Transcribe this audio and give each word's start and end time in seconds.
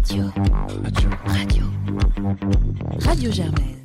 Radio. 0.00 0.24
Radio. 0.82 1.10
Radio. 1.26 1.64
Radio 3.00 3.30
Germaine. 3.30 3.76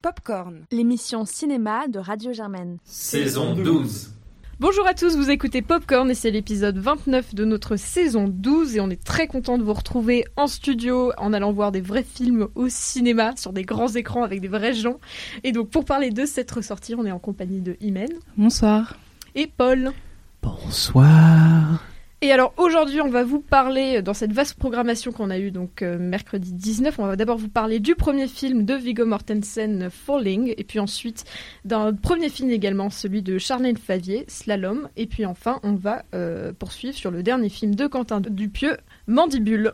Popcorn, 0.00 0.64
l'émission 0.72 1.26
cinéma 1.26 1.88
de 1.88 1.98
Radio 1.98 2.32
Germaine. 2.32 2.78
Saison 2.84 3.54
12. 3.54 4.14
Bonjour 4.58 4.86
à 4.86 4.94
tous, 4.94 5.14
vous 5.14 5.28
écoutez 5.28 5.60
Popcorn 5.60 6.10
et 6.10 6.14
c'est 6.14 6.30
l'épisode 6.30 6.78
29 6.78 7.34
de 7.34 7.44
notre 7.44 7.76
saison 7.76 8.28
12 8.28 8.76
et 8.76 8.80
on 8.80 8.88
est 8.88 9.04
très 9.04 9.26
content 9.26 9.58
de 9.58 9.62
vous 9.62 9.74
retrouver 9.74 10.24
en 10.36 10.46
studio 10.46 11.12
en 11.18 11.34
allant 11.34 11.52
voir 11.52 11.70
des 11.70 11.82
vrais 11.82 12.02
films 12.02 12.48
au 12.54 12.70
cinéma 12.70 13.34
sur 13.36 13.52
des 13.52 13.64
grands 13.64 13.92
écrans 13.92 14.22
avec 14.22 14.40
des 14.40 14.48
vrais 14.48 14.72
gens. 14.72 15.00
Et 15.44 15.52
donc 15.52 15.68
pour 15.68 15.84
parler 15.84 16.08
de 16.08 16.24
cette 16.24 16.50
ressortie, 16.50 16.94
on 16.94 17.04
est 17.04 17.12
en 17.12 17.18
compagnie 17.18 17.60
de 17.60 17.76
Imen. 17.82 18.08
Bonsoir. 18.38 18.96
Et 19.34 19.46
Paul. 19.46 19.92
Bonsoir. 20.40 21.84
Et 22.22 22.32
alors 22.32 22.52
aujourd'hui, 22.58 23.00
on 23.00 23.08
va 23.08 23.24
vous 23.24 23.40
parler 23.40 23.96
euh, 23.96 24.02
dans 24.02 24.12
cette 24.12 24.34
vaste 24.34 24.58
programmation 24.58 25.10
qu'on 25.10 25.30
a 25.30 25.38
eue 25.38 25.50
donc 25.50 25.80
euh, 25.80 25.96
mercredi 25.98 26.52
19. 26.52 26.98
On 26.98 27.06
va 27.06 27.16
d'abord 27.16 27.38
vous 27.38 27.48
parler 27.48 27.80
du 27.80 27.94
premier 27.94 28.28
film 28.28 28.66
de 28.66 28.74
Viggo 28.74 29.06
Mortensen, 29.06 29.88
Falling, 29.88 30.52
et 30.58 30.64
puis 30.64 30.80
ensuite 30.80 31.24
d'un 31.64 31.94
premier 31.94 32.28
film 32.28 32.50
également, 32.50 32.90
celui 32.90 33.22
de 33.22 33.38
Charlène 33.38 33.78
Favier, 33.78 34.26
Slalom, 34.28 34.90
et 34.98 35.06
puis 35.06 35.24
enfin 35.24 35.60
on 35.62 35.72
va 35.72 36.04
euh, 36.14 36.52
poursuivre 36.52 36.94
sur 36.94 37.10
le 37.10 37.22
dernier 37.22 37.48
film 37.48 37.74
de 37.74 37.86
Quentin 37.86 38.20
Dupieux, 38.20 38.76
Mandibule. 39.06 39.72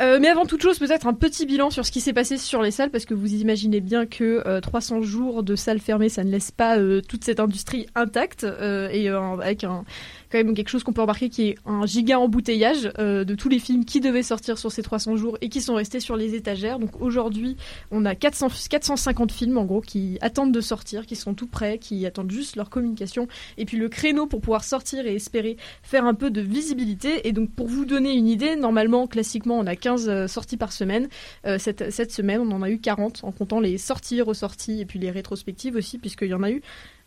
Euh, 0.00 0.18
mais 0.20 0.28
avant 0.28 0.44
toute 0.44 0.62
chose, 0.62 0.78
peut-être 0.78 1.06
un 1.06 1.14
petit 1.14 1.46
bilan 1.46 1.70
sur 1.70 1.86
ce 1.86 1.90
qui 1.90 2.02
s'est 2.02 2.12
passé 2.12 2.36
sur 2.36 2.60
les 2.60 2.70
salles, 2.70 2.90
parce 2.90 3.06
que 3.06 3.14
vous 3.14 3.32
imaginez 3.34 3.80
bien 3.80 4.04
que 4.04 4.60
300 4.60 5.00
jours 5.00 5.42
de 5.42 5.56
salles 5.56 5.80
fermées, 5.80 6.10
ça 6.10 6.22
ne 6.22 6.30
laisse 6.30 6.52
pas 6.52 6.76
toute 7.08 7.24
cette 7.24 7.40
industrie 7.40 7.86
intacte, 7.96 8.44
et 8.44 9.08
avec 9.08 9.64
un, 9.64 9.84
quand 10.30 10.38
même 10.38 10.54
quelque 10.54 10.68
chose 10.68 10.84
qu'on 10.84 10.92
peut 10.92 11.00
remarquer 11.00 11.28
qui 11.28 11.48
est 11.48 11.54
un 11.66 11.86
giga 11.86 12.18
embouteillage 12.18 12.90
euh, 12.98 13.24
de 13.24 13.34
tous 13.34 13.48
les 13.48 13.58
films 13.58 13.84
qui 13.84 14.00
devaient 14.00 14.22
sortir 14.22 14.58
sur 14.58 14.70
ces 14.70 14.82
300 14.82 15.16
jours 15.16 15.38
et 15.40 15.48
qui 15.48 15.60
sont 15.60 15.74
restés 15.74 16.00
sur 16.00 16.16
les 16.16 16.34
étagères. 16.34 16.78
Donc 16.78 17.00
aujourd'hui, 17.00 17.56
on 17.90 18.04
a 18.04 18.14
400, 18.14 18.48
450 18.68 19.32
films 19.32 19.58
en 19.58 19.64
gros 19.64 19.80
qui 19.80 20.18
attendent 20.20 20.52
de 20.52 20.60
sortir, 20.60 21.06
qui 21.06 21.16
sont 21.16 21.34
tout 21.34 21.46
prêts, 21.46 21.78
qui 21.78 22.04
attendent 22.06 22.30
juste 22.30 22.56
leur 22.56 22.70
communication 22.70 23.28
et 23.56 23.64
puis 23.64 23.76
le 23.76 23.88
créneau 23.88 24.26
pour 24.26 24.40
pouvoir 24.40 24.64
sortir 24.64 25.06
et 25.06 25.14
espérer 25.14 25.56
faire 25.82 26.04
un 26.04 26.14
peu 26.14 26.30
de 26.30 26.40
visibilité. 26.40 27.26
Et 27.26 27.32
donc 27.32 27.50
pour 27.50 27.66
vous 27.66 27.84
donner 27.84 28.12
une 28.12 28.28
idée, 28.28 28.56
normalement, 28.56 29.06
classiquement, 29.06 29.58
on 29.58 29.66
a 29.66 29.76
15 29.76 30.08
euh, 30.08 30.26
sorties 30.26 30.56
par 30.56 30.72
semaine. 30.72 31.08
Euh, 31.46 31.58
cette, 31.58 31.90
cette 31.90 32.12
semaine, 32.12 32.40
on 32.40 32.50
en 32.52 32.62
a 32.62 32.70
eu 32.70 32.78
40 32.78 33.20
en 33.22 33.32
comptant 33.32 33.60
les 33.60 33.78
sorties, 33.78 34.20
ressorties 34.20 34.80
et 34.80 34.84
puis 34.84 34.98
les 34.98 35.10
rétrospectives 35.10 35.76
aussi, 35.76 35.98
puisqu'il 35.98 36.28
y 36.28 36.34
en 36.34 36.42
a 36.42 36.50
eu 36.50 36.62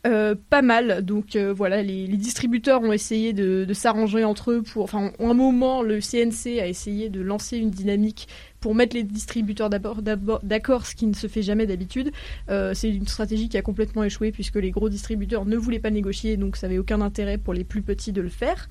euh, 0.08 0.34
pas 0.50 0.64
mal. 0.64 1.06
Donc 1.06 1.36
euh, 1.36 1.54
voilà, 1.54 1.84
les, 1.84 2.08
distributeurs 2.08 2.82
ont 2.82 2.92
essayé 2.92 3.34
de, 3.34 3.72
s'arranger 3.74 4.24
entre 4.24 4.52
eux 4.52 4.62
pour. 4.64 4.84
Enfin, 4.84 5.12
un 5.20 5.34
moment, 5.34 5.84
le 5.84 6.00
CNC 6.00 6.60
a 6.60 6.68
essayé 6.68 7.10
de 7.10 7.22
lancer 7.22 7.58
une 7.58 7.70
dynamique 7.70 8.28
pour 8.60 8.76
mettre 8.76 8.96
les 8.96 9.04
distributeurs 9.04 9.70
d'accord, 9.70 10.86
ce 10.86 10.96
qui 10.96 11.08
ne 11.08 11.14
se 11.14 11.28
fait 11.28 11.42
jamais 11.42 11.66
d'habitude. 11.66 12.12
Euh, 12.50 12.74
c'est 12.74 12.90
une 12.90 13.08
stratégie 13.08 13.50
qui 13.50 13.58
a 13.58 13.62
complètement 13.62 14.04
échoué 14.04 14.32
puisque 14.32 14.56
les 14.56 14.72
gros 14.72 14.90
distributeurs 14.90 15.46
ne 15.46 15.58
voulaient 15.58 15.80
pas 15.80 15.90
négocier, 15.90 16.38
donc 16.38 16.56
ça 16.56 16.68
n'avait 16.68 16.80
aucun 16.80 17.02
intérêt 17.02 17.38
pour 17.38 17.54
les 17.54 17.64
plus 17.64 17.82
petits 17.82 18.12
de 18.12 18.22
le 18.22 18.30
faire. 18.30 18.70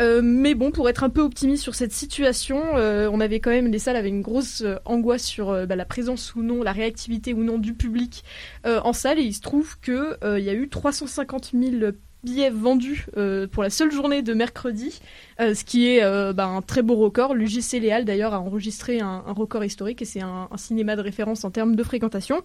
Euh, 0.00 0.20
mais 0.22 0.54
bon, 0.54 0.70
pour 0.72 0.88
être 0.88 1.04
un 1.04 1.10
peu 1.10 1.20
optimiste 1.20 1.62
sur 1.62 1.74
cette 1.74 1.92
situation, 1.92 2.76
euh, 2.76 3.08
on 3.12 3.20
avait 3.20 3.40
quand 3.40 3.50
même 3.50 3.68
les 3.68 3.78
salles 3.78 3.96
avaient 3.96 4.08
une 4.08 4.22
grosse 4.22 4.62
euh, 4.62 4.76
angoisse 4.84 5.22
sur 5.22 5.66
bah, 5.66 5.76
la 5.76 5.84
présence 5.84 6.34
ou 6.34 6.42
non, 6.42 6.62
la 6.62 6.72
réactivité 6.72 7.32
ou 7.32 7.44
non 7.44 7.58
du 7.58 7.74
public 7.74 8.24
en 8.64 8.92
salle. 8.92 9.18
Et 9.18 9.22
il 9.22 9.34
se 9.34 9.40
trouve 9.40 9.78
que 9.80 10.16
il 10.38 10.44
y 10.44 10.50
a 10.50 10.54
eu 10.54 10.68
350 10.68 11.52
000 11.52 11.92
billets 12.24 12.50
vendus 12.50 13.06
pour 13.52 13.62
la 13.62 13.70
seule 13.70 13.92
journée 13.92 14.22
de 14.22 14.34
mercredi. 14.34 15.00
Euh, 15.40 15.54
ce 15.54 15.64
qui 15.64 15.88
est 15.88 16.04
euh, 16.04 16.32
bah, 16.32 16.46
un 16.46 16.62
très 16.62 16.82
beau 16.82 16.94
record. 16.94 17.34
L'UGC 17.34 17.80
Léal 17.80 18.04
d'ailleurs 18.04 18.34
a 18.34 18.40
enregistré 18.40 19.00
un, 19.00 19.24
record 19.26 19.64
historique 19.64 20.00
et 20.02 20.04
c'est 20.04 20.20
un, 20.20 20.48
cinéma 20.56 20.96
de 20.96 21.00
référence 21.00 21.44
en 21.44 21.50
termes 21.50 21.74
de 21.74 21.82
fréquentation. 21.82 22.42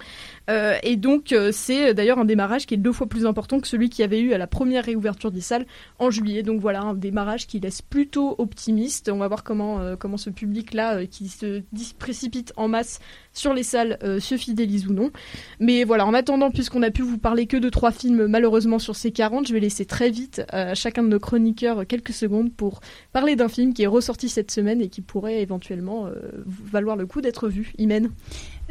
Euh, 0.50 0.76
et 0.84 0.96
donc 0.96 1.36
c'est 1.52 1.94
d'ailleurs 1.94 2.18
un 2.20 2.26
démarrage 2.26 2.66
qui 2.66 2.74
est 2.74 2.78
deux 2.78 2.92
fois 2.92 3.08
plus 3.08 3.26
important 3.26 3.60
que 3.60 3.68
celui 3.68 3.90
qui 3.90 4.02
avait 4.02 4.20
eu 4.20 4.34
à 4.34 4.38
la 4.38 4.48
première 4.48 4.86
réouverture 4.86 5.32
des 5.32 5.42
salles 5.42 5.66
en 6.00 6.10
juillet. 6.10 6.44
Donc 6.44 6.60
voilà 6.60 6.82
un 6.82 6.94
démarrage 6.94 7.48
qui 7.48 7.60
laisse 7.60 7.82
plutôt 7.82 8.36
optimiste. 8.38 9.10
On 9.10 9.18
va 9.18 9.28
voir 9.28 9.44
comment 9.44 9.96
comment 9.98 10.18
ce 10.18 10.30
public-là 10.30 11.06
qui 11.06 11.28
se 11.28 11.62
précipite 11.98 12.54
en 12.56 12.68
masse 12.68 13.00
sur 13.40 13.54
les 13.54 13.64
salles 13.64 13.98
se 14.20 14.38
fidélise 14.38 14.88
ou 14.88 14.94
non. 14.94 15.12
Mais 15.60 15.84
voilà, 15.84 16.06
en 16.06 16.14
attendant, 16.14 16.52
puisqu'on 16.52 16.84
a 16.84 16.92
pu 16.92 17.02
vous 17.02 17.18
parler 17.18 17.46
que 17.46 17.58
de 17.58 17.70
trois 17.70 17.92
films 17.92 18.28
malheureusement 18.28 18.80
sur 18.80 18.96
ces 18.96 19.12
40, 19.12 19.48
je 19.48 19.54
vais 19.54 19.60
laisser 19.60 19.86
très 19.86 20.10
vite 20.10 20.42
à 20.50 20.76
chacun 20.76 21.04
de 21.04 21.08
nos 21.08 21.20
chroniqueurs 21.20 21.86
quelques 21.88 22.14
secondes 22.14 22.52
pour 22.52 22.82
parler 23.12 23.36
d'un 23.36 23.50
film 23.50 23.74
qui 23.74 23.84
est 23.84 23.88
ressorti 23.88 24.30
cette 24.30 24.52
semaine 24.52 24.82
et 24.82 24.90
qui 24.90 25.02
pourrait 25.02 25.42
éventuellement 25.42 26.08
euh, 26.08 26.14
valoir 26.46 26.96
le 26.96 27.06
coup 27.06 27.22
d'être 27.22 27.50
vu. 27.50 27.74
Imen 27.78 28.10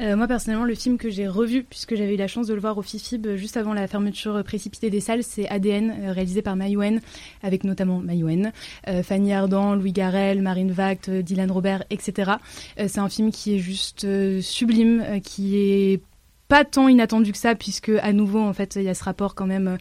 euh, 0.01 0.17
moi 0.17 0.27
personnellement, 0.27 0.65
le 0.65 0.75
film 0.75 0.99
que 0.99 1.11
j'ai 1.11 1.29
revu, 1.29 1.65
puisque 1.65 1.95
j'avais 1.95 2.15
eu 2.15 2.17
la 2.17 2.29
chance 2.29 2.47
de 2.47 2.55
le 2.55 2.61
voir 2.61 2.79
au 2.79 2.83
FIFIB 2.83 3.27
euh, 3.27 3.37
juste 3.37 3.57
avant 3.57 3.75
la 3.75 3.87
fermeture 3.87 4.43
précipitée 4.45 4.91
des 4.91 5.01
salles, 5.01 5.23
c'est 5.23 5.49
ADN, 5.49 6.11
réalisé 6.11 6.43
par 6.43 6.57
Mayouen, 6.57 7.01
avec 7.43 7.65
notamment 7.65 7.99
Mayouen, 7.99 8.53
Fanny 9.03 9.33
Ardant, 9.33 9.75
Louis 9.75 9.93
Garrel, 9.93 10.43
Marine 10.43 10.73
Vact, 10.73 11.11
Dylan 11.11 11.51
Robert, 11.51 11.85
etc. 11.91 12.33
c'est 12.77 12.99
un 12.99 13.09
film 13.09 13.31
qui 13.31 13.57
est 13.57 13.59
juste 13.59 14.07
sublime, 14.41 15.21
qui 15.23 15.57
est 15.57 16.01
pas 16.49 16.65
tant 16.65 16.89
inattendu 16.89 17.33
que 17.33 17.39
ça 17.39 17.55
puisque 17.55 17.91
à 17.91 18.13
nouveau 18.13 18.41
en 18.41 18.53
fait 18.53 18.77
il 18.77 18.83
y 18.83 18.89
a 18.89 18.95
ce 18.95 19.05
rapport 19.05 19.35
quand 19.35 19.47
même 19.47 19.69
euh, 19.69 19.77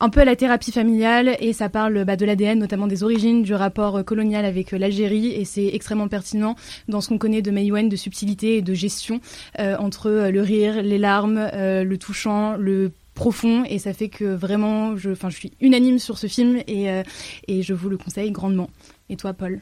un 0.00 0.10
peu 0.10 0.20
à 0.20 0.24
la 0.24 0.36
thérapie 0.36 0.72
familiale 0.72 1.36
et 1.40 1.52
ça 1.52 1.68
parle 1.68 2.04
bah, 2.04 2.16
de 2.16 2.26
l'ADN 2.26 2.58
notamment 2.58 2.88
des 2.88 3.04
origines 3.04 3.42
du 3.42 3.54
rapport 3.54 3.98
euh, 3.98 4.02
colonial 4.02 4.44
avec 4.44 4.74
euh, 4.74 4.78
l'Algérie 4.78 5.32
et 5.32 5.44
c'est 5.44 5.68
extrêmement 5.68 6.08
pertinent 6.08 6.56
dans 6.88 7.00
ce 7.00 7.08
qu'on 7.08 7.18
connaît 7.18 7.42
de 7.42 7.50
Maïwen 7.52 7.88
de 7.88 7.96
subtilité 7.96 8.56
et 8.56 8.62
de 8.62 8.74
gestion 8.74 9.20
entre 9.58 10.10
le 10.10 10.40
rire, 10.40 10.82
les 10.82 10.98
larmes, 10.98 11.50
le 11.54 11.96
touchant, 11.96 12.56
le 12.56 12.92
profond 13.14 13.64
et 13.64 13.78
ça 13.78 13.92
fait 13.92 14.08
que 14.08 14.24
vraiment 14.24 14.96
je, 14.96 15.10
je 15.14 15.36
suis 15.36 15.52
unanime 15.60 15.98
sur 15.98 16.18
ce 16.18 16.26
film 16.26 16.58
et, 16.66 16.86
et 17.48 17.62
je 17.62 17.74
vous 17.74 17.88
le 17.88 17.96
conseille 17.96 18.30
grandement. 18.30 18.70
Et 19.08 19.16
toi 19.16 19.32
Paul? 19.32 19.60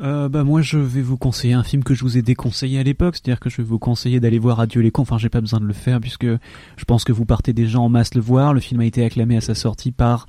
Euh, 0.00 0.28
bah 0.28 0.44
moi 0.44 0.62
je 0.62 0.78
vais 0.78 1.02
vous 1.02 1.16
conseiller 1.16 1.54
un 1.54 1.64
film 1.64 1.82
que 1.82 1.94
je 1.94 2.02
vous 2.02 2.16
ai 2.18 2.22
déconseillé 2.22 2.78
à 2.78 2.82
l'époque, 2.82 3.16
c'est-à-dire 3.16 3.40
que 3.40 3.50
je 3.50 3.56
vais 3.58 3.64
vous 3.64 3.78
conseiller 3.78 4.20
d'aller 4.20 4.38
voir 4.38 4.60
Adieu 4.60 4.80
les 4.80 4.90
cons, 4.90 5.02
enfin 5.02 5.18
j'ai 5.18 5.28
pas 5.28 5.40
besoin 5.40 5.60
de 5.60 5.66
le 5.66 5.72
faire 5.72 6.00
puisque 6.00 6.26
je 6.26 6.84
pense 6.86 7.04
que 7.04 7.12
vous 7.12 7.24
partez 7.24 7.52
déjà 7.52 7.80
en 7.80 7.88
masse 7.88 8.14
le 8.14 8.20
voir, 8.20 8.54
le 8.54 8.60
film 8.60 8.80
a 8.80 8.84
été 8.84 9.04
acclamé 9.04 9.36
à 9.36 9.40
sa 9.40 9.54
sortie 9.54 9.90
par 9.90 10.26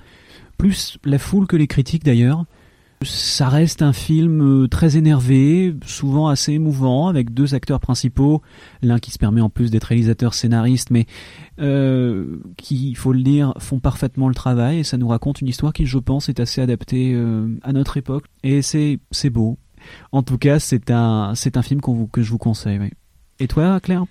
plus 0.58 0.98
la 1.06 1.20
foule 1.20 1.48
que 1.48 1.56
les 1.56 1.68
critiques 1.68 2.04
d'ailleurs. 2.04 2.46
Ça 3.02 3.48
reste 3.48 3.82
un 3.82 3.94
film 3.94 4.42
euh, 4.42 4.68
très 4.68 4.98
énervé, 4.98 5.74
souvent 5.86 6.28
assez 6.28 6.52
émouvant, 6.52 7.08
avec 7.08 7.34
deux 7.34 7.56
acteurs 7.56 7.80
principaux, 7.80 8.42
l'un 8.82 9.00
qui 9.00 9.12
se 9.12 9.18
permet 9.18 9.40
en 9.40 9.50
plus 9.50 9.72
d'être 9.72 9.86
réalisateur 9.86 10.34
scénariste, 10.34 10.92
mais 10.92 11.06
euh, 11.62 12.42
qui, 12.58 12.90
il 12.90 12.98
faut 12.98 13.14
le 13.14 13.22
dire, 13.22 13.54
font 13.58 13.80
parfaitement 13.80 14.28
le 14.28 14.36
travail, 14.36 14.80
et 14.80 14.84
ça 14.84 14.98
nous 14.98 15.08
raconte 15.08 15.40
une 15.40 15.48
histoire 15.48 15.72
qui, 15.72 15.86
je 15.86 15.98
pense, 15.98 16.28
est 16.28 16.42
assez 16.42 16.60
adaptée 16.60 17.14
euh, 17.14 17.48
à 17.64 17.72
notre 17.72 17.96
époque, 17.96 18.26
et 18.44 18.62
c'est 18.62 19.00
beau. 19.30 19.58
En 20.12 20.22
tout 20.22 20.38
cas, 20.38 20.60
c'est 20.60 20.92
un 20.92 21.34
un 21.56 21.62
film 21.62 21.80
qu'on 21.80 22.06
que 22.06 22.22
je 22.22 22.32
vous 22.32 22.38
conseille. 22.38 22.80
Oui. 22.80 22.90
Et 23.40 23.48
toi, 23.48 23.80
Claire? 23.80 24.04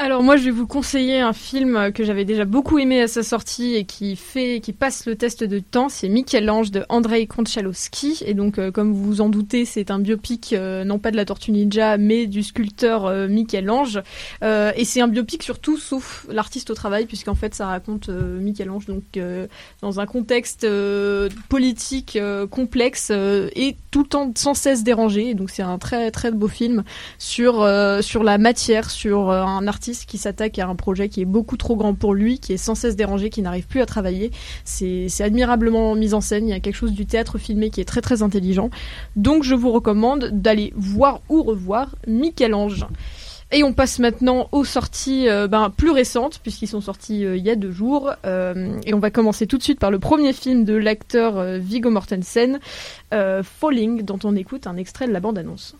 Alors 0.00 0.22
moi 0.22 0.38
je 0.38 0.44
vais 0.44 0.50
vous 0.50 0.66
conseiller 0.66 1.20
un 1.20 1.34
film 1.34 1.92
que 1.92 2.04
j'avais 2.04 2.24
déjà 2.24 2.46
beaucoup 2.46 2.78
aimé 2.78 3.02
à 3.02 3.06
sa 3.06 3.22
sortie 3.22 3.74
et 3.74 3.84
qui 3.84 4.16
fait 4.16 4.60
qui 4.60 4.72
passe 4.72 5.04
le 5.04 5.14
test 5.14 5.44
de 5.44 5.58
temps, 5.58 5.90
c'est 5.90 6.08
Michel-Ange 6.08 6.70
de 6.70 6.86
Andrei 6.88 7.26
Konchalowski. 7.26 8.22
Et 8.24 8.32
donc 8.32 8.58
euh, 8.58 8.70
comme 8.70 8.94
vous 8.94 9.04
vous 9.04 9.20
en 9.20 9.28
doutez, 9.28 9.66
c'est 9.66 9.90
un 9.90 9.98
biopic 9.98 10.54
euh, 10.54 10.84
non 10.84 10.98
pas 10.98 11.10
de 11.10 11.16
la 11.16 11.26
Tortue 11.26 11.52
Ninja 11.52 11.98
mais 11.98 12.26
du 12.26 12.42
sculpteur 12.42 13.04
euh, 13.04 13.28
Michel-Ange. 13.28 14.00
Et 14.42 14.84
c'est 14.86 15.02
un 15.02 15.08
biopic 15.08 15.42
sur 15.42 15.58
tout 15.58 15.76
sauf 15.76 16.26
l'artiste 16.30 16.70
au 16.70 16.74
travail 16.74 17.04
puisqu'en 17.04 17.34
fait 17.34 17.54
ça 17.54 17.66
raconte 17.66 18.08
Michel-Ange 18.08 18.86
donc 18.86 19.18
dans 19.82 20.00
un 20.00 20.06
contexte 20.06 20.66
politique 21.50 22.18
complexe 22.50 23.10
et 23.10 23.76
tout 23.90 24.02
le 24.02 24.08
temps 24.08 24.32
sans 24.34 24.54
cesse 24.54 24.82
dérangé. 24.82 25.34
Donc 25.34 25.50
c'est 25.50 25.62
un 25.62 25.76
très 25.76 26.10
très 26.10 26.30
beau 26.30 26.48
film 26.48 26.84
sur 27.18 27.68
sur 28.00 28.22
la 28.22 28.38
matière, 28.38 28.90
sur 28.90 29.30
un 29.30 29.66
artiste 29.66 29.89
qui 30.06 30.18
s'attaque 30.18 30.58
à 30.58 30.66
un 30.66 30.74
projet 30.74 31.08
qui 31.08 31.20
est 31.20 31.26
beaucoup 31.26 31.56
trop 31.56 31.76
grand 31.76 31.94
pour 31.94 32.14
lui, 32.14 32.38
qui 32.38 32.52
est 32.52 32.56
sans 32.56 32.74
cesse 32.74 32.96
dérangé, 32.96 33.30
qui 33.30 33.42
n'arrive 33.42 33.66
plus 33.66 33.80
à 33.80 33.86
travailler. 33.86 34.30
C'est 34.64 35.08
admirablement 35.20 35.94
mis 35.94 36.14
en 36.14 36.20
scène. 36.20 36.48
Il 36.48 36.50
y 36.50 36.54
a 36.54 36.60
quelque 36.60 36.76
chose 36.76 36.92
du 36.92 37.06
théâtre 37.06 37.38
filmé 37.38 37.70
qui 37.70 37.80
est 37.80 37.84
très 37.84 38.00
très 38.00 38.22
intelligent. 38.22 38.70
Donc 39.16 39.42
je 39.44 39.54
vous 39.54 39.70
recommande 39.70 40.30
d'aller 40.32 40.72
voir 40.76 41.20
ou 41.28 41.42
revoir 41.42 41.96
Michel-Ange. 42.06 42.86
Et 43.52 43.64
on 43.64 43.72
passe 43.72 43.98
maintenant 43.98 44.48
aux 44.52 44.64
sorties 44.64 45.28
euh, 45.28 45.48
ben, 45.48 45.70
plus 45.70 45.90
récentes, 45.90 46.38
puisqu'ils 46.40 46.68
sont 46.68 46.80
sortis 46.80 47.24
euh, 47.24 47.36
il 47.36 47.44
y 47.44 47.50
a 47.50 47.56
deux 47.56 47.72
jours. 47.72 48.12
Euh, 48.24 48.78
et 48.86 48.94
on 48.94 49.00
va 49.00 49.10
commencer 49.10 49.46
tout 49.46 49.58
de 49.58 49.62
suite 49.62 49.80
par 49.80 49.90
le 49.90 49.98
premier 49.98 50.32
film 50.32 50.64
de 50.64 50.74
l'acteur 50.74 51.42
Viggo 51.58 51.90
Mortensen, 51.90 52.60
Falling, 53.10 54.02
dont 54.02 54.18
on 54.24 54.36
écoute 54.36 54.66
un 54.66 54.76
extrait 54.76 55.08
de 55.08 55.12
la 55.12 55.20
bande-annonce. 55.20 55.74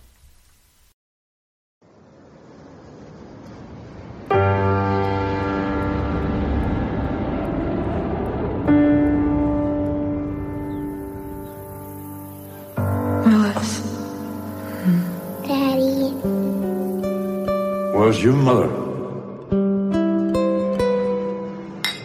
How's 18.11 18.25
your 18.25 18.33
mother? 18.33 18.67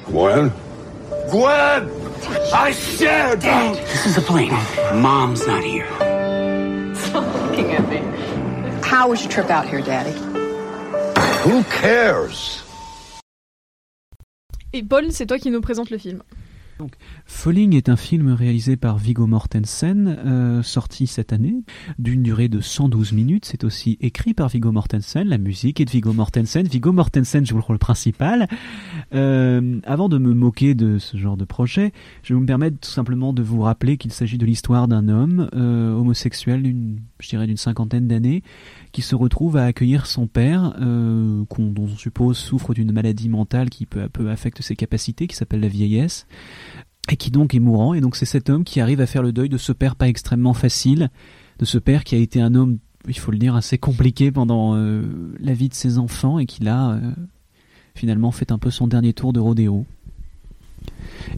Gwen? 0.06 0.54
Gwen! 1.32 1.90
I 2.54 2.72
said! 2.74 3.42
This 3.42 4.06
is 4.06 4.14
the 4.14 4.22
plane. 4.22 4.52
Mom's 5.02 5.48
not 5.48 5.64
here. 5.64 5.90
looking 7.12 7.72
at 7.74 7.90
me. 7.90 8.04
How 8.84 9.10
was 9.10 9.24
your 9.24 9.32
trip 9.32 9.50
out 9.50 9.68
here, 9.68 9.82
Daddy? 9.82 10.14
Who 11.42 11.64
cares? 11.64 12.62
Et 14.74 14.84
Paul, 14.84 15.12
c'est 15.12 15.26
toi 15.26 15.40
qui 15.40 15.50
nous 15.50 15.62
présente 15.62 15.90
le 15.90 15.98
film. 15.98 16.22
Falling 17.26 17.76
est 17.76 17.88
un 17.90 17.96
film 17.96 18.32
réalisé 18.34 18.76
par 18.76 18.98
Viggo 18.98 19.28
Mortensen, 19.28 20.08
euh, 20.26 20.62
sorti 20.62 21.08
cette 21.08 21.32
année, 21.32 21.64
d'une 22.00 22.22
durée 22.22 22.50
de 22.50 22.60
112 22.60 23.14
minutes. 23.14 23.46
C'est 23.46 23.64
aussi 23.64 23.98
écrit 24.02 24.34
par 24.34 24.50
Viggo 24.50 24.72
Mortensen, 24.72 25.28
la 25.28 25.38
musique 25.38 25.80
est 25.80 25.86
de 25.86 25.92
Viggo 25.92 26.12
Mortensen. 26.12 26.68
Viggo 26.68 26.92
Mortensen 26.92 27.46
joue 27.46 27.56
le 27.56 27.62
rôle 27.62 27.80
principal. 27.80 28.48
Euh, 29.14 29.80
avant 29.86 30.10
de 30.10 30.18
me 30.18 30.34
moquer 30.34 30.76
de 30.76 30.98
ce 30.98 31.16
genre 31.18 31.38
de 31.38 31.46
projet, 31.46 31.94
je 32.24 32.34
vais 32.34 32.40
me 32.40 32.46
permettre 32.46 32.78
tout 32.80 32.90
simplement 32.90 33.32
de 33.32 33.42
vous 33.42 33.62
rappeler 33.62 33.98
qu'il 33.98 34.12
s'agit 34.12 34.38
de 34.38 34.46
l'histoire 34.46 34.88
d'un 34.88 35.08
homme 35.08 35.50
euh, 35.56 35.94
homosexuel, 35.94 36.62
d'une, 36.62 37.00
je 37.20 37.30
dirais 37.30 37.48
d'une 37.48 37.58
cinquantaine 37.58 38.08
d'années, 38.08 38.44
qui 38.92 39.02
se 39.02 39.16
retrouve 39.16 39.56
à 39.56 39.66
accueillir 39.66 40.06
son 40.06 40.28
père, 40.28 40.74
dont 40.80 41.46
on 41.84 41.88
suppose 41.88 42.38
souffre 42.38 42.74
d'une 42.74 42.92
maladie 42.92 43.30
mentale 43.30 43.70
qui 43.70 43.86
peu 43.86 44.02
à 44.02 44.10
peu 44.10 44.30
affecte 44.30 44.62
ses 44.62 44.76
capacités, 44.76 45.28
qui 45.28 45.36
s'appelle 45.36 45.62
la 45.62 45.68
vieillesse 45.68 46.28
et 47.10 47.18
qui 47.18 47.32
donc 47.32 47.54
est 47.54 47.60
mourant. 47.60 47.94
Et 47.94 48.02
donc 48.02 48.16
c'est 48.16 48.26
cet 48.26 48.50
homme 48.50 48.64
qui 48.64 48.80
arrive 48.80 49.02
à 49.02 49.06
faire 49.06 49.24
le 49.24 49.32
deuil 49.32 49.50
de 49.50 49.58
ce 49.58 49.72
père 49.72 49.96
pas 49.96 50.08
extrêmement 50.08 50.54
facile, 50.54 51.10
de 51.60 51.66
ce 51.66 51.78
père 51.78 52.04
qui 52.04 52.16
a 52.16 52.18
été 52.18 52.42
un 52.42 52.56
homme, 52.56 52.80
il 53.08 53.18
faut 53.18 53.32
le 53.32 53.38
dire, 53.38 53.56
assez 53.56 53.78
compliqué 53.78 54.32
pendant 54.32 54.76
euh, 54.76 55.04
la 55.40 55.54
vie 55.54 55.70
de 55.70 55.74
ses 55.74 55.98
enfants 55.98 56.40
et 56.40 56.46
qui 56.46 56.64
là 56.64 56.92
euh, 56.92 57.12
finalement 57.94 58.32
fait 58.32 58.52
un 58.52 58.58
peu 58.58 58.72
son 58.72 58.88
dernier 58.88 59.14
tour 59.14 59.34
de 59.34 59.40
rodéo. 59.40 59.86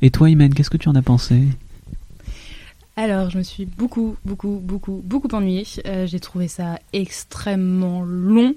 Et 0.02 0.12
toi, 0.12 0.30
Imen, 0.30 0.54
qu'est-ce 0.54 0.70
que 0.70 0.78
tu 0.78 0.90
en 0.90 0.96
as 0.96 1.02
pensé? 1.02 1.44
Alors, 3.00 3.30
je 3.30 3.38
me 3.38 3.44
suis 3.44 3.66
beaucoup, 3.66 4.16
beaucoup, 4.26 4.60
beaucoup, 4.60 5.04
beaucoup 5.06 5.28
ennuyée. 5.32 5.68
Euh, 5.86 6.08
J'ai 6.08 6.20
trouvé 6.20 6.48
ça 6.48 6.80
extrêmement 6.94 8.02
long. 8.04 8.56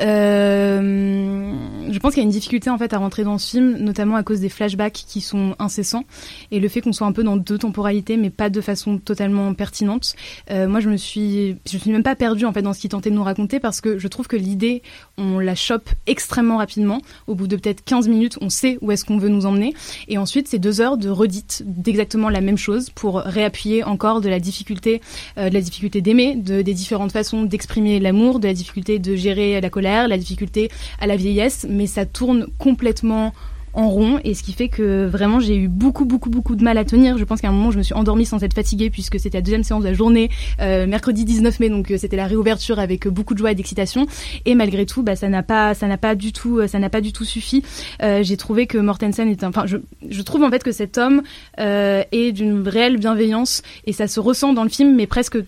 Euh, 0.00 1.52
je 1.90 1.98
pense 1.98 2.14
qu'il 2.14 2.22
y 2.22 2.24
a 2.24 2.24
une 2.24 2.30
difficulté 2.30 2.70
en 2.70 2.78
fait 2.78 2.94
à 2.94 2.98
rentrer 2.98 3.24
dans 3.24 3.36
ce 3.36 3.50
film, 3.50 3.76
notamment 3.76 4.16
à 4.16 4.22
cause 4.22 4.40
des 4.40 4.48
flashbacks 4.48 5.04
qui 5.06 5.20
sont 5.20 5.54
incessants 5.58 6.04
et 6.50 6.60
le 6.60 6.68
fait 6.68 6.80
qu'on 6.80 6.94
soit 6.94 7.06
un 7.06 7.12
peu 7.12 7.22
dans 7.22 7.36
deux 7.36 7.58
temporalités, 7.58 8.16
mais 8.16 8.30
pas 8.30 8.48
de 8.48 8.62
façon 8.62 8.96
totalement 8.96 9.52
pertinente. 9.52 10.14
Euh, 10.50 10.66
moi, 10.66 10.80
je 10.80 10.88
me 10.88 10.96
suis, 10.96 11.56
je 11.70 11.76
suis 11.76 11.90
même 11.90 12.02
pas 12.02 12.16
perdue 12.16 12.46
en 12.46 12.54
fait 12.54 12.62
dans 12.62 12.72
ce 12.72 12.80
qu'il 12.80 12.88
tentait 12.88 13.10
de 13.10 13.16
nous 13.16 13.22
raconter 13.22 13.60
parce 13.60 13.82
que 13.82 13.98
je 13.98 14.08
trouve 14.08 14.28
que 14.28 14.36
l'idée, 14.36 14.80
on 15.18 15.40
la 15.40 15.54
chope 15.54 15.90
extrêmement 16.06 16.56
rapidement. 16.56 17.02
Au 17.26 17.34
bout 17.34 17.46
de 17.46 17.56
peut-être 17.56 17.84
15 17.84 18.08
minutes, 18.08 18.38
on 18.40 18.48
sait 18.48 18.78
où 18.80 18.92
est-ce 18.92 19.04
qu'on 19.04 19.18
veut 19.18 19.28
nous 19.28 19.44
emmener. 19.44 19.74
Et 20.08 20.16
ensuite, 20.16 20.48
c'est 20.48 20.58
deux 20.58 20.80
heures 20.80 20.96
de 20.96 21.10
redite 21.10 21.64
d'exactement 21.66 22.30
la 22.30 22.40
même 22.40 22.56
chose 22.56 22.88
pour 22.88 23.16
réappuyer 23.18 23.57
encore 23.84 24.20
de 24.20 24.28
la 24.28 24.40
difficulté, 24.40 25.00
euh, 25.36 25.48
de 25.48 25.54
la 25.54 25.60
difficulté 25.60 26.00
d'aimer, 26.00 26.36
de, 26.36 26.62
des 26.62 26.74
différentes 26.74 27.12
façons 27.12 27.42
d'exprimer 27.42 28.00
l'amour, 28.00 28.40
de 28.40 28.46
la 28.46 28.54
difficulté 28.54 28.98
de 28.98 29.16
gérer 29.16 29.60
la 29.60 29.70
colère, 29.70 30.08
la 30.08 30.18
difficulté 30.18 30.70
à 31.00 31.06
la 31.06 31.16
vieillesse, 31.16 31.66
mais 31.68 31.86
ça 31.86 32.06
tourne 32.06 32.46
complètement 32.58 33.32
en 33.74 33.88
rond 33.88 34.20
et 34.24 34.34
ce 34.34 34.42
qui 34.42 34.52
fait 34.52 34.68
que 34.68 35.06
vraiment 35.06 35.40
j'ai 35.40 35.56
eu 35.56 35.68
beaucoup 35.68 36.04
beaucoup 36.04 36.30
beaucoup 36.30 36.56
de 36.56 36.64
mal 36.64 36.78
à 36.78 36.84
tenir. 36.84 37.18
Je 37.18 37.24
pense 37.24 37.40
qu'à 37.40 37.48
un 37.48 37.52
moment 37.52 37.70
je 37.70 37.78
me 37.78 37.82
suis 37.82 37.94
endormie 37.94 38.24
sans 38.24 38.42
être 38.42 38.54
fatiguée 38.54 38.90
puisque 38.90 39.18
c'était 39.20 39.38
la 39.38 39.42
deuxième 39.42 39.64
séance 39.64 39.82
de 39.82 39.88
la 39.88 39.94
journée, 39.94 40.30
euh, 40.60 40.86
mercredi 40.86 41.24
19 41.24 41.60
mai 41.60 41.68
donc 41.68 41.90
euh, 41.90 41.98
c'était 41.98 42.16
la 42.16 42.26
réouverture 42.26 42.78
avec 42.78 43.06
euh, 43.06 43.10
beaucoup 43.10 43.34
de 43.34 43.38
joie 43.38 43.52
et 43.52 43.54
d'excitation 43.54 44.06
et 44.44 44.54
malgré 44.54 44.86
tout 44.86 45.02
bah 45.02 45.16
ça 45.16 45.28
n'a 45.28 45.42
pas 45.42 45.74
ça 45.74 45.86
n'a 45.86 45.98
pas 45.98 46.14
du 46.14 46.32
tout 46.32 46.66
ça 46.66 46.78
n'a 46.78 46.90
pas 46.90 47.00
du 47.00 47.12
tout 47.12 47.24
suffi. 47.24 47.62
J'ai 48.00 48.36
trouvé 48.36 48.66
que 48.66 48.78
Mortensen 48.78 49.28
est 49.28 49.44
un, 49.44 49.48
enfin 49.48 49.66
je, 49.66 49.78
je 50.08 50.22
trouve 50.22 50.42
en 50.42 50.50
fait 50.50 50.62
que 50.62 50.72
cet 50.72 50.98
homme 50.98 51.22
est 51.58 52.32
d'une 52.32 52.66
réelle 52.66 52.98
bienveillance 52.98 53.62
et 53.84 53.92
ça 53.92 54.06
se 54.06 54.20
ressent 54.20 54.52
dans 54.52 54.62
le 54.62 54.68
film 54.68 54.94
mais 54.94 55.06
presque 55.06 55.38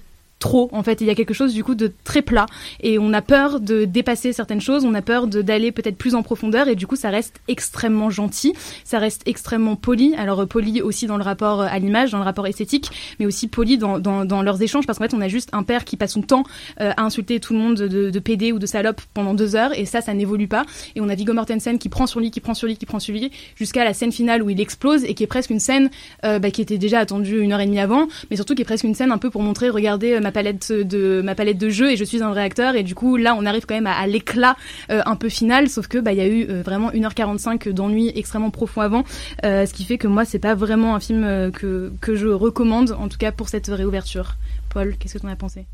trop 0.41 0.69
en 0.73 0.83
fait. 0.83 1.01
Il 1.01 1.07
y 1.07 1.11
a 1.11 1.15
quelque 1.15 1.35
chose 1.35 1.55
du 1.55 1.63
coup 1.63 1.77
de 1.77 1.93
très 2.03 2.23
plat. 2.23 2.47
Et 2.81 2.99
on 2.99 3.13
a 3.13 3.23
peur 3.23 3.61
de 3.61 3.85
dépasser 3.85 4.33
certaines 4.33 4.61
choses. 4.61 4.85
On 4.85 4.95
a 4.95 5.03
peur 5.03 5.29
d'aller 5.29 5.71
peut-être 5.71 5.97
plus 5.97 6.17
en 6.17 6.25
profondeur. 6.25 6.67
Et 6.67 6.75
du 6.75 6.89
coup 6.89 6.97
ça 6.97 7.11
reste 7.11 7.41
extrêmement 7.47 8.11
gentil. 8.11 8.55
Ça 8.85 8.99
reste 8.99 9.23
extrêmement 9.27 9.77
poli. 9.77 10.15
Alors 10.17 10.41
euh, 10.41 10.47
poli 10.47 10.83
aussi 10.83 11.07
dans 11.07 11.19
le 11.19 11.23
rapport 11.23 11.61
euh, 11.61 11.67
à 11.71 11.79
l'image 11.79 12.11
dans 12.11 12.19
le 12.19 12.25
rapport 12.25 12.47
esthétique 12.47 12.91
mais 13.21 13.27
aussi 13.27 13.47
poli 13.47 13.79
dans, 13.79 13.99
dans, 14.01 14.43
leurs 14.43 14.61
échanges. 14.61 14.87
Parce 14.87 14.99
qu'en 14.99 15.05
fait 15.05 15.15
on 15.15 15.21
a 15.21 15.29
juste 15.29 15.51
un 15.53 15.63
père 15.63 15.85
qui 15.85 15.97
passe 15.97 16.13
son 16.13 16.23
temps 16.23 16.43
euh, 16.81 16.93
à 16.97 17.03
insulter 17.03 17.39
tout 17.39 17.53
le 17.53 17.61
monde 17.61 17.77
de, 17.77 18.11
de 18.11 18.19
PD 18.19 18.51
ou 18.53 18.59
de 18.59 18.67
salope 18.67 19.01
pendant 19.13 19.35
deux 19.35 19.55
heures. 19.55 19.79
Et 19.79 19.85
ça 19.85 20.01
ça 20.01 20.15
n'évolue 20.15 20.49
pas. 20.49 20.65
Et 20.97 21.01
on 21.03 21.09
a 21.09 21.15
Viggo 21.15 21.35
Mortensen 21.35 21.79
qui 21.79 21.91
prend 21.91 22.07
sur 22.07 22.19
lui 22.19 22.31
qui 22.31 22.41
prend 22.41 22.55
sur 22.55 22.67
lui 22.67 22.77
qui 22.79 22.87
prend 22.87 22.99
sur 22.99 23.15
lui 23.15 23.31
jusqu'à 23.57 23.85
la 23.85 23.93
scène 23.93 24.11
finale 24.11 24.43
où 24.43 24.49
il 24.49 24.61
explose 24.61 25.05
et 25.05 25.13
qui 25.13 25.23
est 25.23 25.27
presque 25.27 25.51
une 25.51 25.61
scène 25.61 25.91
bah, 26.23 26.51
qui 26.51 26.63
était 26.63 26.79
déjà 26.79 27.01
attendue 27.01 27.41
une 27.41 27.53
heure 27.53 27.61
et 27.61 27.67
demie 27.67 27.81
avant 27.81 28.09
mais 28.31 28.37
surtout 28.37 28.55
qui 28.55 28.63
est 28.63 28.65
presque 28.65 28.85
une 28.85 28.95
scène 28.95 29.13
un 29.13 29.19
peu 29.19 29.29
pour 29.29 29.43
montrer 29.43 29.69
regardez 29.69 30.19
palette 30.33 30.73
de 30.73 31.23
ma 31.23 31.35
palette 31.35 31.59
de 31.59 31.69
jeux 31.69 31.93
et 31.93 31.97
je 31.97 32.05
suis 32.05 32.23
un 32.23 32.31
vrai 32.31 32.43
acteur 32.43 32.75
et 32.75 32.83
du 32.83 32.95
coup 32.95 33.17
là 33.17 33.35
on 33.39 33.47
arrive 33.47 33.67
quand 33.67 33.75
même 33.75 33.87
à, 33.87 34.07
l'éclat 34.07 34.57
euh, 34.91 35.03
un 35.07 35.17
peu 35.17 35.29
final 35.29 35.69
sauf 35.69 35.87
que 35.87 35.99
bah 35.99 36.13
il 36.13 36.19
y 36.19 36.23
a 36.23 36.27
eu 36.27 36.47
euh, 36.49 36.63
vraiment 36.63 36.91
1h45 36.91 37.71
d'ennui 37.71 38.13
extrêmement 38.15 38.51
profond 38.51 38.81
avant 38.81 39.05
euh, 39.45 39.67
ce 39.67 39.75
qui 39.75 39.85
fait 39.85 39.99
que 39.99 40.09
moi 40.09 40.25
c'est 40.25 40.39
pas 40.39 40.55
vraiment 40.55 40.95
un 40.95 41.01
film 41.01 41.25
euh, 41.25 41.51
que 41.51 41.93
que 42.01 42.15
je 42.15 42.29
recommande 42.29 42.93
en 42.93 43.09
tout 43.09 43.19
cas 43.19 43.33
pour 43.33 43.49
cette 43.49 43.67
réouverture. 43.67 44.37
Paul, 44.71 44.97
qu'est-ce 44.99 45.15
que 45.15 45.19
tu 45.19 45.27
en 45.27 45.31
as 45.31 45.37
pensé? 45.37 45.67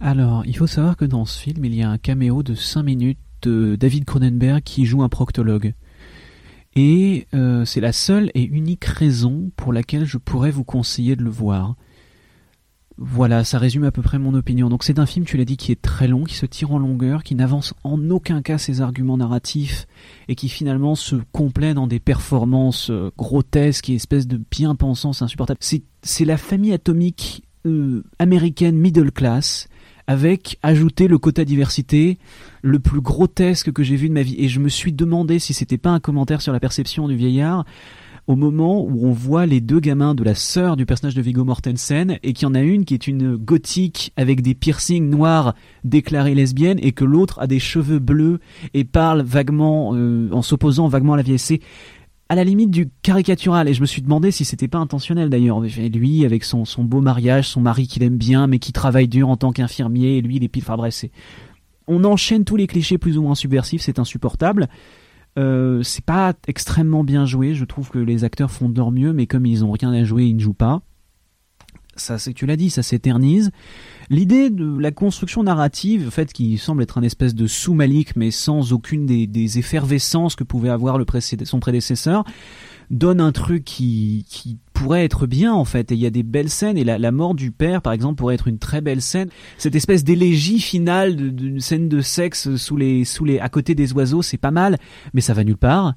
Alors, 0.00 0.44
il 0.46 0.56
faut 0.56 0.66
savoir 0.66 0.96
que 0.96 1.04
dans 1.04 1.24
ce 1.24 1.40
film, 1.40 1.64
il 1.64 1.74
y 1.74 1.82
a 1.82 1.90
un 1.90 1.98
caméo 1.98 2.42
de 2.42 2.54
5 2.54 2.82
minutes 2.82 3.18
de 3.42 3.76
David 3.76 4.04
Cronenberg 4.04 4.62
qui 4.62 4.84
joue 4.86 5.02
un 5.02 5.08
proctologue. 5.08 5.74
Et 6.76 7.26
c'est 7.64 7.80
la 7.80 7.92
seule 7.92 8.30
et 8.34 8.44
unique 8.44 8.84
raison 8.84 9.50
pour 9.56 9.72
laquelle 9.72 10.04
je 10.04 10.18
pourrais 10.18 10.52
vous 10.52 10.62
conseiller 10.62 11.16
de 11.16 11.24
le 11.24 11.30
voir. 11.30 11.74
Voilà, 13.00 13.44
ça 13.44 13.58
résume 13.58 13.84
à 13.84 13.92
peu 13.92 14.02
près 14.02 14.18
mon 14.18 14.34
opinion. 14.34 14.68
Donc 14.68 14.82
c'est 14.82 14.98
un 14.98 15.06
film, 15.06 15.24
tu 15.24 15.36
l'as 15.36 15.44
dit, 15.44 15.56
qui 15.56 15.70
est 15.70 15.80
très 15.80 16.08
long, 16.08 16.24
qui 16.24 16.34
se 16.34 16.46
tire 16.46 16.72
en 16.72 16.78
longueur, 16.78 17.22
qui 17.22 17.36
n'avance 17.36 17.72
en 17.84 18.10
aucun 18.10 18.42
cas 18.42 18.58
ses 18.58 18.80
arguments 18.80 19.16
narratifs 19.16 19.86
et 20.26 20.34
qui 20.34 20.48
finalement 20.48 20.96
se 20.96 21.14
complaît 21.30 21.74
dans 21.74 21.86
des 21.86 22.00
performances 22.00 22.90
euh, 22.90 23.12
grotesques 23.16 23.88
et 23.88 23.94
espèces 23.94 24.26
de 24.26 24.40
bien-pensance 24.50 25.22
insupportables. 25.22 25.60
C'est, 25.62 25.82
c'est 26.02 26.24
la 26.24 26.36
famille 26.36 26.72
atomique 26.72 27.44
euh, 27.66 28.02
américaine 28.18 28.76
middle 28.76 29.12
class 29.12 29.68
avec 30.08 30.58
ajouté 30.64 31.06
le 31.06 31.18
quota 31.18 31.44
diversité 31.44 32.18
le 32.62 32.80
plus 32.80 33.00
grotesque 33.00 33.72
que 33.72 33.84
j'ai 33.84 33.94
vu 33.94 34.08
de 34.08 34.14
ma 34.14 34.22
vie. 34.22 34.36
Et 34.38 34.48
je 34.48 34.58
me 34.58 34.68
suis 34.68 34.92
demandé 34.92 35.38
si 35.38 35.54
c'était 35.54 35.78
pas 35.78 35.90
un 35.90 36.00
commentaire 36.00 36.42
sur 36.42 36.52
la 36.52 36.58
perception 36.58 37.06
du 37.06 37.14
vieillard 37.14 37.64
au 38.28 38.36
moment 38.36 38.84
où 38.84 39.08
on 39.08 39.10
voit 39.10 39.46
les 39.46 39.62
deux 39.62 39.80
gamins 39.80 40.14
de 40.14 40.22
la 40.22 40.34
sœur 40.34 40.76
du 40.76 40.84
personnage 40.84 41.14
de 41.14 41.22
Viggo 41.22 41.44
Mortensen 41.44 42.18
et 42.22 42.34
qu'il 42.34 42.46
y 42.46 42.50
en 42.50 42.54
a 42.54 42.60
une 42.60 42.84
qui 42.84 42.92
est 42.92 43.06
une 43.06 43.36
gothique 43.36 44.12
avec 44.16 44.42
des 44.42 44.54
piercings 44.54 45.08
noirs 45.08 45.54
déclarée 45.82 46.34
lesbienne 46.34 46.78
et 46.82 46.92
que 46.92 47.06
l'autre 47.06 47.40
a 47.40 47.46
des 47.46 47.58
cheveux 47.58 47.98
bleus 47.98 48.38
et 48.74 48.84
parle 48.84 49.22
vaguement 49.22 49.92
euh, 49.94 50.28
en 50.30 50.42
s'opposant 50.42 50.88
vaguement 50.88 51.14
à 51.14 51.16
la 51.16 51.22
vieillesse. 51.22 51.44
C'est 51.44 51.60
à 52.28 52.34
la 52.34 52.44
limite 52.44 52.70
du 52.70 52.90
caricatural 53.00 53.66
et 53.66 53.72
je 53.72 53.80
me 53.80 53.86
suis 53.86 54.02
demandé 54.02 54.30
si 54.30 54.44
c'était 54.44 54.68
pas 54.68 54.76
intentionnel 54.76 55.30
d'ailleurs. 55.30 55.60
Lui 55.60 56.26
avec 56.26 56.44
son, 56.44 56.66
son 56.66 56.84
beau 56.84 57.00
mariage, 57.00 57.48
son 57.48 57.62
mari 57.62 57.88
qu'il 57.88 58.02
aime 58.02 58.18
bien 58.18 58.46
mais 58.46 58.58
qui 58.58 58.74
travaille 58.74 59.08
dur 59.08 59.30
en 59.30 59.38
tant 59.38 59.52
qu'infirmier 59.52 60.18
et 60.18 60.20
lui 60.20 60.36
il 60.36 60.44
est 60.44 60.48
pile. 60.48 60.64
On 61.86 62.04
enchaîne 62.04 62.44
tous 62.44 62.56
les 62.56 62.66
clichés 62.66 62.98
plus 62.98 63.16
ou 63.16 63.22
moins 63.22 63.34
subversifs, 63.34 63.80
c'est 63.80 63.98
insupportable. 63.98 64.68
Euh, 65.36 65.82
c'est 65.82 66.04
pas 66.04 66.34
extrêmement 66.46 67.04
bien 67.04 67.26
joué. 67.26 67.54
Je 67.54 67.64
trouve 67.64 67.90
que 67.90 67.98
les 67.98 68.24
acteurs 68.24 68.50
font 68.50 68.68
de 68.68 68.76
leur 68.76 68.90
mieux, 68.90 69.12
mais 69.12 69.26
comme 69.26 69.46
ils 69.46 69.64
ont 69.64 69.72
rien 69.72 69.92
à 69.92 70.04
jouer, 70.04 70.24
ils 70.24 70.36
ne 70.36 70.40
jouent 70.40 70.54
pas. 70.54 70.82
Ça, 71.96 72.18
c'est 72.18 72.32
tu 72.32 72.46
l'as 72.46 72.56
dit, 72.56 72.70
ça 72.70 72.82
s'éternise. 72.82 73.50
L'idée 74.08 74.50
de 74.50 74.78
la 74.78 74.92
construction 74.92 75.42
narrative, 75.42 76.06
en 76.06 76.10
fait, 76.10 76.32
qui 76.32 76.56
semble 76.56 76.82
être 76.82 76.98
un 76.98 77.02
espèce 77.02 77.34
de 77.34 77.46
sous-malik, 77.46 78.16
mais 78.16 78.30
sans 78.30 78.72
aucune 78.72 79.04
des, 79.04 79.58
effervescences 79.58 80.36
que 80.36 80.44
pouvait 80.44 80.70
avoir 80.70 80.96
le 80.96 81.04
son 81.44 81.60
prédécesseur, 81.60 82.24
donne 82.90 83.20
un 83.20 83.32
truc 83.32 83.64
qui, 83.64 84.24
qui 84.28 84.58
pourrait 84.78 85.04
être 85.04 85.26
bien 85.26 85.52
en 85.52 85.64
fait. 85.64 85.90
Et 85.92 85.94
il 85.94 86.00
y 86.00 86.06
a 86.06 86.10
des 86.10 86.22
belles 86.22 86.50
scènes. 86.50 86.78
Et 86.78 86.84
la, 86.84 87.12
mort 87.12 87.34
du 87.34 87.50
père 87.50 87.82
par 87.82 87.92
exemple 87.92 88.16
pourrait 88.16 88.34
être 88.34 88.48
une 88.48 88.58
très 88.58 88.80
belle 88.80 89.02
scène. 89.02 89.28
Cette 89.56 89.74
espèce 89.74 90.04
d'élégie 90.04 90.60
finale 90.60 91.16
d'une 91.16 91.60
scène 91.60 91.88
de 91.88 92.00
sexe 92.00 92.54
sous 92.56 92.76
les 92.76 93.04
sous 93.04 93.24
les 93.24 93.40
à 93.40 93.48
côté 93.48 93.74
des 93.74 93.92
oiseaux 93.92 94.22
c'est 94.22 94.36
pas 94.36 94.50
mal. 94.50 94.78
Mais 95.14 95.20
ça 95.20 95.34
va 95.34 95.44
nulle 95.44 95.56
part. 95.56 95.94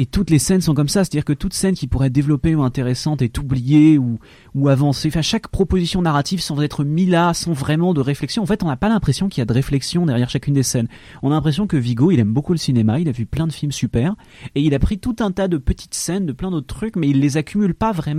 Et 0.00 0.06
toutes 0.06 0.30
les 0.30 0.38
scènes 0.38 0.60
sont 0.60 0.74
comme 0.74 0.88
ça. 0.88 1.02
C'est-à-dire 1.02 1.24
que 1.24 1.32
toute 1.32 1.54
scène 1.54 1.74
qui 1.74 1.88
pourrait 1.88 2.06
être 2.06 2.12
développée 2.12 2.54
ou 2.54 2.62
intéressante 2.62 3.22
est 3.22 3.38
oubliée 3.38 3.98
ou 3.98 4.18
ou 4.54 4.68
avancée 4.68 5.08
enfin 5.08 5.22
chaque 5.22 5.48
proposition 5.48 6.02
narrative 6.02 6.40
sans 6.40 6.60
être 6.60 6.84
mise 6.84 7.08
là 7.08 7.34
sans 7.34 7.52
vraiment 7.52 7.94
de 7.94 8.00
réflexion. 8.00 8.42
En 8.42 8.46
fait 8.46 8.62
on 8.62 8.66
n'a 8.66 8.76
pas 8.76 8.88
l'impression 8.88 9.28
qu'il 9.28 9.40
y 9.40 9.42
a 9.42 9.46
de 9.46 9.52
réflexion 9.52 10.06
derrière 10.06 10.30
chacune 10.30 10.54
des 10.54 10.62
scènes. 10.62 10.88
On 11.22 11.30
a 11.30 11.34
l'impression 11.34 11.66
que 11.66 11.76
Vigo 11.76 12.10
il 12.10 12.20
aime 12.20 12.32
beaucoup 12.32 12.52
le 12.52 12.58
cinéma. 12.58 13.00
Il 13.00 13.08
a 13.08 13.12
vu 13.12 13.26
plein 13.26 13.46
de 13.46 13.52
films 13.52 13.72
super. 13.72 14.14
Et 14.54 14.60
il 14.60 14.74
a 14.74 14.78
pris 14.78 14.98
tout 14.98 15.16
un 15.20 15.30
tas 15.30 15.48
de 15.48 15.56
petites 15.56 15.94
scènes, 15.94 16.26
de 16.26 16.32
plein 16.32 16.50
d'autres 16.50 16.66
trucs, 16.66 16.96
mais 16.96 17.08
il 17.08 17.20
les 17.20 17.36
accumule 17.36 17.74
pas 17.74 17.92
vraiment 17.92 18.17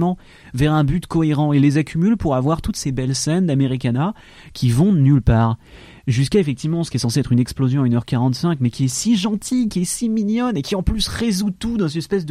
vers 0.54 0.74
un 0.74 0.84
but 0.84 1.08
cohérent. 1.08 1.54
Il 1.54 1.62
les 1.62 1.78
accumule 1.78 2.18
pour 2.18 2.36
avoir 2.36 2.62
toutes 2.62 2.76
ces 2.76 2.92
belles 2.92 3.16
scènes 3.16 3.46
d'Americana 3.46 4.14
qui 4.54 4.70
vont 4.70 4.94
de 4.94 5.00
nulle 5.00 5.22
part. 5.22 5.58
jusqu'à 6.08 6.40
effectivement 6.40 6.84
ce 6.84 6.90
qui 6.90 6.98
est 6.98 7.00
censé 7.00 7.20
être 7.20 7.32
une 7.32 7.40
explosion 7.40 7.84
à 7.84 7.88
1h45, 7.88 8.58
mais 8.60 8.70
qui 8.70 8.86
est 8.86 8.88
si 8.88 9.16
gentille, 9.16 9.70
qui 9.70 9.82
est 9.82 9.86
si 9.86 10.10
mignonne, 10.10 10.58
et 10.58 10.62
qui 10.62 10.76
en 10.76 10.84
plus 10.84 11.08
résout 11.08 11.52
tout 11.52 11.78
dans 11.78 11.88
une 11.88 12.00
espèce 12.00 12.26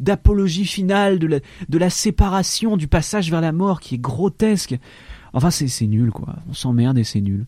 d'apologie 0.00 0.66
finale 0.66 1.18
de 1.18 1.26
la, 1.26 1.40
de 1.68 1.78
la 1.78 1.90
séparation, 1.90 2.76
du 2.76 2.88
passage 2.88 3.30
vers 3.30 3.40
la 3.40 3.52
mort, 3.52 3.80
qui 3.80 3.96
est 3.96 3.98
grotesque. 3.98 4.78
Enfin, 5.32 5.50
c'est 5.50 5.86
nul, 5.86 6.12
quoi. 6.12 6.36
On 6.48 6.54
s'emmerde 6.54 6.96
et 6.96 7.04
c'est 7.04 7.20
nul. 7.20 7.46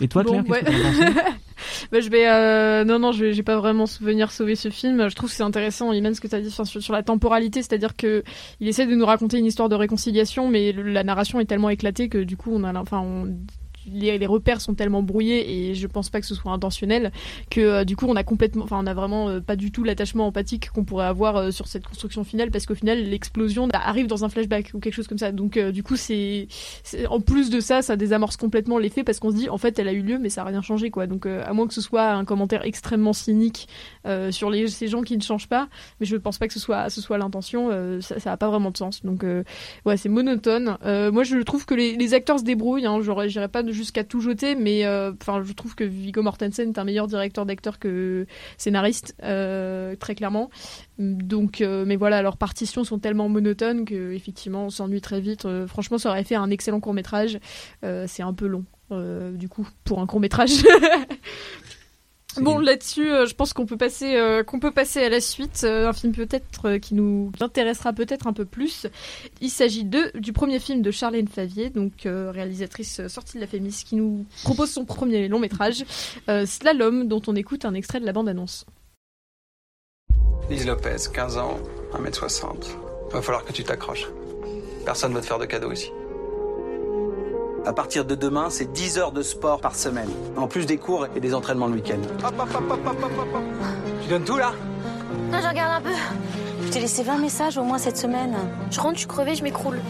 Et 0.00 0.08
toi, 0.08 0.24
Claire, 0.24 0.44
que 0.44 0.50
bah, 1.92 2.00
je 2.00 2.08
vais 2.08 2.28
euh, 2.28 2.84
non 2.84 2.98
non 2.98 3.12
je 3.12 3.24
vais, 3.24 3.42
pas 3.42 3.58
vraiment 3.58 3.84
venir 4.00 4.30
sauver 4.30 4.54
ce 4.54 4.70
film. 4.70 5.08
Je 5.08 5.14
trouve 5.14 5.28
que 5.28 5.34
c'est 5.34 5.42
intéressant 5.42 5.92
Iman 5.92 6.14
ce 6.14 6.20
que 6.20 6.28
tu 6.28 6.34
as 6.34 6.40
dit 6.40 6.50
sur, 6.50 6.66
sur, 6.66 6.92
la 6.92 7.02
temporalité 7.02 7.62
c'est-à-dire 7.62 7.96
que 7.96 8.22
il 8.60 8.68
essaie 8.68 8.86
de 8.86 8.94
nous 8.94 9.06
raconter 9.06 9.38
une 9.38 9.46
histoire 9.46 9.68
de 9.68 9.74
réconciliation 9.74 10.48
mais 10.48 10.72
la 10.72 11.02
narration 11.02 11.40
est 11.40 11.46
tellement 11.46 11.70
éclatée 11.70 12.08
que 12.08 12.18
du 12.18 12.36
coup 12.36 12.50
on 12.52 12.62
a 12.62 12.78
enfin 12.78 13.00
on 13.00 13.36
les, 13.92 14.26
repères 14.26 14.60
sont 14.60 14.74
tellement 14.74 15.02
brouillés 15.02 15.70
et 15.70 15.74
je 15.74 15.86
pense 15.86 16.10
pas 16.10 16.20
que 16.20 16.26
ce 16.26 16.34
soit 16.34 16.52
intentionnel 16.52 17.12
que 17.50 17.60
euh, 17.60 17.84
du 17.84 17.96
coup 17.96 18.06
on 18.08 18.16
a 18.16 18.24
complètement, 18.24 18.64
enfin 18.64 18.78
on 18.82 18.86
a 18.86 18.94
vraiment 18.94 19.28
euh, 19.28 19.40
pas 19.40 19.56
du 19.56 19.72
tout 19.72 19.84
l'attachement 19.84 20.26
empathique 20.26 20.70
qu'on 20.70 20.84
pourrait 20.84 21.06
avoir 21.06 21.36
euh, 21.36 21.50
sur 21.50 21.66
cette 21.66 21.86
construction 21.86 22.24
finale 22.24 22.50
parce 22.50 22.66
qu'au 22.66 22.74
final 22.74 23.02
l'explosion 23.02 23.68
arrive 23.72 24.06
dans 24.06 24.24
un 24.24 24.28
flashback 24.28 24.70
ou 24.74 24.80
quelque 24.80 24.94
chose 24.94 25.08
comme 25.08 25.18
ça. 25.18 25.32
Donc 25.32 25.58
du 25.58 25.82
coup 25.82 25.96
c'est, 25.96 26.48
en 27.08 27.20
plus 27.20 27.50
de 27.50 27.60
ça, 27.60 27.82
ça 27.82 27.96
désamorce 27.96 28.36
complètement 28.36 28.78
l'effet 28.78 29.04
parce 29.04 29.18
qu'on 29.18 29.30
se 29.30 29.36
dit 29.36 29.48
en 29.48 29.58
fait 29.58 29.78
elle 29.78 29.88
a 29.88 29.92
eu 29.92 30.02
lieu 30.02 30.18
mais 30.18 30.28
ça 30.28 30.42
a 30.42 30.44
rien 30.44 30.62
changé 30.62 30.90
quoi. 30.90 31.06
Donc 31.06 31.26
à 31.26 31.52
moins 31.52 31.66
que 31.66 31.74
ce 31.74 31.80
soit 31.80 32.10
un 32.12 32.24
commentaire 32.24 32.64
extrêmement 32.64 33.12
cynique 33.12 33.68
sur 34.30 34.50
les, 34.50 34.68
ces 34.68 34.88
gens 34.88 35.02
qui 35.02 35.16
ne 35.16 35.22
changent 35.22 35.48
pas, 35.48 35.68
mais 36.00 36.06
je 36.06 36.16
pense 36.16 36.38
pas 36.38 36.46
que 36.48 36.54
ce 36.54 36.60
soit 36.60 36.90
ce 36.90 37.00
soit 37.00 37.18
l'intention. 37.18 37.70
ça, 38.00 38.18
ça 38.18 38.32
a 38.32 38.36
pas 38.36 38.48
vraiment 38.48 38.70
de 38.70 38.76
sens. 38.76 39.04
Donc 39.04 39.24
ouais 39.84 39.96
c'est 39.96 40.08
monotone. 40.08 40.76
moi 40.84 41.24
je 41.24 41.42
trouve 41.42 41.66
que 41.66 41.74
les, 41.74 42.14
acteurs 42.14 42.38
se 42.38 42.44
débrouillent. 42.44 42.86
Hein, 42.86 43.00
pas 43.48 43.62
jusqu'à 43.78 44.04
tout 44.04 44.20
jeter, 44.20 44.54
mais 44.56 44.84
euh, 44.84 45.12
enfin, 45.20 45.42
je 45.42 45.52
trouve 45.52 45.74
que 45.74 45.84
Viggo 45.84 46.22
Mortensen 46.22 46.68
est 46.68 46.78
un 46.78 46.84
meilleur 46.84 47.06
directeur 47.06 47.46
d'acteur 47.46 47.78
que 47.78 48.26
scénariste, 48.58 49.14
euh, 49.22 49.96
très 49.96 50.14
clairement. 50.14 50.50
Donc, 50.98 51.60
euh, 51.60 51.84
mais 51.86 51.96
voilà, 51.96 52.20
leurs 52.20 52.36
partitions 52.36 52.84
sont 52.84 52.98
tellement 52.98 53.28
monotones 53.28 53.84
que 53.84 54.12
effectivement, 54.12 54.64
on 54.66 54.70
s'ennuie 54.70 55.00
très 55.00 55.20
vite. 55.20 55.46
franchement, 55.66 55.96
ça 55.96 56.10
aurait 56.10 56.24
fait 56.24 56.34
un 56.34 56.50
excellent 56.50 56.80
court 56.80 56.94
métrage. 56.94 57.38
c'est 57.82 58.22
un 58.22 58.34
peu 58.34 58.46
long, 58.46 58.64
du 58.90 59.48
coup, 59.48 59.66
pour 59.84 60.00
un 60.00 60.06
court 60.06 60.20
métrage. 60.20 60.50
Bon, 62.40 62.58
là-dessus, 62.58 63.10
euh, 63.10 63.26
je 63.26 63.34
pense 63.34 63.52
qu'on 63.52 63.66
peut 63.66 63.76
passer, 63.76 64.16
euh, 64.16 64.42
qu'on 64.42 64.60
peut 64.60 64.70
passer 64.70 65.02
à 65.02 65.08
la 65.08 65.20
suite. 65.20 65.62
Euh, 65.64 65.88
un 65.88 65.92
film 65.92 66.12
peut-être 66.14 66.76
qui 66.78 66.94
nous 66.94 67.32
intéressera 67.40 67.92
peut-être 67.92 68.26
un 68.26 68.32
peu 68.32 68.44
plus. 68.44 68.86
Il 69.40 69.50
s'agit 69.50 69.84
de 69.84 70.10
du 70.18 70.32
premier 70.32 70.58
film 70.58 70.82
de 70.82 70.90
Charlène 70.90 71.28
Favier, 71.28 71.70
donc 71.70 71.92
réalisatrice 72.04 73.06
sortie 73.08 73.36
de 73.36 73.40
la 73.40 73.46
Fémis, 73.46 73.82
qui 73.84 73.96
nous 73.96 74.26
propose 74.44 74.70
son 74.70 74.84
premier 74.84 75.28
long 75.28 75.38
métrage, 75.38 75.84
Slalom, 76.46 77.08
dont 77.08 77.22
on 77.26 77.36
écoute 77.36 77.64
un 77.64 77.74
extrait 77.74 78.00
de 78.00 78.06
la 78.06 78.12
bande-annonce. 78.12 78.66
Lise 80.50 80.66
Lopez, 80.66 80.96
15 81.12 81.38
ans, 81.38 81.58
1m60. 81.92 82.76
Va 83.12 83.22
falloir 83.22 83.44
que 83.44 83.52
tu 83.52 83.64
t'accroches. 83.64 84.06
Personne 84.84 85.10
ne 85.10 85.16
va 85.16 85.20
te 85.20 85.26
faire 85.26 85.38
de 85.38 85.46
cadeaux 85.46 85.72
ici. 85.72 85.90
À 87.68 87.74
partir 87.74 88.06
de 88.06 88.14
demain, 88.14 88.48
c'est 88.48 88.72
10 88.72 88.96
heures 88.96 89.12
de 89.12 89.20
sport 89.20 89.60
par 89.60 89.76
semaine, 89.76 90.08
en 90.38 90.46
plus 90.46 90.64
des 90.64 90.78
cours 90.78 91.06
et 91.14 91.20
des 91.20 91.34
entraînements 91.34 91.66
le 91.66 91.74
week-end. 91.74 91.98
tu 94.02 94.08
donnes 94.08 94.24
tout 94.24 94.38
là? 94.38 94.54
Non, 95.30 95.38
je 95.38 95.46
regarde 95.46 95.72
un 95.72 95.80
peu. 95.82 95.94
Je 96.64 96.70
t'ai 96.70 96.80
laissé 96.80 97.02
20 97.02 97.18
messages 97.18 97.58
au 97.58 97.64
moins 97.64 97.76
cette 97.76 97.98
semaine. 97.98 98.34
Je 98.70 98.80
rentre, 98.80 98.94
je 98.94 99.00
suis 99.00 99.06
crevée, 99.06 99.34
je 99.34 99.42
m'écroule. 99.42 99.82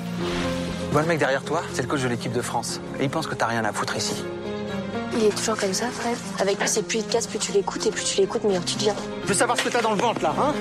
Vois 0.90 1.02
le 1.02 1.06
mec 1.06 1.20
derrière 1.20 1.44
toi, 1.44 1.62
c'est 1.72 1.82
le 1.82 1.86
coach 1.86 2.02
de 2.02 2.08
l'équipe 2.08 2.32
de 2.32 2.42
France. 2.42 2.80
Et 2.98 3.04
il 3.04 3.10
pense 3.10 3.28
que 3.28 3.36
t'as 3.36 3.46
rien 3.46 3.64
à 3.64 3.72
foutre 3.72 3.96
ici. 3.96 4.24
Il 5.16 5.22
est 5.22 5.36
toujours 5.36 5.56
comme 5.56 5.72
ça, 5.72 5.86
Fred. 5.86 6.16
Avec 6.40 6.58
plus 6.58 6.66
c'est 6.66 6.82
plus 6.82 6.98
il 6.98 7.04
te 7.04 7.12
casse, 7.12 7.28
plus 7.28 7.38
tu 7.38 7.52
l'écoutes, 7.52 7.86
et 7.86 7.92
plus 7.92 8.02
tu 8.02 8.20
l'écoutes, 8.20 8.42
meilleur 8.42 8.64
tu 8.64 8.74
deviens. 8.74 8.96
Je 9.22 9.28
veux 9.28 9.34
savoir 9.34 9.56
ce 9.56 9.62
que 9.62 9.68
t'as 9.68 9.82
dans 9.82 9.94
le 9.94 10.00
ventre 10.00 10.20
là, 10.20 10.34
hein? 10.36 10.52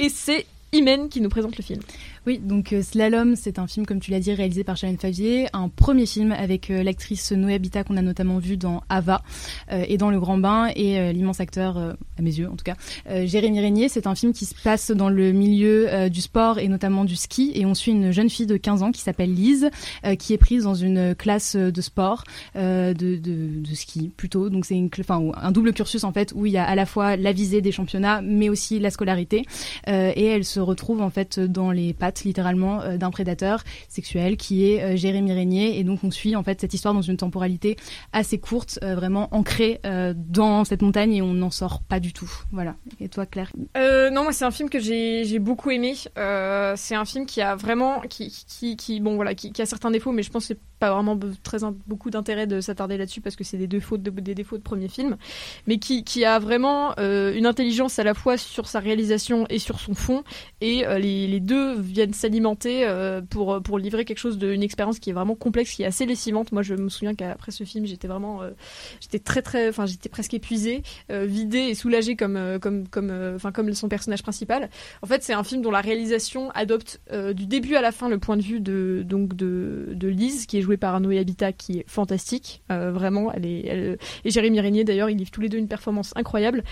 Et 0.00 0.08
c'est 0.08 0.46
Imen 0.72 1.08
qui 1.08 1.20
nous 1.20 1.30
présente 1.30 1.56
le 1.56 1.62
film. 1.62 1.80
Oui, 2.26 2.38
donc 2.38 2.72
euh, 2.72 2.82
Slalom, 2.82 3.36
c'est 3.36 3.58
un 3.58 3.66
film, 3.66 3.86
comme 3.86 4.00
tu 4.00 4.10
l'as 4.10 4.20
dit, 4.20 4.32
réalisé 4.32 4.64
par 4.64 4.76
Charlène 4.76 4.98
Favier, 4.98 5.46
un 5.52 5.68
premier 5.68 6.06
film 6.06 6.32
avec 6.32 6.70
euh, 6.70 6.82
l'actrice 6.82 7.32
Noé 7.32 7.54
Habitat 7.54 7.84
qu'on 7.84 7.96
a 7.96 8.02
notamment 8.02 8.38
vu 8.38 8.56
dans 8.56 8.82
Ava 8.88 9.22
euh, 9.72 9.84
et 9.86 9.96
dans 9.96 10.10
Le 10.10 10.18
Grand 10.18 10.38
Bain, 10.38 10.70
et 10.74 11.12
l'immense 11.12 11.40
acteur, 11.40 11.76
à 11.78 12.22
mes 12.22 12.38
yeux 12.38 12.48
en 12.48 12.56
tout 12.56 12.64
cas, 12.64 12.76
Jérémy 13.24 13.60
Régnier. 13.60 13.88
C'est 13.88 14.06
un 14.06 14.14
film 14.14 14.32
qui 14.32 14.44
se 14.44 14.54
passe 14.54 14.90
dans 14.90 15.08
le 15.08 15.32
milieu 15.32 16.08
du 16.10 16.20
sport 16.20 16.58
et 16.58 16.68
notamment 16.68 17.04
du 17.04 17.16
ski, 17.16 17.52
et 17.54 17.66
on 17.66 17.74
suit 17.74 17.92
une 17.92 18.10
jeune 18.10 18.30
fille 18.30 18.46
de 18.46 18.56
15 18.56 18.82
ans 18.82 18.92
qui 18.92 19.00
s'appelle 19.00 19.32
Lise, 19.32 19.70
qui 20.18 20.32
est 20.32 20.38
prise 20.38 20.64
dans 20.64 20.74
une 20.74 21.14
classe 21.14 21.56
de 21.56 21.80
sport, 21.80 22.24
de, 22.54 23.74
ski 23.74 24.10
plutôt. 24.16 24.50
Donc 24.50 24.64
c'est 24.64 24.80
un 25.10 25.50
double 25.52 25.72
cursus 25.72 26.04
en 26.04 26.12
fait 26.12 26.32
où 26.34 26.46
il 26.46 26.52
y 26.52 26.58
a 26.58 26.64
à 26.64 26.74
la 26.74 26.86
fois 26.86 27.16
la 27.16 27.32
visée 27.32 27.60
des 27.60 27.72
championnats, 27.72 28.20
mais 28.22 28.48
aussi 28.48 28.78
la 28.78 28.90
scolarité, 28.90 29.44
et 29.86 30.24
elle 30.24 30.44
se 30.44 30.60
retrouve 30.60 31.00
en 31.00 31.10
fait 31.10 31.38
dans 31.40 31.70
les 31.70 31.92
littéralement 32.24 32.80
euh, 32.80 32.96
d'un 32.96 33.10
prédateur 33.10 33.62
sexuel 33.88 34.36
qui 34.36 34.70
est 34.70 34.82
euh, 34.82 34.96
Jérémy 34.96 35.32
Régnier 35.32 35.78
et 35.78 35.84
donc 35.84 36.04
on 36.04 36.10
suit 36.10 36.36
en 36.36 36.42
fait 36.42 36.60
cette 36.60 36.74
histoire 36.74 36.94
dans 36.94 37.02
une 37.02 37.16
temporalité 37.16 37.76
assez 38.12 38.38
courte, 38.38 38.78
euh, 38.82 38.94
vraiment 38.94 39.28
ancrée 39.34 39.80
dans 40.14 40.64
cette 40.64 40.82
montagne 40.82 41.14
et 41.14 41.22
on 41.22 41.34
n'en 41.34 41.50
sort 41.50 41.80
pas 41.82 42.00
du 42.00 42.12
tout. 42.12 42.30
Voilà. 42.52 42.76
Et 43.00 43.08
toi 43.08 43.26
Claire? 43.26 43.52
Non, 43.76 44.22
moi 44.22 44.32
c'est 44.32 44.44
un 44.44 44.50
film 44.50 44.68
que 44.68 44.78
j'ai 44.78 45.38
beaucoup 45.38 45.70
aimé. 45.70 45.94
c'est 45.94 46.94
un 46.94 47.04
film 47.04 47.26
qui 47.26 47.40
a 47.40 47.54
vraiment 47.54 48.00
qui, 48.00 48.30
qui, 48.46 48.76
qui 48.76 49.00
bon 49.00 49.16
voilà 49.16 49.34
qui, 49.34 49.52
a 49.60 49.66
certains 49.66 49.90
défauts, 49.90 50.12
mais 50.12 50.22
je 50.22 50.30
pense 50.30 50.48
que 50.48 50.54
pas 50.78 50.92
vraiment 50.92 51.18
très 51.42 51.58
beaucoup 51.86 52.10
d'intérêt 52.10 52.46
de 52.46 52.60
s'attarder 52.60 52.96
là-dessus 52.96 53.20
parce 53.20 53.36
que 53.36 53.44
c'est 53.44 53.56
des 53.56 53.66
défauts 53.66 53.98
de, 53.98 54.10
des 54.10 54.34
défauts 54.34 54.58
premier 54.58 54.88
film, 54.88 55.16
mais 55.66 55.78
qui, 55.78 56.24
a 56.24 56.38
vraiment 56.38 56.96
une 56.98 57.46
intelligence 57.46 57.98
à 57.98 58.04
la 58.04 58.14
fois 58.14 58.36
sur 58.36 58.66
sa 58.66 58.80
réalisation 58.80 59.46
et 59.48 59.58
sur 59.58 59.78
son 59.78 59.94
fond 59.94 60.24
et 60.60 60.84
les, 60.98 61.26
les 61.26 61.40
deux 61.40 61.78
viennent 61.80 62.12
s'alimenter 62.12 62.86
euh, 62.86 63.20
pour, 63.22 63.62
pour 63.62 63.78
livrer 63.78 64.04
quelque 64.04 64.18
chose 64.18 64.38
d'une 64.38 64.62
expérience 64.62 64.98
qui 64.98 65.10
est 65.10 65.12
vraiment 65.12 65.34
complexe, 65.34 65.72
qui 65.72 65.82
est 65.82 65.86
assez 65.86 66.06
lessivante. 66.06 66.52
Moi, 66.52 66.62
je 66.62 66.74
me 66.74 66.88
souviens 66.88 67.14
qu'après 67.14 67.52
ce 67.52 67.64
film, 67.64 67.86
j'étais 67.86 68.08
vraiment, 68.08 68.42
euh, 68.42 68.50
j'étais 69.00 69.18
très 69.18 69.42
très, 69.42 69.68
enfin, 69.68 69.86
j'étais 69.86 70.08
presque 70.08 70.34
épuisée, 70.34 70.82
euh, 71.10 71.24
vidée 71.24 71.58
et 71.58 71.74
soulagée 71.74 72.16
comme 72.16 72.58
comme 72.60 72.88
comme, 72.88 73.12
enfin 73.34 73.52
comme 73.52 73.72
son 73.74 73.88
personnage 73.88 74.22
principal. 74.22 74.70
En 75.02 75.06
fait, 75.06 75.22
c'est 75.22 75.32
un 75.32 75.44
film 75.44 75.62
dont 75.62 75.70
la 75.70 75.80
réalisation 75.80 76.50
adopte 76.50 77.00
du 77.34 77.46
début 77.46 77.76
à 77.76 77.80
la 77.80 77.92
fin 77.92 78.08
le 78.08 78.18
point 78.18 78.36
de 78.36 78.42
vue 78.42 78.60
de 78.60 79.02
donc 79.04 79.34
de, 79.34 79.88
de 79.92 80.08
Lise, 80.08 80.46
qui 80.46 80.58
est 80.58 80.62
par 80.76 81.00
Noé 81.00 81.18
Habitat, 81.18 81.52
qui 81.52 81.78
est 81.78 81.84
fantastique, 81.86 82.62
vraiment. 82.68 83.32
Elle 83.32 83.46
est, 83.46 83.98
et 84.24 84.30
Jérémy 84.30 84.60
Régnier 84.60 84.84
d'ailleurs, 84.84 85.10
ils 85.10 85.16
livrent 85.16 85.30
tous 85.30 85.40
les 85.40 85.48
deux 85.48 85.58
une 85.58 85.68
performance 85.68 86.12
incroyable. 86.16 86.64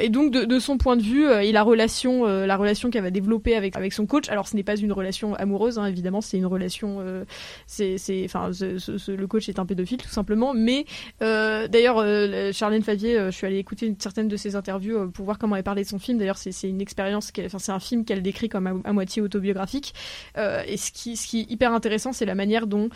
et 0.00 0.08
donc 0.08 0.32
de, 0.32 0.58
son 0.58 0.78
point 0.78 0.96
de 0.96 1.02
vue 1.02 1.30
et 1.30 1.52
la 1.52 1.62
relation, 1.62 2.24
la 2.24 2.56
relation 2.56 2.90
qu'elle 2.90 3.02
va 3.02 3.10
développer 3.10 3.56
avec 3.56 3.76
avec 3.76 3.92
son 3.92 4.06
coach. 4.06 4.28
Alors, 4.28 4.48
ce 4.48 4.56
n'est 4.56 4.62
pas 4.62 4.76
une 4.76 4.92
relation 4.92 5.34
amoureuse, 5.34 5.78
hein, 5.78 5.86
évidemment, 5.86 6.20
c'est 6.20 6.38
une 6.38 6.46
relation. 6.46 6.98
Euh, 7.00 7.24
c'est, 7.66 7.96
enfin, 8.24 8.50
le 8.60 9.26
coach 9.26 9.48
est 9.48 9.58
un 9.58 9.66
pédophile 9.66 9.98
tout 9.98 10.08
simplement. 10.08 10.54
Mais 10.54 10.84
euh, 11.22 11.68
d'ailleurs, 11.68 11.98
euh, 11.98 12.52
Charlène 12.52 12.82
Favier, 12.82 13.16
je 13.26 13.30
suis 13.30 13.46
allée 13.46 13.58
écouter 13.58 13.86
une 13.86 13.98
certaine 13.98 14.28
de 14.28 14.36
ses 14.36 14.56
interviews 14.56 15.10
pour 15.10 15.24
voir 15.24 15.38
comment 15.38 15.56
elle 15.56 15.62
parlait 15.62 15.82
de 15.82 15.88
son 15.88 15.98
film. 15.98 16.18
D'ailleurs, 16.18 16.38
c'est, 16.38 16.52
une 16.68 16.80
expérience, 16.80 17.32
enfin, 17.44 17.58
c'est 17.58 17.72
un 17.72 17.80
film 17.80 18.04
qu'elle 18.04 18.22
décrit 18.22 18.48
comme 18.48 18.82
à, 18.84 18.92
moitié 18.92 19.22
autobiographique. 19.22 19.94
et 20.36 20.76
ce 20.76 20.92
qui, 20.92 21.16
ce 21.16 21.26
qui 21.26 21.40
est 21.40 21.50
hyper 21.50 21.72
intéressant, 21.72 22.12
c'est 22.12 22.26
la 22.26 22.34
manière 22.34 22.66
dont, 22.66 22.88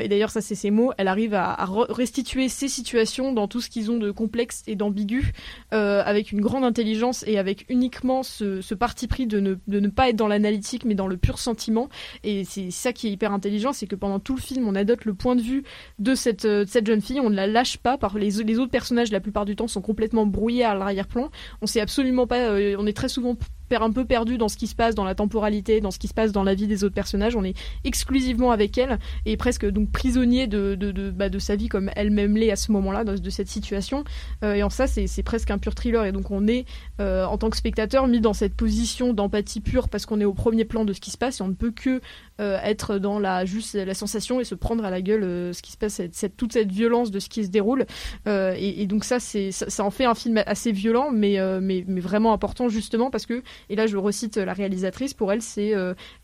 et 0.00 0.08
d'ailleurs, 0.08 0.30
ça 0.30 0.40
c'est 0.40 0.54
ses 0.54 0.70
mots, 0.70 0.92
elle 0.98 1.08
arrive 1.08 1.34
à, 1.34 1.56
restituer 1.88 2.48
ces 2.48 2.68
situations 2.68 3.32
dans 3.32 3.48
tout 3.48 3.60
ce 3.60 3.70
qu'ils 3.70 3.90
ont 3.90 3.98
de 3.98 4.10
complexe 4.10 4.62
et 4.66 4.76
d'ambigu, 4.76 5.32
avec 5.70 6.32
une 6.32 6.40
grande 6.40 6.64
intelligence 6.64 7.24
et 7.26 7.38
avec 7.38 7.66
uniquement 7.68 8.22
ce, 8.22 8.74
parti 8.74 9.06
pris 9.06 9.26
de 9.26 9.58
ne, 9.66 9.88
pas 9.88 10.08
être 10.08 10.16
dans 10.16 10.28
l'analytique, 10.28 10.84
mais 10.84 10.94
dans 10.94 11.06
le 11.06 11.16
pur 11.16 11.38
sentiment. 11.38 11.88
Et 12.24 12.44
c'est 12.44 12.70
ça 12.70 12.92
qui 12.92 13.08
est 13.08 13.10
hyper 13.10 13.32
intelligent, 13.32 13.72
c'est 13.72 13.86
que 13.86 13.96
pendant 13.96 14.20
tout 14.20 14.34
le 14.34 14.40
film, 14.40 14.66
on 14.66 14.74
adopte 14.74 15.04
le 15.04 15.14
point 15.14 15.36
de 15.36 15.42
vue 15.42 15.64
de 15.98 16.14
cette, 16.14 16.44
euh, 16.44 16.64
jeune 16.84 17.00
fille, 17.00 17.20
on 17.20 17.30
ne 17.30 17.36
la 17.36 17.46
lâche 17.46 17.78
pas. 17.78 17.98
Par 17.98 18.16
les, 18.16 18.30
les 18.30 18.58
autres 18.58 18.70
personnages, 18.70 19.12
la 19.12 19.20
plupart 19.20 19.44
du 19.44 19.56
temps, 19.56 19.68
sont 19.68 19.82
complètement 19.82 20.26
brouillés 20.26 20.64
à 20.64 20.74
l'arrière-plan. 20.74 21.30
On 21.62 21.66
sait 21.66 21.80
absolument 21.80 22.26
pas, 22.26 22.38
euh, 22.38 22.76
on 22.78 22.86
est 22.86 22.96
très 22.96 23.08
souvent 23.08 23.36
un 23.78 23.92
peu 23.92 24.04
perdu 24.04 24.38
dans 24.38 24.48
ce 24.48 24.56
qui 24.56 24.66
se 24.66 24.74
passe 24.74 24.94
dans 24.94 25.04
la 25.04 25.14
temporalité, 25.14 25.80
dans 25.80 25.90
ce 25.90 25.98
qui 25.98 26.08
se 26.08 26.14
passe 26.14 26.32
dans 26.32 26.42
la 26.42 26.54
vie 26.54 26.66
des 26.66 26.84
autres 26.84 26.94
personnages. 26.94 27.36
On 27.36 27.44
est 27.44 27.56
exclusivement 27.84 28.50
avec 28.50 28.76
elle 28.78 28.98
et 29.26 29.36
presque 29.36 29.66
donc 29.66 29.90
prisonnier 29.90 30.46
de, 30.46 30.74
de, 30.74 30.90
de, 30.92 31.10
bah, 31.10 31.28
de 31.28 31.38
sa 31.38 31.56
vie 31.56 31.68
comme 31.68 31.90
elle-même 31.96 32.36
l'est 32.36 32.50
à 32.50 32.56
ce 32.56 32.72
moment-là, 32.72 33.04
de, 33.04 33.30
cette 33.30 33.48
situation. 33.48 34.04
Euh, 34.42 34.54
et 34.54 34.62
en 34.62 34.70
ça, 34.70 34.86
c'est 34.86 35.22
presque 35.22 35.50
un 35.50 35.58
pur 35.58 35.74
thriller. 35.74 36.04
Et 36.04 36.12
donc 36.12 36.30
on 36.30 36.48
est, 36.48 36.66
en 36.98 37.38
tant 37.38 37.50
que 37.50 37.56
spectateur, 37.56 38.06
mis 38.08 38.20
dans 38.20 38.34
cette 38.34 38.54
position 38.54 39.12
d'empathie 39.12 39.60
pure 39.60 39.88
parce 39.88 40.06
qu'on 40.06 40.20
est 40.20 40.24
au 40.24 40.34
premier 40.34 40.64
plan 40.64 40.84
de 40.84 40.92
ce 40.92 41.00
qui 41.00 41.10
se 41.10 41.18
passe 41.18 41.40
et 41.40 41.42
on 41.42 41.48
ne 41.48 41.54
peut 41.54 41.70
que 41.70 42.00
être 42.40 42.98
dans 42.98 43.18
la 43.18 43.44
juste 43.44 43.74
la 43.74 43.94
sensation 43.94 44.40
et 44.40 44.44
se 44.44 44.54
prendre 44.54 44.84
à 44.84 44.90
la 44.90 45.02
gueule 45.02 45.54
ce 45.54 45.62
qui 45.62 45.72
se 45.72 45.76
passe, 45.76 46.00
cette, 46.12 46.36
toute 46.36 46.52
cette 46.52 46.72
violence 46.72 47.10
de 47.10 47.18
ce 47.18 47.28
qui 47.28 47.44
se 47.44 47.50
déroule. 47.50 47.86
Et, 48.26 48.86
donc 48.86 49.04
ça, 49.04 49.20
c'est 49.20 49.50
ça, 49.52 49.84
en 49.84 49.90
fait 49.90 50.04
un 50.04 50.14
film 50.14 50.42
assez 50.46 50.72
violent, 50.72 51.10
mais, 51.12 51.38
mais, 51.60 51.84
mais 51.86 52.00
vraiment 52.00 52.32
important 52.32 52.68
justement 52.68 53.10
parce 53.10 53.26
que, 53.26 53.42
et 53.68 53.76
là 53.76 53.86
je 53.86 53.96
recite 53.96 54.36
la 54.36 54.52
réalisatrice, 54.52 55.14
pour 55.14 55.32
elle, 55.32 55.42
c'est 55.42 55.74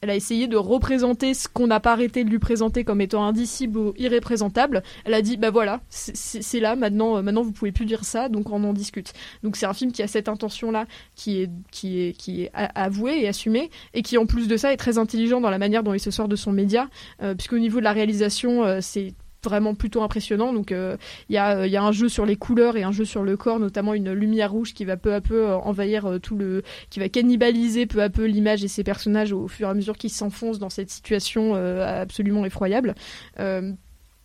elle 0.01 0.11
a 0.11 0.15
essayé 0.15 0.47
de 0.47 0.57
représenter 0.57 1.35
ce 1.35 1.49
qu'on 1.49 1.67
n'a 1.67 1.81
pas 1.81 1.93
arrêté 1.93 2.25
de 2.25 2.31
lui 2.31 2.39
présenter 2.39 2.85
comme 2.85 3.01
étant 3.01 3.25
indicible 3.25 3.79
ou 3.79 3.95
irréprésentable. 3.97 4.83
Elle 5.05 5.15
a 5.15 5.23
dit, 5.23 5.37
bah 5.37 5.51
voilà, 5.51 5.81
c'est 5.89 6.61
là, 6.61 6.77
maintenant, 6.77 7.23
maintenant 7.23 7.43
vous 7.43 7.53
pouvez 7.53 7.73
plus 7.73 7.87
dire 7.87 8.05
ça, 8.05 8.29
donc 8.29 8.51
on 8.51 8.63
en 8.65 8.73
discute. 8.73 9.13
Donc 9.43 9.57
c'est 9.57 9.67
un 9.67 9.75
film 9.75 9.93
qui 9.93 10.03
a 10.03 10.09
cette 10.09 10.29
intention-là, 10.29 10.87
qui 11.15 11.43
est, 11.43 11.51
qui, 11.71 12.01
est, 12.01 12.13
qui 12.13 12.43
est 12.43 12.51
avouée 12.55 13.21
et 13.21 13.29
assumée, 13.29 13.71
et 13.95 14.03
qui 14.03 14.19
en 14.19 14.27
plus 14.27 14.49
de 14.49 14.57
ça 14.57 14.73
est 14.73 14.77
très 14.77 14.99
intelligent 14.99 15.41
dans 15.41 15.51
la 15.51 15.59
manière 15.59 15.83
dont 15.83 15.95
il 15.95 16.01
sort 16.11 16.29
de 16.29 16.37
son 16.37 16.53
média, 16.53 16.89
euh, 17.23 17.35
puisqu'au 17.35 17.59
niveau 17.59 17.79
de 17.79 17.85
la 17.85 17.93
réalisation, 17.93 18.65
euh, 18.65 18.79
c'est 18.81 19.15
vraiment 19.45 19.75
plutôt 19.75 20.03
impressionnant. 20.03 20.53
Donc 20.53 20.73
euh, 20.73 20.97
il 21.29 21.35
y, 21.35 21.39
a, 21.39 21.67
y, 21.67 21.77
a, 21.77 21.83
un 21.83 21.93
jeu 21.93 22.09
sur 22.09 22.27
les 22.27 22.35
couleurs 22.35 22.77
et 22.77 22.83
un 22.83 22.91
jeu 22.91 23.05
sur 23.05 23.23
le 23.23 23.37
corps, 23.37 23.61
notamment 23.61 23.95
une 23.95 24.13
lumière 24.13 24.51
rouge 24.51 24.75
qui 24.75 24.85
va 24.85 24.97
peu 24.97 25.15
à 25.15 25.21
peu 25.21 25.47
envahir 25.53 26.19
tout 26.21 26.37
le, 26.37 26.63
qui 26.91 26.99
va 26.99 27.09
cannibaliser 27.09 27.87
peu 27.87 28.03
à 28.03 28.11
peu 28.11 28.25
l'image 28.25 28.65
et 28.65 28.69
ses 28.69 28.83
personnages 28.83 29.33
au 29.33 29.47
fur 29.47 29.69
et 29.69 29.71
à 29.71 29.75
mesure 29.75 29.97
qu'ils 29.97 30.11
s'enfoncent 30.11 30.59
dans 30.59 30.71
cette 30.71 30.91
situation 30.91 31.55
absolument 31.55 32.45
effroyable 32.45 32.97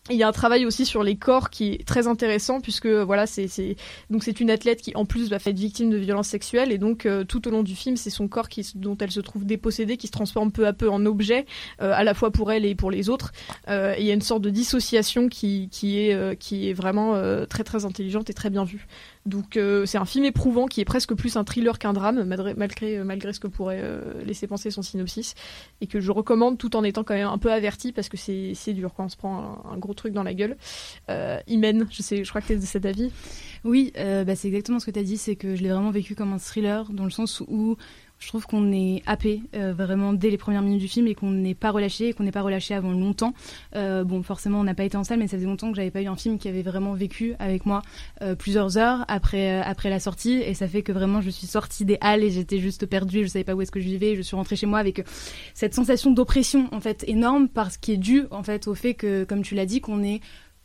il 0.09 0.15
y 0.15 0.23
a 0.23 0.27
un 0.27 0.31
travail 0.31 0.65
aussi 0.65 0.85
sur 0.85 1.03
les 1.03 1.15
corps 1.15 1.51
qui 1.51 1.73
est 1.73 1.85
très 1.85 2.07
intéressant 2.07 2.59
puisque 2.59 2.87
voilà 2.87 3.27
c'est 3.27 3.75
donc 4.09 4.23
c'est 4.23 4.39
une 4.39 4.49
athlète 4.49 4.81
qui 4.81 4.95
en 4.95 5.05
plus 5.05 5.29
va 5.29 5.37
faire 5.37 5.53
victime 5.53 5.91
de 5.91 5.97
violences 5.97 6.29
sexuelles 6.29 6.71
et 6.71 6.79
donc 6.79 7.05
euh, 7.05 7.23
tout 7.23 7.47
au 7.47 7.51
long 7.51 7.61
du 7.61 7.75
film 7.75 7.97
c'est 7.97 8.09
son 8.09 8.27
corps 8.27 8.47
dont 8.73 8.97
elle 8.99 9.11
se 9.11 9.19
trouve 9.19 9.45
dépossédée 9.45 9.97
qui 9.97 10.07
se 10.07 10.11
transforme 10.11 10.51
peu 10.51 10.65
à 10.65 10.73
peu 10.73 10.89
en 10.89 11.05
objet 11.05 11.45
euh, 11.81 11.93
à 11.93 12.03
la 12.03 12.15
fois 12.15 12.31
pour 12.31 12.51
elle 12.51 12.65
et 12.65 12.73
pour 12.73 12.89
les 12.89 13.09
autres. 13.09 13.31
Euh, 13.69 13.93
il 13.99 14.05
y 14.05 14.09
a 14.09 14.13
une 14.15 14.21
sorte 14.21 14.41
de 14.41 14.49
dissociation 14.49 15.29
qui 15.29 15.69
qui 15.71 15.99
est 15.99 16.39
qui 16.39 16.69
est 16.69 16.73
vraiment 16.73 17.21
très 17.47 17.63
très 17.63 17.85
intelligente 17.85 18.29
et 18.29 18.33
très 18.33 18.49
bien 18.49 18.63
vue 18.63 18.87
donc 19.25 19.55
euh, 19.55 19.85
c'est 19.85 19.97
un 19.97 20.05
film 20.05 20.25
éprouvant 20.25 20.65
qui 20.65 20.81
est 20.81 20.85
presque 20.85 21.13
plus 21.13 21.37
un 21.37 21.43
thriller 21.43 21.77
qu'un 21.77 21.93
drame, 21.93 22.23
malgré, 22.23 22.97
euh, 22.97 23.03
malgré, 23.03 23.33
ce 23.33 23.39
que 23.39 23.47
pourrait 23.47 23.81
euh, 23.81 24.23
laisser 24.23 24.47
penser 24.47 24.71
son 24.71 24.81
synopsis, 24.81 25.35
et 25.79 25.87
que 25.87 25.99
je 25.99 26.11
recommande 26.11 26.57
tout 26.57 26.75
en 26.75 26.83
étant 26.83 27.03
quand 27.03 27.13
même 27.13 27.27
un 27.27 27.37
peu 27.37 27.51
averti 27.51 27.91
parce 27.91 28.09
que 28.09 28.17
c'est 28.17 28.73
dur 28.73 28.91
quand 28.95 29.05
on 29.05 29.09
se 29.09 29.17
prend 29.17 29.63
un, 29.71 29.77
gros 29.77 29.93
truc 29.93 30.13
dans 30.13 30.23
la 30.23 30.33
gueule. 30.33 30.57
Imen, 31.47 31.87
je, 31.91 32.01
sais, 32.01 32.23
je 32.23 32.29
crois 32.29 32.41
que 32.41 32.47
tu 32.47 32.55
de 32.55 32.61
cet 32.61 32.85
avis. 32.85 33.11
Oui, 33.63 33.93
bah, 33.95 34.35
c'est 34.35 34.47
exactement 34.47 34.79
ce 34.79 34.85
que 34.85 34.91
tu 34.91 34.99
as 34.99 35.03
dit, 35.03 35.17
c'est 35.17 35.35
que 35.35 35.55
je 35.55 35.61
l'ai 35.61 35.69
vraiment 35.69 35.91
vécu 35.91 36.15
comme 36.15 36.33
un 36.33 36.39
thriller, 36.39 36.91
dans 36.91 37.03
le 37.03 37.11
sens 37.11 37.43
où 37.47 37.77
je 38.21 38.27
trouve 38.27 38.45
qu'on 38.45 38.71
est 38.71 39.01
happé 39.07 39.41
euh, 39.55 39.73
vraiment 39.73 40.13
dès 40.13 40.29
les 40.29 40.37
premières 40.37 40.61
minutes 40.61 40.79
du 40.79 40.87
film 40.87 41.07
et 41.07 41.15
qu'on 41.15 41.31
n'est 41.31 41.55
pas 41.55 41.71
relâché 41.71 42.09
et 42.09 42.13
qu'on 42.13 42.23
n'est 42.23 42.31
pas 42.31 42.43
relâché 42.43 42.75
avant 42.75 42.91
longtemps. 42.91 43.33
Euh, 43.75 44.03
bon, 44.03 44.21
forcément, 44.21 44.59
on 44.59 44.63
n'a 44.63 44.75
pas 44.75 44.83
été 44.83 44.95
en 44.95 45.03
salle, 45.03 45.19
mais 45.19 45.27
ça 45.27 45.37
faisait 45.37 45.47
longtemps 45.47 45.71
que 45.71 45.75
j'avais 45.75 45.91
pas 45.91 46.01
eu 46.01 46.07
un 46.07 46.15
film 46.15 46.37
qui 46.37 46.47
avait 46.47 46.61
vraiment 46.61 46.93
vécu 46.93 47.33
avec 47.39 47.65
moi 47.65 47.81
euh, 48.21 48.35
plusieurs 48.35 48.77
heures 48.77 49.03
après 49.07 49.59
après 49.61 49.89
la 49.89 49.99
sortie 49.99 50.33
et 50.33 50.53
ça 50.53 50.67
fait 50.67 50.83
que 50.83 50.91
vraiment 50.91 51.21
je 51.21 51.31
suis 51.31 51.47
sortie 51.47 51.83
des 51.83 51.97
halles 51.99 52.23
et 52.23 52.29
j'étais 52.29 52.59
juste 52.59 52.85
perdue, 52.85 53.23
je 53.23 53.27
savais 53.27 53.43
pas 53.43 53.55
où 53.55 53.61
est-ce 53.61 53.71
que 53.71 53.79
je 53.79 53.85
vivais, 53.85 54.15
je 54.15 54.21
suis 54.21 54.35
rentrée 54.35 54.55
chez 54.55 54.67
moi 54.67 54.77
avec 54.77 55.03
cette 55.55 55.73
sensation 55.73 56.11
d'oppression 56.11 56.69
en 56.71 56.79
fait 56.79 57.03
énorme 57.07 57.49
parce 57.49 57.77
qui 57.77 57.93
est 57.93 57.97
due 57.97 58.25
en 58.29 58.43
fait 58.43 58.67
au 58.67 58.75
fait 58.75 58.93
que 58.93 59.23
comme 59.23 59.41
tu 59.41 59.55
l'as 59.55 59.65
dit 59.65 59.81
qu'on 59.81 60.03
est 60.03 60.21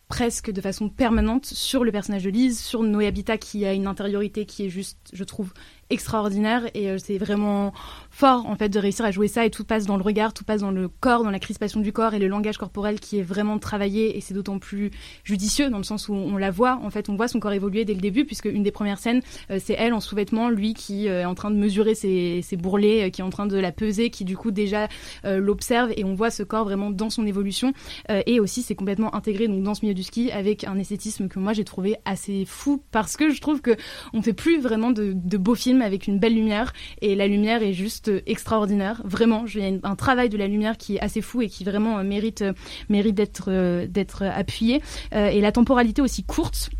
presque 0.08 0.50
de 0.52 0.60
façon 0.60 0.88
permanente 0.88 1.46
sur 1.46 1.82
le 1.82 1.90
personnage 1.90 2.24
de 2.24 2.30
Lise, 2.30 2.60
sur 2.60 2.82
Noé 2.82 3.06
Habitat 3.06 3.38
qui 3.38 3.64
a 3.64 3.72
une 3.72 3.86
intériorité 3.86 4.46
qui 4.46 4.66
est 4.66 4.70
juste, 4.70 4.98
je 5.12 5.24
trouve, 5.24 5.52
extraordinaire. 5.90 6.68
Et 6.74 6.90
euh, 6.90 6.98
c'est 6.98 7.18
vraiment 7.18 7.72
fort 8.16 8.46
en 8.46 8.56
fait 8.56 8.70
de 8.70 8.78
réussir 8.78 9.04
à 9.04 9.10
jouer 9.10 9.28
ça 9.28 9.44
et 9.44 9.50
tout 9.50 9.64
passe 9.64 9.84
dans 9.84 9.98
le 9.98 10.02
regard, 10.02 10.32
tout 10.32 10.42
passe 10.42 10.62
dans 10.62 10.70
le 10.70 10.88
corps, 10.88 11.22
dans 11.22 11.30
la 11.30 11.38
crispation 11.38 11.80
du 11.80 11.92
corps 11.92 12.14
et 12.14 12.18
le 12.18 12.28
langage 12.28 12.56
corporel 12.56 12.98
qui 12.98 13.18
est 13.18 13.22
vraiment 13.22 13.58
travaillé 13.58 14.16
et 14.16 14.22
c'est 14.22 14.32
d'autant 14.32 14.58
plus 14.58 14.90
judicieux 15.22 15.68
dans 15.68 15.76
le 15.76 15.84
sens 15.84 16.08
où 16.08 16.14
on 16.14 16.38
la 16.38 16.50
voit 16.50 16.80
en 16.82 16.88
fait, 16.88 17.10
on 17.10 17.16
voit 17.16 17.28
son 17.28 17.40
corps 17.40 17.52
évoluer 17.52 17.84
dès 17.84 17.92
le 17.92 18.00
début 18.00 18.24
puisque 18.24 18.46
une 18.46 18.62
des 18.62 18.70
premières 18.70 18.98
scènes 18.98 19.20
euh, 19.50 19.58
c'est 19.62 19.74
elle 19.74 19.92
en 19.92 20.00
sous-vêtements, 20.00 20.48
lui 20.48 20.72
qui 20.72 21.10
euh, 21.10 21.20
est 21.20 21.24
en 21.26 21.34
train 21.34 21.50
de 21.50 21.56
mesurer 21.56 21.94
ses, 21.94 22.40
ses 22.40 22.56
bourrelets, 22.56 23.10
qui 23.10 23.20
est 23.20 23.24
en 23.24 23.28
train 23.28 23.46
de 23.46 23.58
la 23.58 23.70
peser, 23.70 24.08
qui 24.08 24.24
du 24.24 24.36
coup 24.36 24.50
déjà 24.50 24.88
l'observe 25.24 25.92
et 25.96 26.04
on 26.04 26.14
voit 26.14 26.30
ce 26.30 26.42
corps 26.42 26.64
vraiment 26.64 26.90
dans 26.90 27.10
son 27.10 27.26
évolution 27.26 27.72
et 28.08 28.40
aussi 28.40 28.62
c'est 28.62 28.74
complètement 28.74 29.14
intégré 29.14 29.48
donc 29.48 29.62
dans 29.62 29.74
ce 29.74 29.82
milieu 29.82 29.94
du 29.94 30.02
ski 30.02 30.30
avec 30.30 30.64
un 30.64 30.78
esthétisme 30.78 31.28
que 31.28 31.38
moi 31.38 31.52
j'ai 31.52 31.64
trouvé 31.64 31.96
assez 32.04 32.44
fou 32.46 32.82
parce 32.92 33.16
que 33.16 33.30
je 33.30 33.40
trouve 33.40 33.60
que 33.60 33.76
on 34.12 34.22
fait 34.22 34.32
plus 34.32 34.60
vraiment 34.60 34.90
de, 34.90 35.12
de 35.14 35.36
beaux 35.36 35.54
films 35.54 35.82
avec 35.82 36.06
une 36.06 36.18
belle 36.18 36.34
lumière 36.34 36.72
et 37.02 37.14
la 37.14 37.26
lumière 37.26 37.62
est 37.62 37.72
juste 37.72 38.05
extraordinaire. 38.26 39.00
Vraiment, 39.04 39.44
il 39.46 39.60
y 39.60 39.64
a 39.64 39.88
un 39.88 39.96
travail 39.96 40.28
de 40.28 40.36
la 40.36 40.46
lumière 40.46 40.76
qui 40.76 40.96
est 40.96 41.00
assez 41.00 41.20
fou 41.20 41.42
et 41.42 41.48
qui 41.48 41.64
vraiment 41.64 41.98
euh, 41.98 42.02
mérite, 42.02 42.42
euh, 42.42 42.52
mérite 42.88 43.14
d'être 43.14 43.46
euh, 43.48 43.86
d'être 43.86 44.22
appuyé. 44.22 44.82
et 45.12 45.40
la 45.40 45.52
temporalité 45.52 46.02
aussi 46.02 46.24
courte 46.24 46.70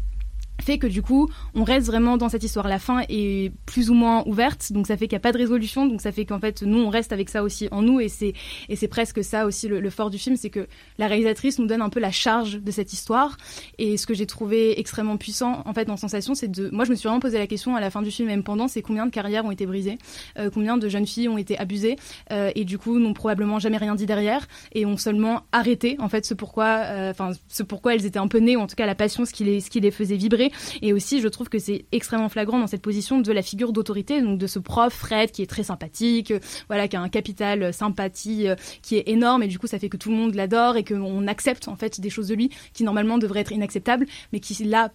fait 0.62 0.78
que 0.78 0.86
du 0.86 1.02
coup 1.02 1.28
on 1.54 1.64
reste 1.64 1.86
vraiment 1.86 2.16
dans 2.16 2.28
cette 2.28 2.42
histoire 2.42 2.68
la 2.68 2.78
fin 2.78 3.02
est 3.08 3.52
plus 3.66 3.90
ou 3.90 3.94
moins 3.94 4.24
ouverte. 4.26 4.72
Donc 4.72 4.86
ça 4.86 4.96
fait 4.96 5.06
qu'il 5.08 5.16
n'y 5.16 5.20
a 5.20 5.20
pas 5.20 5.32
de 5.32 5.38
résolution. 5.38 5.86
Donc 5.86 6.00
ça 6.00 6.12
fait 6.12 6.24
qu'en 6.24 6.40
fait 6.40 6.62
nous 6.62 6.78
on 6.78 6.88
reste 6.88 7.12
avec 7.12 7.28
ça 7.28 7.42
aussi 7.42 7.68
en 7.70 7.82
nous. 7.82 8.00
Et 8.00 8.08
c'est 8.08 8.34
et 8.68 8.76
c'est 8.76 8.88
presque 8.88 9.22
ça 9.22 9.46
aussi 9.46 9.68
le, 9.68 9.90
fort 9.90 10.10
du 10.10 10.18
film 10.18 10.36
c'est 10.36 10.50
que 10.50 10.66
la 10.98 11.06
réalisatrice 11.06 11.58
nous 11.58 11.66
donne 11.66 11.82
un 11.82 11.88
peu 11.88 12.00
la 12.00 12.10
charge 12.10 12.60
de 12.60 12.70
cette 12.70 12.92
histoire. 12.92 13.36
Et 13.78 13.96
ce 13.96 14.06
que 14.06 14.14
j'ai 14.14 14.26
trouvé 14.26 14.78
extrêmement 14.78 15.16
puissant 15.16 15.62
en 15.64 15.74
fait 15.74 15.84
dans 15.84 15.96
Sensation 15.96 16.34
c'est 16.34 16.50
de 16.50 16.70
moi 16.70 16.84
je 16.84 16.90
me 16.90 16.96
suis 16.96 17.06
vraiment 17.06 17.20
posé 17.20 17.38
la 17.38 17.46
question 17.46 17.76
à 17.76 17.80
la 17.80 17.90
fin 17.90 18.02
du 18.02 18.10
film 18.10 18.28
même 18.28 18.42
pendant 18.42 18.68
c'est 18.68 18.82
combien 18.82 19.06
de 19.06 19.10
carrières 19.10 19.44
ont 19.44 19.50
été 19.50 19.66
brisées 19.66 19.98
euh, 20.38 20.50
combien 20.52 20.76
de 20.76 20.88
jeunes 20.88 21.06
filles 21.06 21.28
ont 21.28 21.38
été 21.38 21.58
abusées 21.58 21.96
euh, 22.32 22.50
et 22.54 22.64
du 22.64 22.78
coup 22.78 22.98
n'ont 22.98 23.14
probablement 23.14 23.58
jamais 23.58 23.76
rien 23.76 23.94
dit 23.94 24.06
derrière 24.06 24.46
et 24.72 24.86
ont 24.86 24.96
seulement 24.96 25.42
arrêté 25.52 25.96
en 26.00 26.08
fait 26.08 26.24
ce 26.24 26.34
pourquoi 26.34 26.82
euh, 26.84 27.12
ce 27.48 27.62
pourquoi 27.62 27.94
elles 27.94 28.06
étaient 28.06 28.18
un 28.18 28.28
peu 28.28 28.38
nées 28.38 28.56
ou 28.56 28.60
en 28.60 28.66
tout 28.66 28.76
cas 28.76 28.86
la 28.86 28.94
passion 28.94 29.24
ce 29.24 29.32
qui 29.32 29.44
les 29.44 29.60
ce 29.60 29.70
qui 29.70 29.80
les 29.80 29.90
faisait 29.90 30.16
vibrer 30.16 30.45
et 30.82 30.92
aussi, 30.92 31.20
je 31.20 31.28
trouve 31.28 31.48
que 31.48 31.58
c'est 31.58 31.84
extrêmement 31.92 32.28
flagrant 32.28 32.58
dans 32.58 32.66
cette 32.66 32.82
position 32.82 33.20
de 33.20 33.32
la 33.32 33.42
figure 33.42 33.72
d'autorité, 33.72 34.20
donc 34.20 34.38
de 34.38 34.46
ce 34.46 34.58
prof 34.58 34.92
Fred 34.92 35.30
qui 35.30 35.42
est 35.42 35.46
très 35.46 35.62
sympathique, 35.62 36.30
euh, 36.30 36.40
voilà, 36.68 36.88
qui 36.88 36.96
a 36.96 37.00
un 37.00 37.08
capital 37.08 37.62
euh, 37.62 37.72
sympathie 37.72 38.48
euh, 38.48 38.56
qui 38.82 38.96
est 38.96 39.08
énorme 39.08 39.42
et 39.42 39.46
du 39.46 39.58
coup 39.58 39.66
ça 39.66 39.78
fait 39.78 39.88
que 39.88 39.96
tout 39.96 40.10
le 40.10 40.16
monde 40.16 40.34
l'adore 40.34 40.76
et 40.76 40.84
qu'on 40.84 41.26
accepte 41.26 41.68
en 41.68 41.76
fait 41.76 42.00
des 42.00 42.10
choses 42.10 42.28
de 42.28 42.34
lui 42.34 42.50
qui 42.72 42.84
normalement 42.84 43.18
devraient 43.18 43.40
être 43.40 43.52
inacceptables, 43.52 44.06
mais 44.32 44.40
qui 44.40 44.56
là 44.64 44.90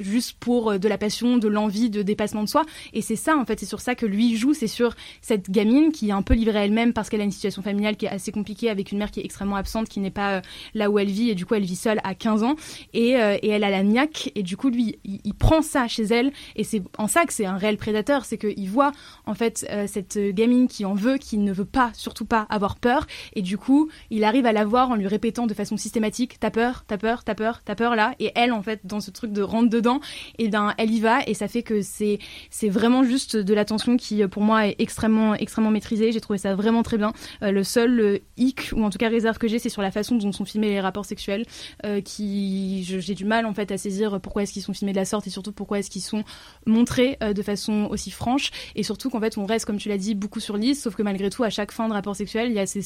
juste 0.00 0.36
pour 0.38 0.72
euh, 0.72 0.78
de 0.78 0.88
la 0.88 0.98
passion, 0.98 1.36
de 1.36 1.48
l'envie, 1.48 1.90
de 1.90 2.02
dépassement 2.02 2.42
de 2.42 2.48
soi. 2.48 2.64
Et 2.92 3.02
c'est 3.02 3.16
ça, 3.16 3.36
en 3.36 3.44
fait, 3.44 3.60
c'est 3.60 3.66
sur 3.66 3.80
ça 3.80 3.94
que 3.94 4.06
lui 4.06 4.36
joue, 4.36 4.54
c'est 4.54 4.66
sur 4.66 4.94
cette 5.20 5.50
gamine 5.50 5.92
qui 5.92 6.08
est 6.08 6.12
un 6.12 6.22
peu 6.22 6.34
livrée 6.34 6.58
à 6.58 6.64
elle-même 6.64 6.92
parce 6.92 7.08
qu'elle 7.08 7.20
a 7.20 7.24
une 7.24 7.32
situation 7.32 7.62
familiale 7.62 7.96
qui 7.96 8.06
est 8.06 8.10
assez 8.10 8.32
compliquée 8.32 8.70
avec 8.70 8.92
une 8.92 8.98
mère 8.98 9.10
qui 9.10 9.20
est 9.20 9.24
extrêmement 9.24 9.56
absente, 9.56 9.88
qui 9.88 10.00
n'est 10.00 10.10
pas 10.10 10.36
euh, 10.36 10.40
là 10.74 10.90
où 10.90 10.98
elle 10.98 11.10
vit, 11.10 11.30
et 11.30 11.34
du 11.34 11.44
coup, 11.46 11.54
elle 11.54 11.64
vit 11.64 11.76
seule 11.76 12.00
à 12.04 12.14
15 12.14 12.42
ans, 12.42 12.56
et, 12.92 13.16
euh, 13.16 13.36
et 13.42 13.48
elle 13.48 13.64
a 13.64 13.70
la 13.70 13.82
niaque, 13.82 14.32
et 14.34 14.42
du 14.42 14.56
coup, 14.56 14.70
lui, 14.70 14.98
il, 15.04 15.34
prend 15.34 15.62
ça 15.62 15.86
chez 15.86 16.04
elle, 16.04 16.32
et 16.56 16.64
c'est 16.64 16.82
en 16.96 17.06
ça 17.06 17.24
que 17.24 17.32
c'est 17.32 17.46
un 17.46 17.56
réel 17.56 17.76
prédateur, 17.76 18.24
c'est 18.24 18.38
qu'il 18.38 18.68
voit, 18.68 18.92
en 19.26 19.34
fait, 19.34 19.66
cette 19.86 20.18
gamine 20.18 20.66
qui 20.66 20.84
en 20.84 20.94
veut, 20.94 21.16
qui 21.16 21.38
ne 21.38 21.52
veut 21.52 21.64
pas, 21.64 21.90
surtout 21.94 22.24
pas, 22.24 22.46
avoir 22.50 22.76
peur, 22.76 23.06
et 23.34 23.42
du 23.42 23.56
coup, 23.56 23.88
il 24.10 24.24
arrive 24.24 24.46
à 24.46 24.52
la 24.52 24.64
voir 24.64 24.90
en 24.90 24.96
lui 24.96 25.06
répétant 25.06 25.46
de 25.46 25.54
façon 25.54 25.76
systématique, 25.76 26.40
t'as 26.40 26.50
peur, 26.50 26.84
t'as 26.86 26.98
peur, 26.98 27.22
t'as 27.24 27.34
peur, 27.34 27.60
t'as 27.64 27.74
peur 27.74 27.94
là, 27.94 28.14
et 28.18 28.32
elle, 28.34 28.52
en 28.52 28.62
fait, 28.62 28.80
dans 28.84 29.00
ce 29.00 29.10
truc 29.10 29.32
de 29.32 29.42
dedans 29.62 30.00
et 30.38 30.48
ben 30.48 30.74
elle 30.78 30.90
y 30.90 31.00
va 31.00 31.20
et 31.26 31.34
ça 31.34 31.48
fait 31.48 31.62
que 31.62 31.82
c'est 31.82 32.18
c'est 32.50 32.68
vraiment 32.68 33.02
juste 33.02 33.36
de 33.36 33.54
l'attention 33.54 33.96
qui 33.96 34.26
pour 34.26 34.42
moi 34.42 34.68
est 34.68 34.76
extrêmement 34.78 35.34
extrêmement 35.34 35.70
maîtrisée. 35.70 36.12
J'ai 36.12 36.20
trouvé 36.20 36.38
ça 36.38 36.54
vraiment 36.54 36.82
très 36.82 36.98
bien. 36.98 37.12
Euh, 37.42 37.50
le 37.50 37.64
seul 37.64 38.00
euh, 38.00 38.18
hic 38.36 38.70
ou 38.74 38.84
en 38.84 38.90
tout 38.90 38.98
cas 38.98 39.08
réserve 39.08 39.38
que 39.38 39.48
j'ai 39.48 39.58
c'est 39.58 39.68
sur 39.68 39.82
la 39.82 39.90
façon 39.90 40.16
dont 40.16 40.32
sont 40.32 40.44
filmés 40.44 40.68
les 40.68 40.80
rapports 40.80 41.04
sexuels 41.04 41.44
euh, 41.84 42.00
qui 42.00 42.84
j'ai 42.84 43.14
du 43.14 43.24
mal 43.24 43.46
en 43.46 43.54
fait 43.54 43.70
à 43.72 43.78
saisir 43.78 44.20
pourquoi 44.20 44.42
est-ce 44.42 44.52
qu'ils 44.52 44.62
sont 44.62 44.74
filmés 44.74 44.92
de 44.92 44.98
la 44.98 45.04
sorte 45.04 45.26
et 45.26 45.30
surtout 45.30 45.52
pourquoi 45.52 45.78
est-ce 45.78 45.90
qu'ils 45.90 46.02
sont 46.02 46.24
montrés 46.66 47.18
de 47.20 47.42
façon 47.42 47.88
aussi 47.90 48.10
franche 48.10 48.50
et 48.74 48.82
surtout 48.82 49.10
qu'en 49.10 49.20
fait 49.20 49.38
on 49.38 49.46
reste 49.46 49.64
comme 49.64 49.78
tu 49.78 49.88
l'as 49.88 49.98
dit 49.98 50.14
beaucoup 50.14 50.40
sur 50.40 50.56
Lise 50.56 50.82
sauf 50.82 50.94
que 50.94 51.02
malgré 51.02 51.30
tout 51.30 51.44
à 51.44 51.50
chaque 51.50 51.72
fin 51.72 51.88
de 51.88 51.92
rapport 51.92 52.14
sexuel 52.14 52.48
il 52.50 52.54
y 52.54 52.58
a 52.58 52.66
ces, 52.66 52.82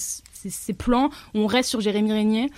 ces, 0.51 0.73
plans. 0.73 1.11
Où 1.35 1.41
on 1.41 1.47
reste 1.47 1.69
sur 1.69 1.81
Jérémy 1.81 2.13
Régnier 2.13 2.51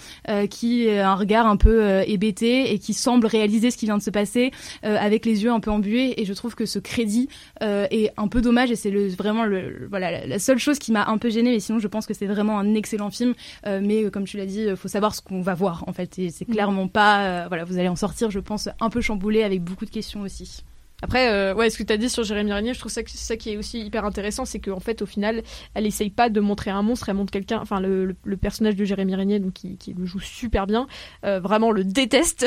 qui 0.49 0.89
a 0.89 1.11
un 1.11 1.15
regard 1.15 1.47
un 1.47 1.57
peu 1.57 2.03
hébété 2.07 2.73
et 2.73 2.79
qui 2.79 2.95
semble 2.95 3.27
réaliser 3.27 3.71
ce 3.71 3.77
qui 3.77 3.87
vient 3.87 3.99
de 3.99 4.03
se 4.03 4.11
passer 4.11 4.53
euh, 4.85 4.97
avec 4.99 5.27
les 5.27 5.45
yeux 5.45 5.51
un 5.51 5.61
peu 5.61 5.71
embués. 5.71 6.21
Et 6.21 6.25
je 6.25 6.33
trouve 6.33 6.55
que 6.55 6.67
ce 6.67 6.79
crédit 6.79 7.29
euh, 7.63 7.87
est 7.91 8.13
un 8.17 8.29
peu 8.29 8.41
dommage 8.41 8.71
et 8.71 8.77
c'est 8.77 8.91
le, 8.91 9.09
vraiment 9.09 9.45
le, 9.45 9.87
voilà 9.89 10.27
la 10.27 10.39
seule 10.39 10.59
chose 10.59 10.79
qui 10.79 10.93
m'a 10.93 11.07
un 11.07 11.19
peu 11.19 11.31
gênée. 11.31 11.51
Mais 11.51 11.61
sinon 11.61 11.79
je 11.79 11.89
pense 11.89 12.07
que 12.07 12.15
c'est 12.15 12.27
vraiment 12.27 12.59
un 12.59 12.75
excellent 12.75 13.11
film. 13.11 13.35
Euh, 13.67 13.81
mais 13.83 14.11
comme 14.11 14.25
tu 14.25 14.37
l'as 14.37 14.47
dit 14.47 14.65
il 14.69 14.77
faut 14.77 14.89
savoir 14.89 15.15
ce 15.15 15.23
qu'on 15.23 15.43
va 15.43 15.55
voir 15.55 15.85
en 15.87 15.93
fait. 15.93 16.19
Et 16.19 16.31
c'est 16.31 16.49
mm. 16.49 16.53
clairement 16.53 16.89
pas 16.89 17.49
voilà 17.49 17.65
vous 17.65 17.79
allez 17.79 17.89
en 17.89 17.97
sortir 17.97 18.31
je 18.31 18.41
pense 18.41 18.69
un 18.81 18.91
peu 18.91 19.01
chamboulé 19.01 19.43
avec 19.43 19.63
beaucoup 19.63 19.85
de 19.85 19.91
questions 19.91 20.21
aussi. 20.23 20.65
Après, 21.03 21.31
euh, 21.31 21.55
ouais, 21.55 21.71
ce 21.71 21.77
que 21.77 21.83
tu 21.83 21.93
as 21.93 21.97
dit 21.97 22.09
sur 22.09 22.23
Jérémy 22.23 22.53
Régnier, 22.53 22.73
je 22.73 22.79
trouve 22.79 22.93
ça 22.93 23.03
que 23.03 23.11
ça 23.11 23.37
qui 23.37 23.51
est 23.51 23.57
aussi 23.57 23.81
hyper 23.81 24.05
intéressant, 24.05 24.45
c'est 24.45 24.59
qu'en 24.59 24.81
fait, 24.81 25.03
au 25.03 25.07
final, 25.07 25.43
elle 25.75 25.87
essaye 25.87 26.11
pas 26.11 26.31
de 26.31 26.41
montrer 26.41 26.71
un 26.71 26.83
monstre, 26.83 27.09
elle 27.09 27.17
montre 27.17 27.33
quelqu'un, 27.33 27.59
enfin, 27.61 27.81
le, 27.81 28.17
personnage 28.41 28.77
de 28.77 28.85
Jérémy 28.85 29.15
Régnier, 29.15 29.39
donc 29.39 29.53
qui, 29.53 29.79
le 29.97 30.07
joue 30.07 30.21
super 30.21 30.67
bien, 30.67 30.87
euh, 31.25 31.41
vraiment 31.41 31.73
le 31.73 31.85
déteste. 31.85 32.47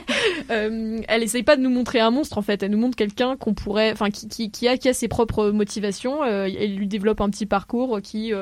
euh, 0.50 1.00
elle 1.08 1.22
essaye 1.22 1.44
pas 1.44 1.56
de 1.56 1.62
nous 1.62 1.70
montrer 1.70 2.00
un 2.00 2.10
monstre, 2.10 2.36
en 2.36 2.42
fait, 2.42 2.62
elle 2.62 2.72
nous 2.72 2.78
montre 2.78 2.96
quelqu'un 2.96 3.36
qu'on 3.36 3.54
pourrait, 3.54 3.92
enfin, 3.92 4.10
qui, 4.10 4.50
qui, 4.50 4.68
a, 4.68 4.76
qui 4.76 4.88
a 4.88 4.94
ses 4.94 5.08
propres 5.08 5.50
motivations, 5.50 6.22
euh, 6.24 6.46
elle 6.46 6.76
lui 6.76 6.88
développe 6.88 7.20
un 7.20 7.30
petit 7.30 7.46
parcours 7.46 8.00
qui 8.02 8.32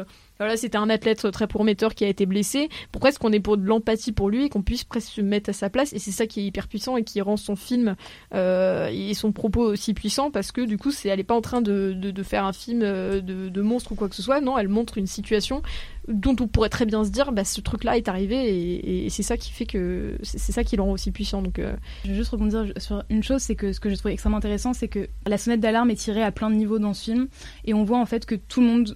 voilà, 0.42 0.56
c'était 0.56 0.78
un 0.78 0.90
athlète 0.90 1.30
très 1.30 1.46
prometteur 1.46 1.94
qui 1.94 2.04
a 2.04 2.08
été 2.08 2.26
blessé. 2.26 2.68
Pourquoi 2.90 3.10
est-ce 3.10 3.18
qu'on 3.20 3.32
est 3.32 3.40
pour 3.40 3.56
de 3.56 3.64
l'empathie 3.64 4.10
pour 4.10 4.28
lui 4.28 4.46
et 4.46 4.48
qu'on 4.48 4.62
puisse 4.62 4.82
presque 4.82 5.12
se 5.12 5.20
mettre 5.20 5.50
à 5.50 5.52
sa 5.52 5.70
place? 5.70 5.92
Et 5.92 6.00
c'est 6.00 6.10
ça 6.10 6.26
qui 6.26 6.40
est 6.40 6.44
hyper 6.44 6.66
puissant 6.66 6.96
et 6.96 7.04
qui 7.04 7.20
rend 7.20 7.36
son 7.36 7.54
film 7.54 7.94
euh, 8.34 8.88
et 8.92 9.14
son 9.14 9.30
propos 9.30 9.62
aussi 9.62 9.94
puissant 9.94 10.32
parce 10.32 10.50
que 10.50 10.62
du 10.62 10.78
coup, 10.78 10.90
elle 11.04 11.20
est 11.20 11.24
pas 11.24 11.36
en 11.36 11.40
train 11.40 11.62
de, 11.62 12.12
faire 12.24 12.44
un 12.44 12.52
film 12.52 12.80
de, 12.80 13.20
de 13.20 13.62
monstre 13.62 13.92
ou 13.92 13.94
quoi 13.94 14.08
que 14.08 14.16
ce 14.16 14.22
soit. 14.22 14.40
Non, 14.40 14.58
elle 14.58 14.68
montre 14.68 14.98
une 14.98 15.06
situation 15.06 15.62
dont 16.08 16.34
on 16.40 16.48
pourrait 16.48 16.68
très 16.68 16.86
bien 16.86 17.04
se 17.04 17.10
dire 17.10 17.32
bah, 17.32 17.44
ce 17.44 17.60
truc 17.60 17.84
là 17.84 17.96
est 17.96 18.08
arrivé 18.08 19.04
et, 19.04 19.10
c'est 19.10 19.22
ça 19.22 19.36
qui 19.36 19.52
fait 19.52 19.66
que 19.66 20.16
c'est 20.22 20.52
ça 20.52 20.64
qui 20.64 20.76
le 20.76 20.82
rend 20.82 20.92
aussi 20.92 21.10
puissant 21.10 21.42
donc 21.42 21.58
euh. 21.58 21.76
je 22.04 22.10
veux 22.10 22.16
juste 22.16 22.30
rebondir 22.30 22.72
sur 22.78 23.04
une 23.10 23.22
chose 23.22 23.42
c'est 23.42 23.54
que 23.54 23.72
ce 23.72 23.80
que 23.80 23.90
je 23.90 23.96
trouve 23.96 24.10
extrêmement 24.10 24.38
intéressant 24.38 24.72
c'est 24.72 24.88
que 24.88 25.08
la 25.26 25.38
sonnette 25.38 25.60
d'alarme 25.60 25.90
est 25.90 25.96
tirée 25.96 26.22
à 26.22 26.32
plein 26.32 26.50
de 26.50 26.56
niveaux 26.56 26.78
dans 26.78 26.94
ce 26.94 27.04
film 27.04 27.28
et 27.64 27.74
on 27.74 27.84
voit 27.84 27.98
en 27.98 28.06
fait 28.06 28.26
que 28.26 28.34
tout 28.34 28.60
le 28.60 28.66
monde 28.66 28.90
euh, 28.90 28.94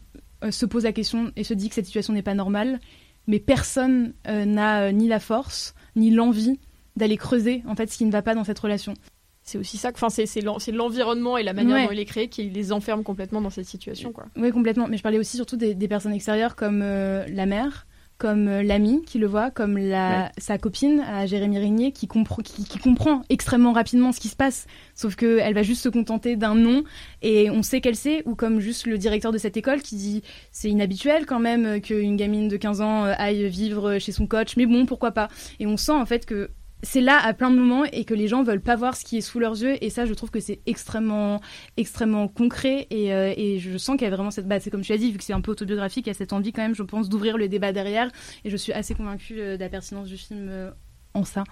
se 0.51 0.66
pose 0.66 0.85
la 0.85 0.92
question 0.92 1.33
et 1.37 1.44
se 1.44 1.55
dit 1.55 1.68
que 1.68 1.75
cette 1.75 1.87
situation 1.87 2.12
n'est 2.12 2.22
pas 2.22 2.35
normale, 2.35 2.81
mais 3.27 3.38
personne 3.38 4.12
euh, 4.29 4.44
n'a 4.44 4.83
euh, 4.83 4.92
ni 4.92 5.09
la 5.09 5.20
force 5.20 5.75
ni 5.94 6.11
l'envie 6.11 6.59
d'aller 6.96 7.16
creuser 7.16 7.62
en 7.66 7.75
fait 7.75 7.90
ce 7.90 7.99
qui 7.99 8.05
ne 8.05 8.12
va 8.12 8.22
pas 8.22 8.35
dans 8.35 8.44
cette 8.44 8.59
relation. 8.59 8.94
C'est 9.42 9.59
aussi 9.59 9.77
ça, 9.77 9.92
enfin 9.94 10.09
c'est 10.09 10.72
l'environnement 10.72 11.37
et 11.37 11.44
la 11.44 11.53
manière 11.53 11.87
dont 11.87 11.92
il 11.92 12.01
est 12.01 12.05
créé 12.05 12.29
qui 12.29 12.51
les 12.51 12.72
enferme 12.72 13.05
complètement 13.05 13.40
dans 13.40 13.51
cette 13.51 13.66
situation 13.66 14.11
quoi. 14.11 14.27
Oui 14.37 14.51
complètement, 14.51 14.88
mais 14.88 14.96
je 14.96 15.03
parlais 15.05 15.18
aussi 15.18 15.37
surtout 15.37 15.57
des, 15.57 15.75
personnes 15.88 16.12
extérieures 16.12 16.57
comme 16.57 16.81
la 16.81 17.46
mère, 17.46 17.87
comme 18.18 18.48
euh, 18.48 18.62
l'ami 18.62 19.02
qui 19.05 19.18
le 19.18 19.26
voit, 19.26 19.50
comme 19.50 19.76
la, 19.76 20.33
sa 20.38 20.59
copine 20.59 21.00
à 21.00 21.26
Jérémy 21.26 21.59
Régnier 21.59 21.92
qui, 21.92 22.07
comprend 22.07 22.42
qui, 22.42 22.79
comprend 22.79 23.22
extrêmement 23.29 23.72
rapidement 23.72 24.12
ce 24.12 24.20
qui 24.20 24.29
se 24.29 24.37
passe, 24.37 24.66
sauf 24.94 25.16
qu'elle 25.16 25.55
va 25.55 25.62
juste 25.62 25.83
se 25.83 25.88
contenter 25.88 26.37
d'un 26.37 26.55
nom 26.55 26.85
et 27.22 27.50
on 27.50 27.62
sait 27.62 27.81
qu'elle 27.81 27.96
sait, 27.96 28.22
ou 28.24 28.35
comme 28.35 28.61
juste 28.61 28.87
le 28.87 28.98
directeur 28.98 29.33
de 29.33 29.38
cette 29.38 29.57
école 29.57 29.83
qui 29.83 29.96
dit 29.96 30.22
c'est 30.50 30.70
inhabituel 30.70 31.26
quand 31.26 31.40
même 31.40 31.81
qu'une 31.81 32.16
gamine 32.16 32.48
de 32.48 32.57
15 32.57 32.81
ans 32.81 33.05
euh, 33.05 33.12
aille 33.18 33.48
vivre 33.48 33.98
chez 33.98 34.12
son 34.12 34.26
coach, 34.26 34.57
mais 34.57 34.66
bon 34.66 34.87
pourquoi 34.87 35.12
pas. 35.12 35.29
Et 35.61 35.66
on 35.66 35.76
sent 35.76 35.92
en 35.92 36.07
fait 36.07 36.26
que 36.26 36.50
c'est 36.83 37.01
là 37.01 37.19
à 37.19 37.33
plein 37.33 37.51
de 37.51 37.57
moments 37.57 37.85
et 37.85 38.05
que 38.05 38.15
les 38.15 38.29
gens 38.29 38.43
veulent 38.43 38.61
pas 38.61 38.77
voir 38.77 38.97
ce 38.97 39.05
qui 39.05 39.17
est 39.19 39.21
sous 39.21 39.39
leurs 39.39 39.61
yeux. 39.61 39.83
Et 39.83 39.91
ça 39.91 40.07
je 40.07 40.15
trouve 40.15 40.31
que 40.31 40.41
c'est 40.41 40.61
extrêmement 40.67 41.41
extrêmement 41.77 42.29
concret. 42.29 42.87
Et, 42.91 43.12
euh, 43.12 43.35
je 43.59 43.79
sens 43.79 43.97
qu'il 43.97 44.05
y 44.09 44.12
a 44.12 44.15
vraiment 44.15 44.31
cette 44.31 44.47
bah, 44.47 44.61
c'est 44.61 44.71
comme 44.71 44.83
tu 44.83 44.93
as 44.93 44.99
dit 44.99 45.12
vu 45.12 45.19
que 45.19 45.25
c'est 45.25 45.33
un 45.33 45.41
peu 45.41 45.51
autobiographique 45.53 46.07
il 46.07 46.11
y 46.11 46.12
a 46.12 46.15
cette 46.15 46.33
envie 46.33 46.53
quand 46.53 46.62
même 46.62 46.75
je 46.75 46.83
pense 46.83 47.09
d'ouvrir 47.09 47.39
le 47.39 47.49
débat 47.49 47.73
derrière. 47.73 48.11
Et 48.45 48.51
je 48.51 48.57
suis 48.57 48.73
assez 48.73 48.95
convaincue 48.95 49.41
euh, 49.41 49.57
de 49.57 49.61
la 49.61 49.69
pertinence 49.69 50.09
du 50.09 50.17
film 50.17 50.49
euh, 50.49 50.71
en 51.15 51.25
ça 51.25 51.45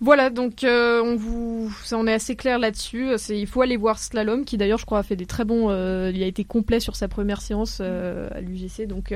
voilà, 0.00 0.30
donc 0.30 0.64
euh, 0.64 1.02
on 1.02 1.14
vous, 1.14 1.70
ça, 1.84 1.98
on 1.98 2.06
est 2.06 2.12
assez 2.12 2.34
clair 2.34 2.58
là-dessus. 2.58 3.10
C'est, 3.18 3.38
il 3.38 3.46
faut 3.46 3.60
aller 3.60 3.76
voir 3.76 3.98
Slalom, 3.98 4.46
qui 4.46 4.56
d'ailleurs 4.56 4.78
je 4.78 4.86
crois 4.86 4.98
a 4.98 5.02
fait 5.02 5.16
des 5.16 5.26
très 5.26 5.44
bons. 5.44 5.68
Euh, 5.70 6.10
il 6.14 6.22
a 6.22 6.26
été 6.26 6.42
complet 6.42 6.80
sur 6.80 6.96
sa 6.96 7.06
première 7.06 7.42
séance 7.42 7.80
euh, 7.82 8.28
à 8.32 8.40
l'UGC, 8.40 8.86
donc 8.86 9.14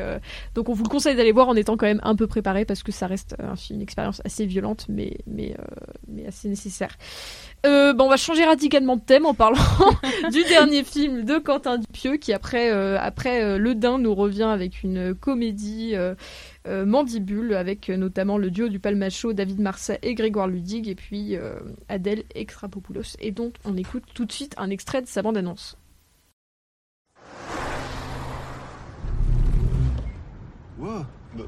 donc 0.54 0.68
on 0.68 0.74
vous 0.74 0.84
le 0.84 0.88
conseille 0.88 1.16
d'aller 1.16 1.32
voir 1.32 1.48
en 1.48 1.56
étant 1.56 1.78
quand 1.78 1.86
même 1.86 2.00
un 2.02 2.14
peu 2.14 2.26
préparé 2.26 2.66
parce 2.66 2.82
que 2.82 2.92
ça 2.92 3.06
reste 3.06 3.34
une 3.70 3.80
expérience 3.80 4.20
assez 4.24 4.44
violente, 4.44 4.84
mais 4.90 5.16
mais 5.26 5.56
mais 6.06 6.26
assez 6.26 6.48
nécessaire. 6.48 6.96
bon, 7.64 7.94
on 7.98 8.08
va 8.08 8.18
changer 8.18 8.44
radicalement 8.44 8.96
de 8.96 9.02
thème 9.02 9.24
en 9.24 9.34
parlant 9.34 9.58
du 10.32 10.42
dernier 10.44 10.84
film 10.84 11.24
de 11.24 11.38
Quentin 11.38 11.78
Dupieux, 11.78 12.16
qui 12.16 12.34
après 12.34 12.70
après 12.98 13.58
Le 13.58 13.74
Dain 13.74 13.98
nous 13.98 14.14
revient 14.14 14.42
avec 14.42 14.82
une 14.82 15.14
comédie. 15.14 15.94
Euh, 16.66 16.86
Mandibule, 16.86 17.52
avec 17.52 17.90
euh, 17.90 17.96
notamment 17.98 18.38
le 18.38 18.50
duo 18.50 18.70
du 18.70 18.80
Palmacho, 18.80 19.34
David 19.34 19.60
Marsay 19.60 19.98
et 20.00 20.14
Grégoire 20.14 20.48
Ludig, 20.48 20.88
et 20.88 20.94
puis 20.94 21.36
euh, 21.36 21.60
Adèle 21.90 22.24
Extrapopoulos, 22.34 23.18
et 23.20 23.32
dont 23.32 23.52
on 23.66 23.76
écoute 23.76 24.04
tout 24.14 24.24
de 24.24 24.32
suite 24.32 24.54
un 24.56 24.70
extrait 24.70 25.02
de 25.02 25.06
sa 25.06 25.20
bande-annonce. 25.20 25.76
Wow, 30.78 31.04
bah, 31.36 31.44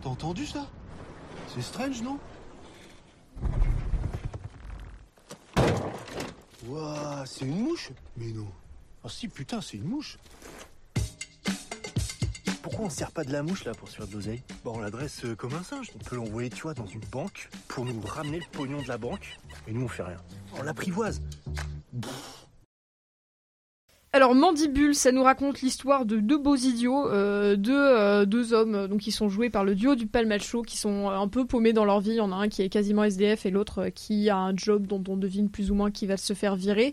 t'as 0.00 0.08
entendu 0.08 0.46
ça? 0.46 0.66
C'est 1.48 1.60
strange, 1.60 2.00
non? 2.02 2.18
Wow, 6.66 7.26
c'est 7.26 7.44
une 7.44 7.60
mouche! 7.60 7.90
Mais 8.16 8.32
non. 8.32 8.48
Ah 9.04 9.10
si, 9.10 9.28
putain, 9.28 9.60
c'est 9.60 9.76
une 9.76 9.84
mouche 9.84 10.16
pourquoi 12.64 12.86
on 12.86 12.88
ne 12.88 12.92
sert 12.94 13.12
pas 13.12 13.24
de 13.24 13.30
la 13.30 13.42
mouche 13.42 13.66
là 13.66 13.72
pour 13.74 13.90
se 13.90 13.96
faire 13.96 14.06
de 14.06 14.14
l'oseille 14.14 14.42
Bon, 14.64 14.72
on 14.76 14.78
l'adresse 14.78 15.26
euh, 15.26 15.34
comme 15.36 15.52
un 15.52 15.62
singe. 15.62 15.90
On 15.94 15.98
peut 15.98 16.16
l'envoyer, 16.16 16.48
tu 16.48 16.62
vois, 16.62 16.72
dans 16.72 16.86
une 16.86 17.04
banque 17.12 17.50
pour 17.68 17.84
nous 17.84 18.00
ramener 18.00 18.38
le 18.38 18.46
pognon 18.52 18.80
de 18.80 18.88
la 18.88 18.96
banque. 18.96 19.38
Et 19.68 19.72
nous, 19.72 19.84
on 19.84 19.88
fait 19.88 20.02
rien. 20.02 20.16
On 20.58 20.62
l'apprivoise. 20.62 21.20
Alors 24.14 24.36
Mandibule, 24.36 24.94
ça 24.94 25.10
nous 25.10 25.24
raconte 25.24 25.60
l'histoire 25.60 26.06
de 26.06 26.18
deux 26.18 26.38
beaux 26.38 26.54
idiots, 26.54 27.08
euh, 27.08 27.56
deux, 27.56 27.74
euh, 27.76 28.24
deux 28.26 28.54
hommes 28.54 28.86
donc 28.86 29.00
qui 29.00 29.10
sont 29.10 29.28
joués 29.28 29.50
par 29.50 29.64
le 29.64 29.74
duo 29.74 29.96
du 29.96 30.06
Palmacho, 30.06 30.62
qui 30.62 30.76
sont 30.76 31.08
un 31.08 31.26
peu 31.26 31.44
paumés 31.44 31.72
dans 31.72 31.84
leur 31.84 31.98
vie. 31.98 32.10
Il 32.10 32.16
y 32.18 32.20
en 32.20 32.30
a 32.30 32.36
un 32.36 32.48
qui 32.48 32.62
est 32.62 32.68
quasiment 32.68 33.02
SDF 33.02 33.44
et 33.44 33.50
l'autre 33.50 33.88
qui 33.92 34.30
a 34.30 34.36
un 34.36 34.56
job 34.56 34.86
dont 34.86 35.02
on 35.08 35.16
devine 35.16 35.50
plus 35.50 35.72
ou 35.72 35.74
moins 35.74 35.90
qui 35.90 36.06
va 36.06 36.16
se 36.16 36.32
faire 36.32 36.54
virer. 36.54 36.92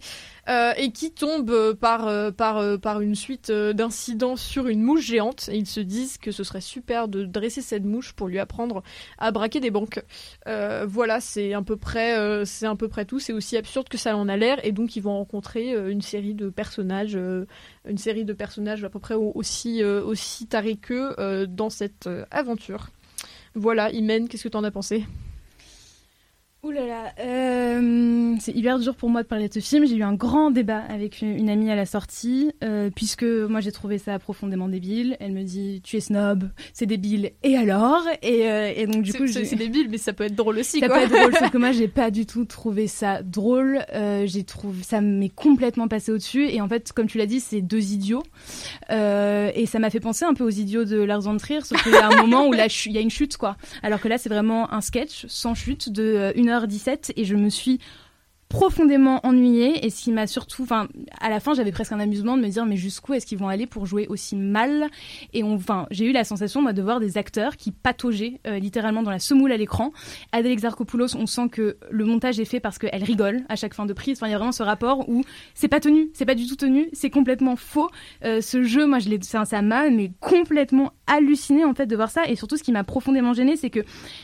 Euh, 0.49 0.73
et 0.75 0.91
qui 0.91 1.12
tombe 1.12 1.51
euh, 1.51 1.75
par, 1.75 2.07
euh, 2.07 2.31
par, 2.31 2.79
par 2.79 3.01
une 3.01 3.13
suite 3.13 3.51
d'incidents 3.51 4.36
sur 4.36 4.67
une 4.67 4.81
mouche 4.81 5.05
géante. 5.05 5.49
Et 5.51 5.57
ils 5.57 5.67
se 5.67 5.79
disent 5.79 6.17
que 6.17 6.31
ce 6.31 6.43
serait 6.43 6.62
super 6.62 7.07
de 7.07 7.23
dresser 7.23 7.62
cette 7.62 7.84
mouche 7.84 8.13
pour 8.13 8.27
lui 8.27 8.39
apprendre 8.39 8.81
à 9.19 9.31
braquer 9.31 9.60
des 9.60 9.71
banques. 9.71 10.03
voilà, 10.45 11.19
c'est 11.21 11.53
à 11.53 11.62
peu 11.62 11.77
près, 11.77 12.45
c'est 12.45 12.65
à 12.65 12.75
peu 12.75 12.88
près 12.88 13.05
tout. 13.05 13.19
C'est 13.19 13.34
aussi 13.34 13.57
absurde 13.57 13.88
que 13.88 13.97
ça 13.97 14.15
en 14.17 14.27
a 14.27 14.38
l'air. 14.38 14.63
Et 14.65 14.71
donc 14.71 14.95
ils 14.95 15.01
vont 15.01 15.13
rencontrer 15.13 15.73
une 15.91 16.01
série 16.01 16.34
de 16.34 16.49
personnages, 16.49 17.11
une 17.15 17.97
série 17.97 18.26
de 18.26 18.34
personnages 18.34 18.84
à 18.84 18.89
peu 18.89 19.00
près 19.00 19.15
aussi, 19.15 19.84
aussi 19.84 20.47
tarés 20.47 20.78
qu'eux 20.78 21.15
dans 21.47 21.69
cette 21.69 22.10
aventure. 22.32 22.89
Voilà, 23.56 23.91
Imen, 23.91 24.28
qu'est-ce 24.28 24.43
que 24.43 24.50
tu 24.50 24.58
en 24.58 24.63
as 24.63 24.71
pensé? 24.71 25.06
Ouh 26.63 26.69
là 26.69 26.86
là, 26.86 27.12
euh, 27.19 28.36
c'est 28.39 28.56
hyper 28.56 28.78
dur 28.78 28.93
pour 28.93 29.10
moi 29.10 29.24
de 29.24 29.28
parler 29.28 29.50
de 29.50 29.54
ce 29.56 29.60
film. 29.60 29.84
J'ai 29.88 29.95
eu 29.95 30.04
un 30.04 30.13
grand 30.13 30.52
débat 30.52 30.84
avec 30.89 31.24
une, 31.24 31.50
amie 31.50 31.71
à 31.71 31.76
la 31.76 31.88
sortie, 31.88 32.52
euh, 32.63 32.91
puisque 32.95 33.24
moi 33.24 33.62
j'ai 33.62 33.71
trouvé 33.71 33.97
ça 33.97 34.19
profondément 34.19 34.69
débile. 34.69 35.17
Elle 35.19 35.32
me 35.32 35.41
dit 35.41 35.82
tu 35.84 35.97
es 35.97 36.02
snob, 36.02 36.52
c'est 36.71 36.86
débile. 36.86 37.32
Et 37.41 37.58
alors? 37.58 38.04
Et, 38.21 38.47
euh, 38.47 38.74
et, 38.76 38.86
donc 38.86 39.02
du 39.02 39.12
coup 39.12 39.26
c'est 39.26 39.56
débile, 39.56 39.88
mais 39.89 39.97
ça 39.97 40.13
peut 40.13 40.26
être 40.26 40.36
drôle 40.36 40.60
aussi. 40.60 40.80
Ça 40.80 40.88
peut 40.88 40.97
être 40.97 41.10
drôle, 41.10 41.36
sauf 41.36 41.50
que 41.50 41.58
moi 41.58 41.71
j'ai 41.71 41.88
pas 41.88 42.12
du 42.12 42.28
tout 42.28 42.45
trouvé 42.45 42.86
ça 42.86 43.24
drôle. 43.24 43.80
Euh, 43.95 44.28
j'ai 44.28 44.43
trouvé 44.43 44.84
ça 44.84 45.02
m'est 45.02 45.30
complètement 45.30 45.88
passé 45.88 46.12
au-dessus. 46.12 46.47
Et 46.47 46.62
en 46.62 46.67
fait, 46.67 46.91
comme 46.91 47.08
tu 47.08 47.17
l'as 47.17 47.26
dit, 47.26 47.39
c'est 47.39 47.62
deux 47.62 47.91
idiots. 47.91 48.21
Et 48.91 49.65
ça 49.65 49.80
m'a 49.80 49.89
fait 49.89 50.00
penser 50.00 50.26
un 50.26 50.36
peu 50.36 50.43
aux 50.43 50.50
idiots 50.50 50.86
de 50.86 50.97
Lars 51.02 51.21
von 51.21 51.38
Trier, 51.38 51.62
sauf 51.62 51.82
qu'il 51.82 51.91
y 51.91 51.95
a 51.95 52.08
un 52.08 52.21
moment 52.21 52.47
où 52.47 52.54
il 52.86 52.91
y 52.91 52.97
a 53.00 53.02
une 53.02 53.10
chute 53.10 53.38
quoi. 53.38 53.58
Alors 53.82 54.00
que 54.00 54.08
là 54.08 54.19
c'est 54.19 54.30
vraiment 54.30 54.71
un 54.71 54.82
sketch 54.82 55.26
sans 55.28 55.56
chute 55.56 55.89
de 55.89 56.32
une 56.36 56.50
17 56.59 57.13
et 57.15 57.25
je 57.25 57.35
me 57.35 57.49
suis 57.49 57.79
profondément 58.51 59.25
ennuyée. 59.25 59.85
Et 59.85 59.89
ce 59.89 60.03
qui 60.03 60.11
m'a 60.11 60.27
surtout 60.27 60.63
enfin 60.63 60.87
à 61.19 61.29
la 61.29 61.39
fin 61.39 61.53
j'avais 61.53 61.71
presque 61.71 61.93
un 61.93 61.99
amusement 61.99 62.37
de 62.37 62.41
me 62.41 62.49
dire 62.49 62.65
mais 62.65 62.75
jusqu'où 62.75 63.13
est-ce 63.13 63.25
qu'ils 63.25 63.37
vont 63.37 63.47
aller 63.47 63.65
pour 63.65 63.85
jouer 63.85 64.07
aussi 64.07 64.35
mal? 64.35 64.89
Et 65.33 65.43
enfin 65.43 65.87
j'ai 65.89 66.05
eu 66.05 66.11
la 66.11 66.23
sensation 66.23 66.61
moi 66.61 66.73
de 66.73 66.81
voir 66.81 66.99
des 66.99 67.17
acteurs 67.17 67.55
qui 67.55 67.71
pataugeaient 67.71 68.39
euh, 68.45 68.59
littéralement 68.59 69.03
dans 69.03 69.11
la 69.11 69.19
semoule 69.19 69.51
à 69.51 69.57
l'écran. 69.57 69.93
Adèle 70.33 70.51
Exarchopoulos 70.51 71.15
on 71.15 71.25
sent 71.25 71.49
que 71.49 71.77
le 71.89 72.05
montage 72.05 72.39
est 72.39 72.45
fait 72.45 72.59
parce 72.59 72.77
qu'elle 72.77 73.03
rigole 73.03 73.41
à 73.47 73.55
chaque 73.55 73.73
fin 73.73 73.85
de 73.85 73.93
prise. 73.93 74.17
Enfin 74.17 74.27
il 74.27 74.31
y 74.31 74.35
a 74.35 74.37
vraiment 74.37 74.51
ce 74.51 74.63
rapport 74.63 75.07
où 75.07 75.23
c'est 75.53 75.69
pas 75.69 75.79
tenu 75.79 76.09
c'est 76.13 76.25
pas 76.25 76.35
du 76.35 76.45
tout 76.45 76.57
tenu 76.57 76.89
c'est 76.91 77.09
complètement 77.09 77.55
faux. 77.55 77.89
Euh, 78.25 78.41
ce 78.41 78.63
jeu 78.63 78.85
moi 78.85 78.99
je 78.99 79.09
l'ai 79.09 79.19
ça 79.21 79.61
m'a 79.61 79.89
mais 79.89 80.11
complètement 80.19 80.91
halluciné 81.12 81.65
en 81.65 81.74
fait 81.74 81.86
de 81.86 81.95
voir 81.95 82.10
ça 82.10 82.28
et 82.28 82.36
surtout 82.36 82.58
ce 82.58 82.63
qui 82.63 82.71
m'a 82.71 82.84
profondément 82.84 83.34
gêné 83.34 83.58
c'est 83.58 83.69
que 83.69 83.82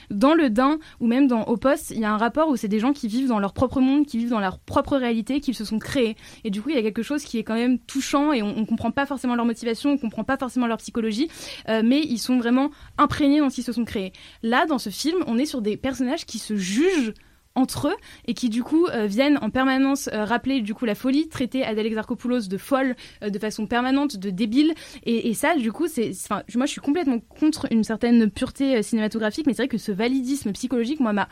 dans 0.10 0.34
le 0.34 0.50
Dain 0.50 0.80
ou 1.00 1.08
même 1.08 1.28
dans 1.28 1.43
Opos 1.43 1.91
il 1.91 2.00
y 2.00 2.06
a 2.06 2.12
un 2.12 2.17
rapport 2.17 2.50
où 2.50 2.56
c'est 2.56 2.67
des 2.67 2.80
gens 2.80 2.93
qui 2.93 3.08
vivent 3.08 3.28
dans 3.28 3.39
leur 3.39 3.54
propre 3.54 3.82
monde 3.82 4.06
qui 4.06 4.17
vivent 4.17 4.30
dans 4.30 4.39
leur 4.39 4.60
propre 4.60 4.97
réalité, 4.97 5.39
qu'ils 5.39 5.56
se 5.56 5.65
sont 5.65 5.80
créés. 5.80 6.15
Et 6.43 6.50
du 6.50 6.62
coup, 6.62 6.69
il 6.69 6.76
y 6.76 6.80
a 6.80 6.82
quelque 6.82 7.04
chose 7.04 7.23
qui 7.23 7.38
est 7.38 7.43
quand 7.43 7.56
même 7.56 7.80
touchant 7.80 8.34
et 8.34 8.41
on, 8.41 8.58
on 8.58 8.65
comprend 8.65 8.91
pas 8.91 9.06
forcément 9.06 9.36
leur 9.36 9.45
motivation, 9.45 9.91
on 9.91 9.97
comprend 9.97 10.23
pas 10.23 10.38
forcément 10.38 10.67
leur 10.67 10.78
psychologie, 10.78 11.30
euh, 11.69 11.82
mais 11.84 12.02
ils 12.02 12.19
sont 12.19 12.38
vraiment 12.38 12.71
imprégnés 12.97 13.39
dans 13.39 13.50
ce 13.50 13.56
qu'ils 13.56 13.63
se 13.63 13.73
sont 13.73 13.86
créés. 13.86 14.13
Là, 14.43 14.65
dans 14.65 14.80
ce 14.80 14.89
film, 14.89 15.17
on 15.28 15.38
est 15.38 15.45
sur 15.45 15.62
des 15.62 15.78
personnages 15.78 16.26
qui 16.26 16.39
se 16.39 16.56
jugent 16.56 17.13
entre 17.57 17.89
eux 17.89 17.95
et 18.25 18.33
qui 18.33 18.49
du 18.49 18.63
coup 18.63 18.87
euh, 18.87 19.05
viennent 19.05 19.39
en 19.41 19.49
permanence 19.49 20.09
euh, 20.13 20.23
rappeler 20.23 20.61
du 20.61 20.73
coup 20.73 20.85
la 20.85 20.95
folie, 20.95 21.27
traiter 21.27 21.63
Adèle 21.63 21.87
Exarchopoulos 21.87 22.47
de 22.47 22.57
folle 22.57 22.95
de 23.21 23.39
façon 23.39 23.67
permanente, 23.67 24.17
de 24.17 24.29
débile. 24.29 24.73
Et, 25.03 25.33
ça 25.33 25.55
du 25.55 25.71
coup 25.71 25.87
c'est 25.87 26.11
enfin 26.11 26.43
moi 26.55 26.65
je 26.65 26.71
suis 26.71 26.81
complètement 26.81 27.19
contre 27.19 27.67
une 27.71 27.83
certaine 27.83 28.29
pureté 28.31 28.81
cinématographique 28.81 29.45
mais 29.45 29.53
c'est 29.53 29.63
vrai 29.63 29.67
que 29.67 29.77
ce 29.77 29.91
validisme 29.91 30.51
psychologique 30.53 30.99
moi 30.99 31.13
m'a 31.13 31.27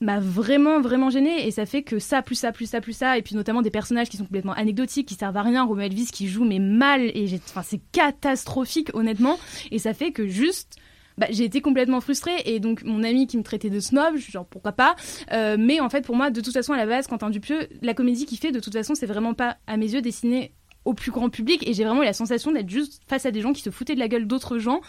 m'a 0.00 0.20
vraiment 0.20 0.80
vraiment 0.80 1.10
gêné 1.10 1.46
et 1.46 1.50
ça 1.50 1.66
fait 1.66 1.82
que 1.82 1.98
ça 1.98 2.22
plus 2.22 2.34
ça 2.34 2.52
plus 2.52 2.66
ça 2.66 2.80
plus 2.80 2.92
ça. 2.92 3.18
Et 3.18 3.22
puis 3.22 3.34
notamment 3.34 3.62
des 3.62 3.70
personnages 3.70 4.08
qui 4.08 4.16
sont 4.16 4.24
complètement 4.24 4.52
anecdotiques 4.52 5.08
qui 5.08 5.14
servent 5.14 5.36
à 5.36 5.42
rien. 5.42 5.64
Romeo 5.64 5.82
Elvis 5.82 6.10
qui 6.12 6.28
joue 6.28 6.44
mais 6.44 6.58
mal. 6.58 7.02
Et 7.02 7.40
enfin 7.48 7.62
c'est 7.62 7.80
catastrophique 7.92 8.90
honnêtement. 8.94 9.38
Et 9.70 9.78
ça 9.78 9.94
fait 9.94 10.12
que 10.12 10.26
juste 10.26 10.76
bah, 11.18 11.26
j'ai 11.30 11.44
été 11.44 11.60
complètement 11.60 12.00
frustrée 12.00 12.42
et 12.44 12.60
donc 12.60 12.82
mon 12.84 13.02
ami 13.02 13.26
qui 13.26 13.36
me 13.38 13.42
traitait 13.42 13.70
de 13.70 13.80
snob, 13.80 14.16
je 14.16 14.22
suis 14.22 14.32
genre 14.32 14.46
pourquoi 14.46 14.72
pas. 14.72 14.96
Euh, 15.32 15.56
mais 15.58 15.80
en 15.80 15.88
fait 15.88 16.04
pour 16.04 16.16
moi 16.16 16.30
de 16.30 16.40
toute 16.40 16.52
façon 16.52 16.72
à 16.72 16.76
la 16.76 16.86
base 16.86 17.06
Quentin 17.06 17.30
Dupieux, 17.30 17.68
la 17.82 17.94
comédie 17.94 18.26
qu'il 18.26 18.38
fait 18.38 18.52
de 18.52 18.60
toute 18.60 18.72
façon 18.72 18.94
c'est 18.94 19.06
vraiment 19.06 19.34
pas 19.34 19.56
à 19.66 19.76
mes 19.76 19.92
yeux 19.92 20.02
dessiné 20.02 20.52
au 20.86 20.94
plus 20.94 21.10
grand 21.10 21.28
public 21.28 21.68
et 21.68 21.74
j'ai 21.74 21.84
vraiment 21.84 22.02
eu 22.02 22.06
la 22.06 22.12
sensation 22.12 22.52
d'être 22.52 22.70
juste 22.70 23.02
face 23.08 23.26
à 23.26 23.30
des 23.30 23.40
gens 23.40 23.52
qui 23.52 23.60
se 23.60 23.70
foutaient 23.70 23.94
de 23.94 24.00
la 24.00 24.08
gueule 24.08 24.26
d'autres 24.26 24.58
gens 24.58 24.80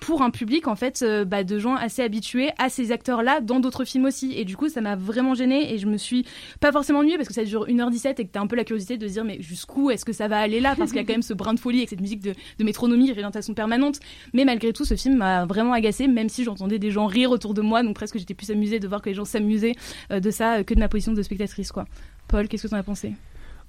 pour 0.00 0.22
un 0.22 0.30
public 0.30 0.68
en 0.68 0.76
fait 0.76 1.02
euh, 1.02 1.24
bah, 1.24 1.44
de 1.44 1.58
gens 1.58 1.74
assez 1.74 2.02
habitués 2.02 2.50
à 2.58 2.68
ces 2.68 2.92
acteurs-là 2.92 3.40
dans 3.40 3.58
d'autres 3.58 3.84
films 3.84 4.04
aussi. 4.04 4.32
Et 4.38 4.44
du 4.44 4.56
coup, 4.56 4.68
ça 4.68 4.80
m'a 4.80 4.96
vraiment 4.96 5.34
gênée 5.34 5.72
et 5.72 5.78
je 5.78 5.86
me 5.86 5.96
suis 5.96 6.26
pas 6.60 6.72
forcément 6.72 7.00
ennuyée 7.00 7.16
parce 7.16 7.28
que 7.28 7.34
ça 7.34 7.44
dure 7.44 7.66
1h17 7.66 8.14
et 8.18 8.26
que 8.26 8.32
t'as 8.32 8.40
un 8.40 8.46
peu 8.46 8.56
la 8.56 8.64
curiosité 8.64 8.98
de 8.98 9.08
se 9.08 9.14
dire 9.14 9.24
mais 9.24 9.40
jusqu'où 9.40 9.90
est-ce 9.90 10.04
que 10.04 10.12
ça 10.12 10.28
va 10.28 10.38
aller 10.38 10.60
là? 10.60 10.74
Parce 10.76 10.90
qu'il 10.90 11.00
y 11.00 11.04
a 11.04 11.06
quand 11.06 11.12
même 11.14 11.22
ce 11.22 11.34
brin 11.34 11.54
de 11.54 11.60
folie 11.60 11.78
avec 11.78 11.88
cette 11.88 12.00
musique 12.00 12.20
de, 12.20 12.34
de 12.58 12.64
métronomie, 12.64 13.10
réorientation 13.10 13.54
permanente. 13.54 13.98
Mais 14.34 14.44
malgré 14.44 14.72
tout, 14.72 14.84
ce 14.84 14.94
film 14.94 15.16
m'a 15.16 15.46
vraiment 15.46 15.72
agacé 15.72 16.06
même 16.06 16.28
si 16.28 16.44
j'entendais 16.44 16.78
des 16.78 16.90
gens 16.90 17.06
rire 17.06 17.30
autour 17.30 17.54
de 17.54 17.62
moi, 17.62 17.82
donc 17.82 17.94
presque 17.94 18.18
j'étais 18.18 18.34
plus 18.34 18.50
amusée 18.50 18.78
de 18.78 18.88
voir 18.88 19.00
que 19.00 19.08
les 19.08 19.14
gens 19.14 19.24
s'amusaient 19.24 19.74
euh, 20.10 20.20
de 20.20 20.30
ça 20.30 20.64
que 20.64 20.74
de 20.74 20.80
ma 20.80 20.88
position 20.88 21.12
de 21.12 21.22
spectatrice 21.22 21.72
quoi. 21.72 21.86
Paul, 22.28 22.48
qu'est-ce 22.48 22.64
que 22.64 22.68
t'en 22.68 22.76
as 22.76 22.82
pensé? 22.82 23.14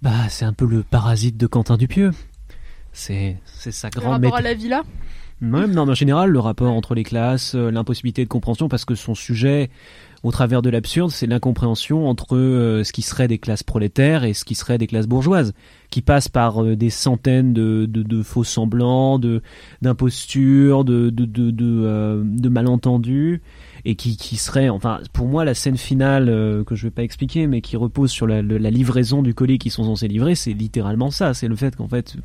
Bah, 0.02 0.30
c'est 0.30 0.46
un 0.46 0.54
peu 0.54 0.66
le 0.66 0.84
parasite 0.84 1.38
de 1.38 1.48
Quentin 1.48 1.78
Dupieux. 1.78 2.12
C'est 2.94 3.38
c'est 3.46 3.72
sa 3.72 3.90
grande 3.90 4.24
rapport 4.24 4.36
à 4.36 4.42
la 4.42 4.54
villa 4.54 4.84
Même 5.42 5.74
non, 5.74 5.86
mais 5.86 5.92
en 5.92 5.96
général, 5.96 6.30
le 6.30 6.40
rapport 6.40 6.72
entre 6.72 6.96
les 6.96 7.04
classes, 7.04 7.56
euh, 7.56 7.72
l'impossibilité 7.72 8.24
de 8.24 8.30
compréhension, 8.30 8.70
parce 8.70 8.86
que 8.86 8.96
son 8.96 9.16
sujet, 9.16 9.70
au 10.24 10.32
travers 10.32 10.62
de 10.62 10.70
l'absurde, 10.70 11.12
c'est 11.12 11.28
l'incompréhension 11.28 12.08
entre 12.08 12.36
euh, 12.36 12.84
ce 12.84 12.92
qui 12.92 13.02
serait 13.02 13.28
des 13.28 13.38
classes 13.38 13.64
prolétaires 13.64 14.24
et 14.24 14.34
ce 14.34 14.46
qui 14.46 14.56
serait 14.56 14.78
des 14.78 14.88
classes 14.88 15.08
bourgeoises, 15.08 15.54
qui 15.90 16.02
passe 16.02 16.28
par 16.28 16.64
euh, 16.64 16.76
des 16.76 16.90
centaines 16.90 17.54
de, 17.54 17.86
de, 17.88 18.04
de 18.04 18.24
faux 18.24 18.44
semblants, 18.44 19.20
de 19.20 19.42
d'impostures, 19.82 20.86
de 20.86 21.10
de 21.10 21.26
de, 21.26 21.52
de, 21.52 21.82
euh, 21.86 22.24
de 22.26 22.50
malentendus, 22.50 23.42
et 23.86 23.96
qui 23.96 24.18
qui 24.18 24.36
serait, 24.38 24.70
enfin, 24.70 25.00
pour 25.14 25.28
moi, 25.28 25.46
la 25.46 25.54
scène 25.54 25.78
finale 25.78 26.30
euh, 26.30 26.64
que 26.64 26.76
je 26.76 26.84
vais 26.84 26.92
pas 26.92 27.04
expliquer, 27.04 27.48
mais 27.48 27.62
qui 27.62 27.78
repose 27.78 28.12
sur 28.12 28.28
la, 28.28 28.42
livraison 28.42 29.22
du 29.22 29.34
colis 29.34 29.60
qu'ils 29.60 29.72
sont 29.72 29.84
censés 29.84 30.08
livrer, 30.08 30.36
c'est 30.36 30.54
littéralement 30.54 31.12
ça. 31.12 31.34
C'est 31.34 31.48
le 31.48 31.56
fait 31.56 31.76
qu'en 31.76 31.88
fait 31.88 32.16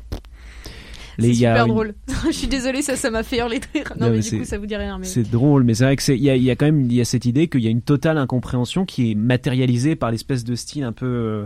C'est 1.19 1.33
super 1.33 1.65
une- 1.65 1.71
drôle. 1.71 1.93
je 2.27 2.31
suis 2.31 2.47
désolée, 2.47 2.81
ça, 2.81 2.95
ça 2.95 3.11
m'a 3.11 3.23
fait 3.23 3.37
hurler 3.37 3.59
de 3.59 3.65
rire. 3.73 3.93
Non, 3.99 4.07
Non, 4.07 4.11
mais, 4.11 4.17
mais 4.17 4.29
du 4.29 4.39
coup, 4.39 4.45
ça 4.45 4.57
vous 4.57 4.65
dit 4.65 4.75
rien. 4.75 4.97
Mais... 4.97 5.05
C'est 5.05 5.29
drôle, 5.29 5.63
mais 5.63 5.73
c'est 5.73 5.83
vrai 5.85 5.95
que 5.95 6.03
c'est 6.03 6.17
il 6.17 6.23
y 6.23 6.29
a, 6.29 6.35
y 6.35 6.49
a 6.51 6.55
quand 6.55 6.65
même 6.65 6.89
y 6.89 7.01
a 7.01 7.05
cette 7.05 7.25
idée 7.25 7.47
qu'il 7.47 7.61
y 7.61 7.67
a 7.67 7.71
une 7.71 7.81
totale 7.81 8.17
incompréhension 8.17 8.85
qui 8.85 9.11
est 9.11 9.15
matérialisée 9.15 9.95
par 9.95 10.11
l'espèce 10.11 10.43
de 10.43 10.55
style 10.55 10.83
un 10.83 10.91
peu 10.93 11.05
euh, 11.05 11.45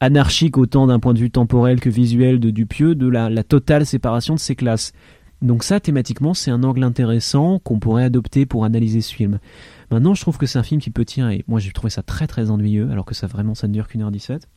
anarchique 0.00 0.58
autant 0.58 0.86
d'un 0.86 1.00
point 1.00 1.14
de 1.14 1.18
vue 1.18 1.30
temporel 1.30 1.80
que 1.80 1.88
visuel 1.90 2.40
de 2.40 2.50
Dupieux 2.50 2.94
de 2.94 3.08
la, 3.08 3.30
la 3.30 3.42
totale 3.42 3.86
séparation 3.86 4.34
de 4.34 4.40
ces 4.40 4.54
classes. 4.54 4.92
Donc 5.44 5.62
ça 5.62 5.78
thématiquement 5.78 6.32
c'est 6.32 6.50
un 6.50 6.64
angle 6.64 6.82
intéressant 6.82 7.58
qu'on 7.58 7.78
pourrait 7.78 8.04
adopter 8.04 8.46
pour 8.46 8.64
analyser 8.64 9.02
ce 9.02 9.14
film. 9.14 9.38
Maintenant 9.90 10.14
je 10.14 10.22
trouve 10.22 10.38
que 10.38 10.46
c'est 10.46 10.58
un 10.58 10.62
film 10.62 10.80
qui 10.80 10.90
peut 10.90 11.04
tenir 11.04 11.28
et 11.28 11.44
moi 11.46 11.60
j'ai 11.60 11.70
trouvé 11.70 11.90
ça 11.90 12.02
très 12.02 12.26
très 12.26 12.50
ennuyeux 12.50 12.90
alors 12.90 13.04
que 13.04 13.14
ça 13.14 13.26
vraiment 13.26 13.54
ça 13.54 13.68
ne 13.68 13.74
dure 13.74 13.86
qu'une 13.86 14.00
heure 14.00 14.10
17. 14.10 14.48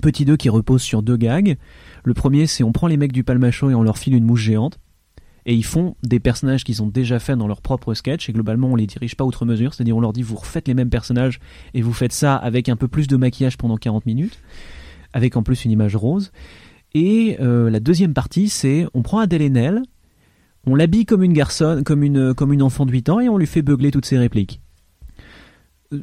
Petit 0.00 0.24
2 0.24 0.36
qui 0.36 0.48
repose 0.48 0.82
sur 0.82 1.02
deux 1.02 1.16
gags. 1.16 1.56
Le 2.04 2.14
premier 2.14 2.46
c'est 2.46 2.62
on 2.62 2.70
prend 2.70 2.86
les 2.86 2.96
mecs 2.96 3.12
du 3.12 3.24
Palmacho 3.24 3.70
et 3.70 3.74
on 3.74 3.82
leur 3.82 3.98
file 3.98 4.14
une 4.14 4.24
mouche 4.24 4.42
géante 4.42 4.78
et 5.46 5.54
ils 5.54 5.64
font 5.64 5.96
des 6.04 6.20
personnages 6.20 6.62
qu'ils 6.62 6.82
ont 6.82 6.86
déjà 6.86 7.18
fait 7.18 7.36
dans 7.36 7.48
leur 7.48 7.60
propre 7.60 7.94
sketch 7.94 8.28
et 8.28 8.32
globalement 8.32 8.68
on 8.68 8.76
les 8.76 8.86
dirige 8.86 9.16
pas 9.16 9.24
outre 9.24 9.44
mesure, 9.44 9.74
c'est-à-dire 9.74 9.96
on 9.96 10.00
leur 10.00 10.12
dit 10.12 10.22
vous 10.22 10.36
refaites 10.36 10.68
les 10.68 10.74
mêmes 10.74 10.90
personnages 10.90 11.40
et 11.74 11.82
vous 11.82 11.92
faites 11.92 12.12
ça 12.12 12.36
avec 12.36 12.68
un 12.68 12.76
peu 12.76 12.86
plus 12.86 13.08
de 13.08 13.16
maquillage 13.16 13.58
pendant 13.58 13.76
40 13.76 14.06
minutes, 14.06 14.40
avec 15.12 15.36
en 15.36 15.42
plus 15.42 15.64
une 15.64 15.72
image 15.72 15.96
rose. 15.96 16.32
Et 16.94 17.36
euh, 17.40 17.68
la 17.68 17.80
deuxième 17.80 18.14
partie 18.14 18.48
c'est 18.48 18.86
on 18.94 19.02
prend 19.02 19.18
Adèle 19.18 19.42
Haenel, 19.42 19.82
on 20.66 20.74
l'habille 20.74 21.04
comme 21.04 21.22
une 21.22 21.32
garçonne, 21.32 21.84
comme 21.84 22.02
une, 22.02 22.34
comme 22.34 22.52
une 22.52 22.62
enfant 22.62 22.86
de 22.86 22.92
8 22.92 23.08
ans 23.08 23.20
et 23.20 23.28
on 23.28 23.38
lui 23.38 23.46
fait 23.46 23.62
beugler 23.62 23.90
toutes 23.90 24.06
ses 24.06 24.18
répliques. 24.18 24.60
Euh, 25.92 26.00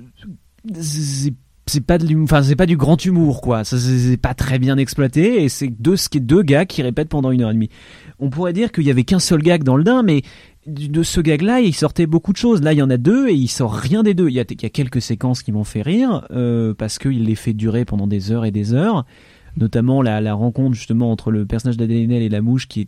C'est 1.68 1.82
pas 1.86 1.98
enfin 2.18 2.42
pas 2.56 2.66
du 2.66 2.76
grand 2.76 3.04
humour 3.06 3.40
quoi 3.40 3.64
ça 3.64 3.78
c'est 3.78 4.18
pas 4.18 4.34
très 4.34 4.60
bien 4.60 4.78
exploité 4.78 5.44
et 5.44 5.48
c'est 5.48 5.70
deux 5.70 5.96
ce 5.96 6.10
qui 6.10 6.20
deux 6.20 6.42
gars 6.42 6.66
qui 6.66 6.82
répètent 6.82 7.08
pendant 7.08 7.32
une 7.32 7.42
heure 7.42 7.52
et 7.52 7.54
demie 7.54 7.70
on 8.22 8.30
pourrait 8.30 8.54
dire 8.54 8.72
qu'il 8.72 8.84
y 8.84 8.92
avait 8.92 9.04
qu'un 9.04 9.20
seul 9.20 9.42
gag 9.42 9.64
dans 9.64 9.76
le 9.76 9.84
din, 9.84 10.04
mais 10.04 10.22
de 10.68 11.02
ce 11.02 11.20
gag-là, 11.20 11.60
il 11.60 11.74
sortait 11.74 12.06
beaucoup 12.06 12.32
de 12.32 12.38
choses. 12.38 12.62
Là, 12.62 12.72
il 12.72 12.78
y 12.78 12.82
en 12.84 12.90
a 12.92 12.98
deux 12.98 13.28
et 13.28 13.34
il 13.34 13.48
sort 13.48 13.74
rien 13.74 14.04
des 14.04 14.14
deux. 14.14 14.30
Il 14.30 14.36
y 14.36 14.40
a, 14.40 14.46
quelques 14.46 15.02
séquences 15.02 15.42
qui 15.42 15.52
m'ont 15.52 15.64
fait 15.64 15.82
rire 15.82 16.28
euh, 16.32 16.76
parce 16.76 17.00
qu'il 17.00 17.26
les 17.26 17.36
fait 17.36 17.54
durer 17.54 17.84
pendant 17.84 18.06
des 18.06 18.32
heures 18.32 18.46
et 18.46 18.52
des 18.52 18.74
heures, 18.74 19.06
notamment 19.58 20.04
la, 20.04 20.22
la 20.22 20.36
rencontre 20.36 20.76
justement 20.76 21.12
entre 21.12 21.32
le 21.32 21.48
personnage 21.48 21.78
d'Adèle 21.78 22.12
et 22.12 22.30
la 22.30 22.42
mouche 22.42 22.68
qui 22.68 22.82
est 22.82 22.88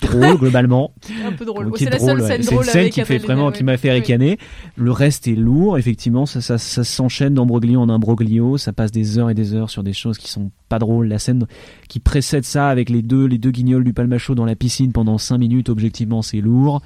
drôle 0.00 0.36
globalement. 0.38 0.92
Un 1.24 1.32
peu 1.32 1.44
drôle. 1.44 1.68
Est 1.68 1.78
c'est 1.78 1.90
la 1.90 1.96
drôle, 1.98 2.10
seule 2.10 2.20
ouais. 2.20 2.26
scène 2.28 2.42
C'est 2.42 2.50
drôle 2.50 2.64
scène 2.64 2.90
qui 2.90 3.04
fait 3.04 3.18
vraiment 3.18 3.50
qui 3.50 3.64
m'a 3.64 3.76
fait 3.76 3.92
ricaner. 3.92 4.38
Le 4.76 4.90
reste 4.90 5.28
est 5.28 5.34
lourd, 5.34 5.78
effectivement, 5.78 6.26
ça, 6.26 6.40
ça, 6.40 6.58
ça 6.58 6.84
s'enchaîne 6.84 7.34
d'embroglio 7.34 7.80
en 7.80 7.88
imbroglio, 7.88 8.58
ça 8.58 8.72
passe 8.72 8.90
des 8.90 9.18
heures 9.18 9.30
et 9.30 9.34
des 9.34 9.54
heures 9.54 9.70
sur 9.70 9.82
des 9.82 9.92
choses 9.92 10.18
qui 10.18 10.30
sont 10.30 10.50
pas 10.68 10.78
drôles. 10.78 11.08
La 11.08 11.18
scène 11.18 11.46
qui 11.88 12.00
précède 12.00 12.44
ça 12.44 12.68
avec 12.68 12.90
les 12.90 13.02
deux 13.02 13.26
les 13.26 13.38
deux 13.38 13.50
guignols 13.50 13.84
du 13.84 13.92
palmacho 13.92 14.34
dans 14.34 14.44
la 14.44 14.56
piscine 14.56 14.92
pendant 14.92 15.18
5 15.18 15.38
minutes, 15.38 15.68
objectivement, 15.68 16.22
c'est 16.22 16.40
lourd. 16.40 16.82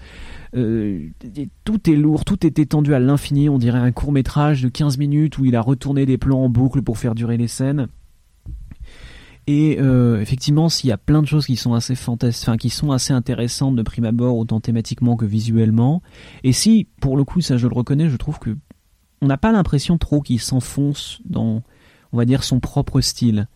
Euh, 0.56 1.08
tout 1.64 1.90
est 1.90 1.96
lourd, 1.96 2.24
tout 2.24 2.46
est 2.46 2.58
étendu 2.58 2.94
à 2.94 2.98
l'infini, 2.98 3.48
on 3.48 3.58
dirait 3.58 3.78
un 3.78 3.92
court 3.92 4.12
métrage 4.12 4.62
de 4.62 4.68
15 4.68 4.96
minutes 4.96 5.38
où 5.38 5.44
il 5.44 5.56
a 5.56 5.60
retourné 5.60 6.06
des 6.06 6.18
plans 6.18 6.44
en 6.44 6.48
boucle 6.48 6.82
pour 6.82 6.98
faire 6.98 7.14
durer 7.14 7.36
les 7.36 7.48
scènes. 7.48 7.88
Et 9.46 9.78
euh, 9.80 10.20
effectivement, 10.20 10.68
s'il 10.68 10.88
y 10.88 10.92
a 10.92 10.98
plein 10.98 11.22
de 11.22 11.26
choses 11.26 11.46
qui 11.46 11.56
sont 11.56 11.74
assez 11.74 11.94
fantastiques, 11.94 12.48
enfin 12.48 12.56
qui 12.56 12.70
sont 12.70 12.90
assez 12.90 13.12
intéressantes 13.12 13.76
de 13.76 13.82
prime 13.82 14.04
abord, 14.04 14.36
autant 14.36 14.60
thématiquement 14.60 15.16
que 15.16 15.24
visuellement. 15.24 16.02
Et 16.42 16.52
si, 16.52 16.88
pour 17.00 17.16
le 17.16 17.24
coup, 17.24 17.40
ça 17.40 17.56
je 17.56 17.68
le 17.68 17.74
reconnais, 17.74 18.08
je 18.08 18.16
trouve 18.16 18.38
que 18.40 18.56
on 19.22 19.26
n'a 19.26 19.38
pas 19.38 19.52
l'impression 19.52 19.98
trop 19.98 20.20
qu'il 20.20 20.40
s'enfonce 20.40 21.20
dans, 21.24 21.62
on 22.12 22.16
va 22.16 22.24
dire, 22.24 22.42
son 22.42 22.60
propre 22.60 23.00
style. 23.00 23.48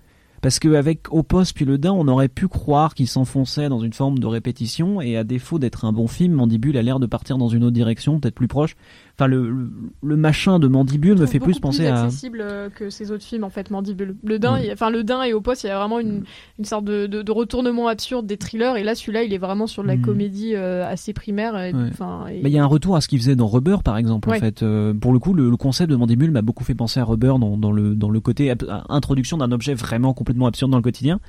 Parce 0.42 0.58
qu'avec 0.58 1.12
Opos 1.12 1.52
puis 1.54 1.66
Le 1.66 1.76
Dain, 1.76 1.92
on 1.92 2.08
aurait 2.08 2.28
pu 2.28 2.48
croire 2.48 2.94
qu'il 2.94 3.08
s'enfonçait 3.08 3.68
dans 3.68 3.80
une 3.80 3.92
forme 3.92 4.18
de 4.18 4.26
répétition, 4.26 5.02
et 5.02 5.16
à 5.16 5.24
défaut 5.24 5.58
d'être 5.58 5.84
un 5.84 5.92
bon 5.92 6.06
film, 6.06 6.32
Mandibule 6.34 6.78
a 6.78 6.82
l'air 6.82 6.98
de 6.98 7.06
partir 7.06 7.36
dans 7.36 7.48
une 7.48 7.62
autre 7.62 7.74
direction, 7.74 8.20
peut-être 8.20 8.34
plus 8.34 8.48
proche. 8.48 8.74
Enfin, 9.20 9.26
le, 9.28 9.50
le, 9.50 9.68
le 10.02 10.16
machin 10.16 10.58
de 10.58 10.66
Mandibule 10.66 11.18
me 11.18 11.26
fait 11.26 11.40
plus 11.40 11.58
penser 11.60 11.86
à... 11.86 12.04
accessible 12.04 12.38
euh, 12.40 12.70
que 12.70 12.88
ces 12.88 13.12
autres 13.12 13.22
films 13.24 13.44
en 13.44 13.50
fait 13.50 13.70
Mandibule. 13.70 14.16
Le 14.24 14.38
Dain, 14.38 14.54
Ouais. 14.54 14.70
enfin 14.72 14.88
le 14.88 15.04
Dain 15.04 15.22
et 15.24 15.34
Au 15.34 15.42
poste, 15.42 15.64
il 15.64 15.66
y 15.66 15.70
a 15.70 15.78
vraiment 15.78 15.98
une, 16.00 16.24
une 16.58 16.64
sorte 16.64 16.84
de, 16.86 17.06
de, 17.06 17.20
de 17.20 17.32
retournement 17.32 17.86
absurde 17.88 18.26
des 18.26 18.38
thrillers 18.38 18.76
et 18.78 18.82
là 18.82 18.94
celui-là 18.94 19.22
il 19.24 19.34
est 19.34 19.38
vraiment 19.38 19.66
sur 19.66 19.82
de 19.82 19.88
la 19.88 19.96
Mm. 19.96 20.02
comédie 20.02 20.52
euh, 20.54 20.86
assez 20.88 21.12
primaire. 21.12 21.54
et- 21.58 21.74
Ouais. 21.74 21.88
enfin, 21.90 22.24
et- 22.30 22.40
Mais 22.42 22.48
il 22.50 22.54
y 22.54 22.58
a 22.58 22.62
un 22.62 22.66
retour 22.66 22.96
à 22.96 23.02
ce 23.02 23.08
qu'il 23.08 23.18
faisait 23.18 23.36
dans 23.36 23.46
Rubber, 23.46 23.76
par 23.84 23.98
exemple. 23.98 24.30
Ouais. 24.30 24.38
En 24.38 24.40
fait, 24.40 24.62
Euh, 24.62 24.94
pour 24.94 25.12
le 25.12 25.18
coup, 25.18 25.34
le, 25.34 25.50
le 25.50 25.56
concept 25.58 25.90
de 25.90 25.96
Mandibule 25.96 26.30
m'a 26.30 26.42
beaucoup 26.42 26.64
fait 26.64 26.74
penser 26.74 26.98
à 27.00 27.04
Rubber 27.04 27.34
dans, 27.38 27.58
dans 27.58 27.72
le 27.72 27.94
dans 27.94 28.08
le 28.08 28.20
côté 28.20 28.52
introduction 28.88 29.36
d'un 29.36 29.52
objet 29.52 29.74
vraiment 29.74 30.14
complètement 30.14 30.46
absurde 30.46 30.70
dans 30.70 30.78
le 30.78 30.82
quotidien. 30.82 31.20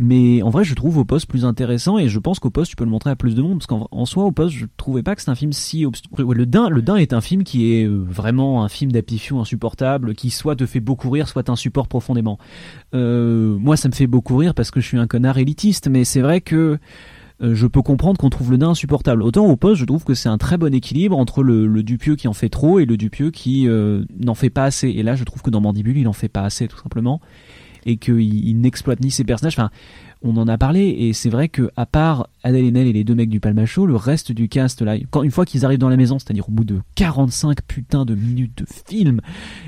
Mais 0.00 0.42
en 0.42 0.50
vrai, 0.50 0.62
je 0.62 0.74
trouve 0.74 0.98
au 0.98 1.04
poste 1.04 1.26
plus 1.26 1.44
intéressant 1.44 1.98
et 1.98 2.08
je 2.08 2.18
pense 2.20 2.38
qu'au 2.38 2.50
poste 2.50 2.70
tu 2.70 2.76
peux 2.76 2.84
le 2.84 2.90
montrer 2.90 3.10
à 3.10 3.16
plus 3.16 3.34
de 3.34 3.42
monde 3.42 3.58
parce 3.58 3.66
qu'en 3.66 3.88
en 3.90 4.06
soi 4.06 4.24
au 4.24 4.30
poste 4.30 4.54
je 4.54 4.66
trouvais 4.76 5.02
pas 5.02 5.16
que 5.16 5.22
c'est 5.22 5.30
un 5.30 5.34
film 5.34 5.52
si 5.52 5.84
obscur. 5.84 6.32
Le 6.32 6.46
Dain, 6.46 6.68
le 6.68 6.82
Dain 6.82 6.96
est 6.96 7.12
un 7.12 7.20
film 7.20 7.42
qui 7.42 7.72
est 7.72 7.84
euh, 7.84 8.04
vraiment 8.08 8.62
un 8.62 8.68
film 8.68 8.92
d'apifion 8.92 9.40
insupportable 9.40 10.14
qui 10.14 10.30
soit 10.30 10.54
te 10.54 10.66
fait 10.66 10.78
beaucoup 10.78 11.10
rire, 11.10 11.28
soit 11.28 11.42
t'insupporte 11.42 11.88
profondément. 11.88 12.38
Euh, 12.94 13.56
moi, 13.58 13.76
ça 13.76 13.88
me 13.88 13.94
fait 13.94 14.06
beaucoup 14.06 14.36
rire 14.36 14.54
parce 14.54 14.70
que 14.70 14.80
je 14.80 14.86
suis 14.86 14.98
un 14.98 15.08
connard 15.08 15.38
élitiste, 15.38 15.88
mais 15.88 16.04
c'est 16.04 16.20
vrai 16.20 16.40
que 16.40 16.78
euh, 17.42 17.54
je 17.56 17.66
peux 17.66 17.82
comprendre 17.82 18.18
qu'on 18.18 18.30
trouve 18.30 18.52
le 18.52 18.58
nain 18.58 18.70
insupportable. 18.70 19.22
Autant 19.24 19.46
au 19.46 19.56
poste, 19.56 19.80
je 19.80 19.84
trouve 19.84 20.04
que 20.04 20.14
c'est 20.14 20.28
un 20.28 20.38
très 20.38 20.58
bon 20.58 20.72
équilibre 20.72 21.18
entre 21.18 21.42
le, 21.42 21.82
Dupieux 21.82 22.14
qui 22.14 22.28
en 22.28 22.32
fait 22.32 22.50
trop 22.50 22.78
et 22.78 22.84
le 22.84 22.96
Dupieux 22.96 23.32
qui 23.32 23.66
n'en 23.66 24.34
fait 24.36 24.50
pas 24.50 24.64
assez. 24.64 24.90
Et 24.90 25.02
là, 25.02 25.16
je 25.16 25.24
trouve 25.24 25.42
que 25.42 25.50
dans 25.50 25.60
Mandibule, 25.60 25.98
il 25.98 26.06
en 26.06 26.12
fait 26.12 26.28
pas 26.28 26.42
assez, 26.42 26.68
tout 26.68 26.78
simplement, 26.78 27.20
et 27.88 27.96
qu'il 27.96 28.20
il 28.20 28.60
n'exploite 28.60 29.00
ni 29.00 29.10
ses 29.10 29.24
personnages. 29.24 29.56
On 30.22 30.36
en 30.36 30.48
a 30.48 30.58
parlé, 30.58 30.88
et 30.88 31.12
c'est 31.12 31.30
vrai 31.30 31.48
que 31.48 31.70
à 31.76 31.86
part 31.86 32.28
Adèle 32.42 32.64
Haenel 32.66 32.86
et 32.88 32.92
les 32.92 33.04
deux 33.04 33.14
mecs 33.14 33.28
du 33.28 33.40
Palmacho, 33.40 33.86
le 33.86 33.96
reste 33.96 34.32
du 34.32 34.48
cast 34.48 34.82
là, 34.82 34.96
quand 35.10 35.22
une 35.22 35.30
fois 35.30 35.44
qu'ils 35.44 35.64
arrivent 35.64 35.78
dans 35.78 35.88
la 35.88 35.96
maison, 35.96 36.18
c'est-à-dire 36.18 36.48
au 36.48 36.52
bout 36.52 36.64
de 36.64 36.80
45 36.96 37.62
putains 37.62 38.04
de 38.04 38.14
minutes 38.14 38.58
de 38.58 38.66
film, 38.88 39.20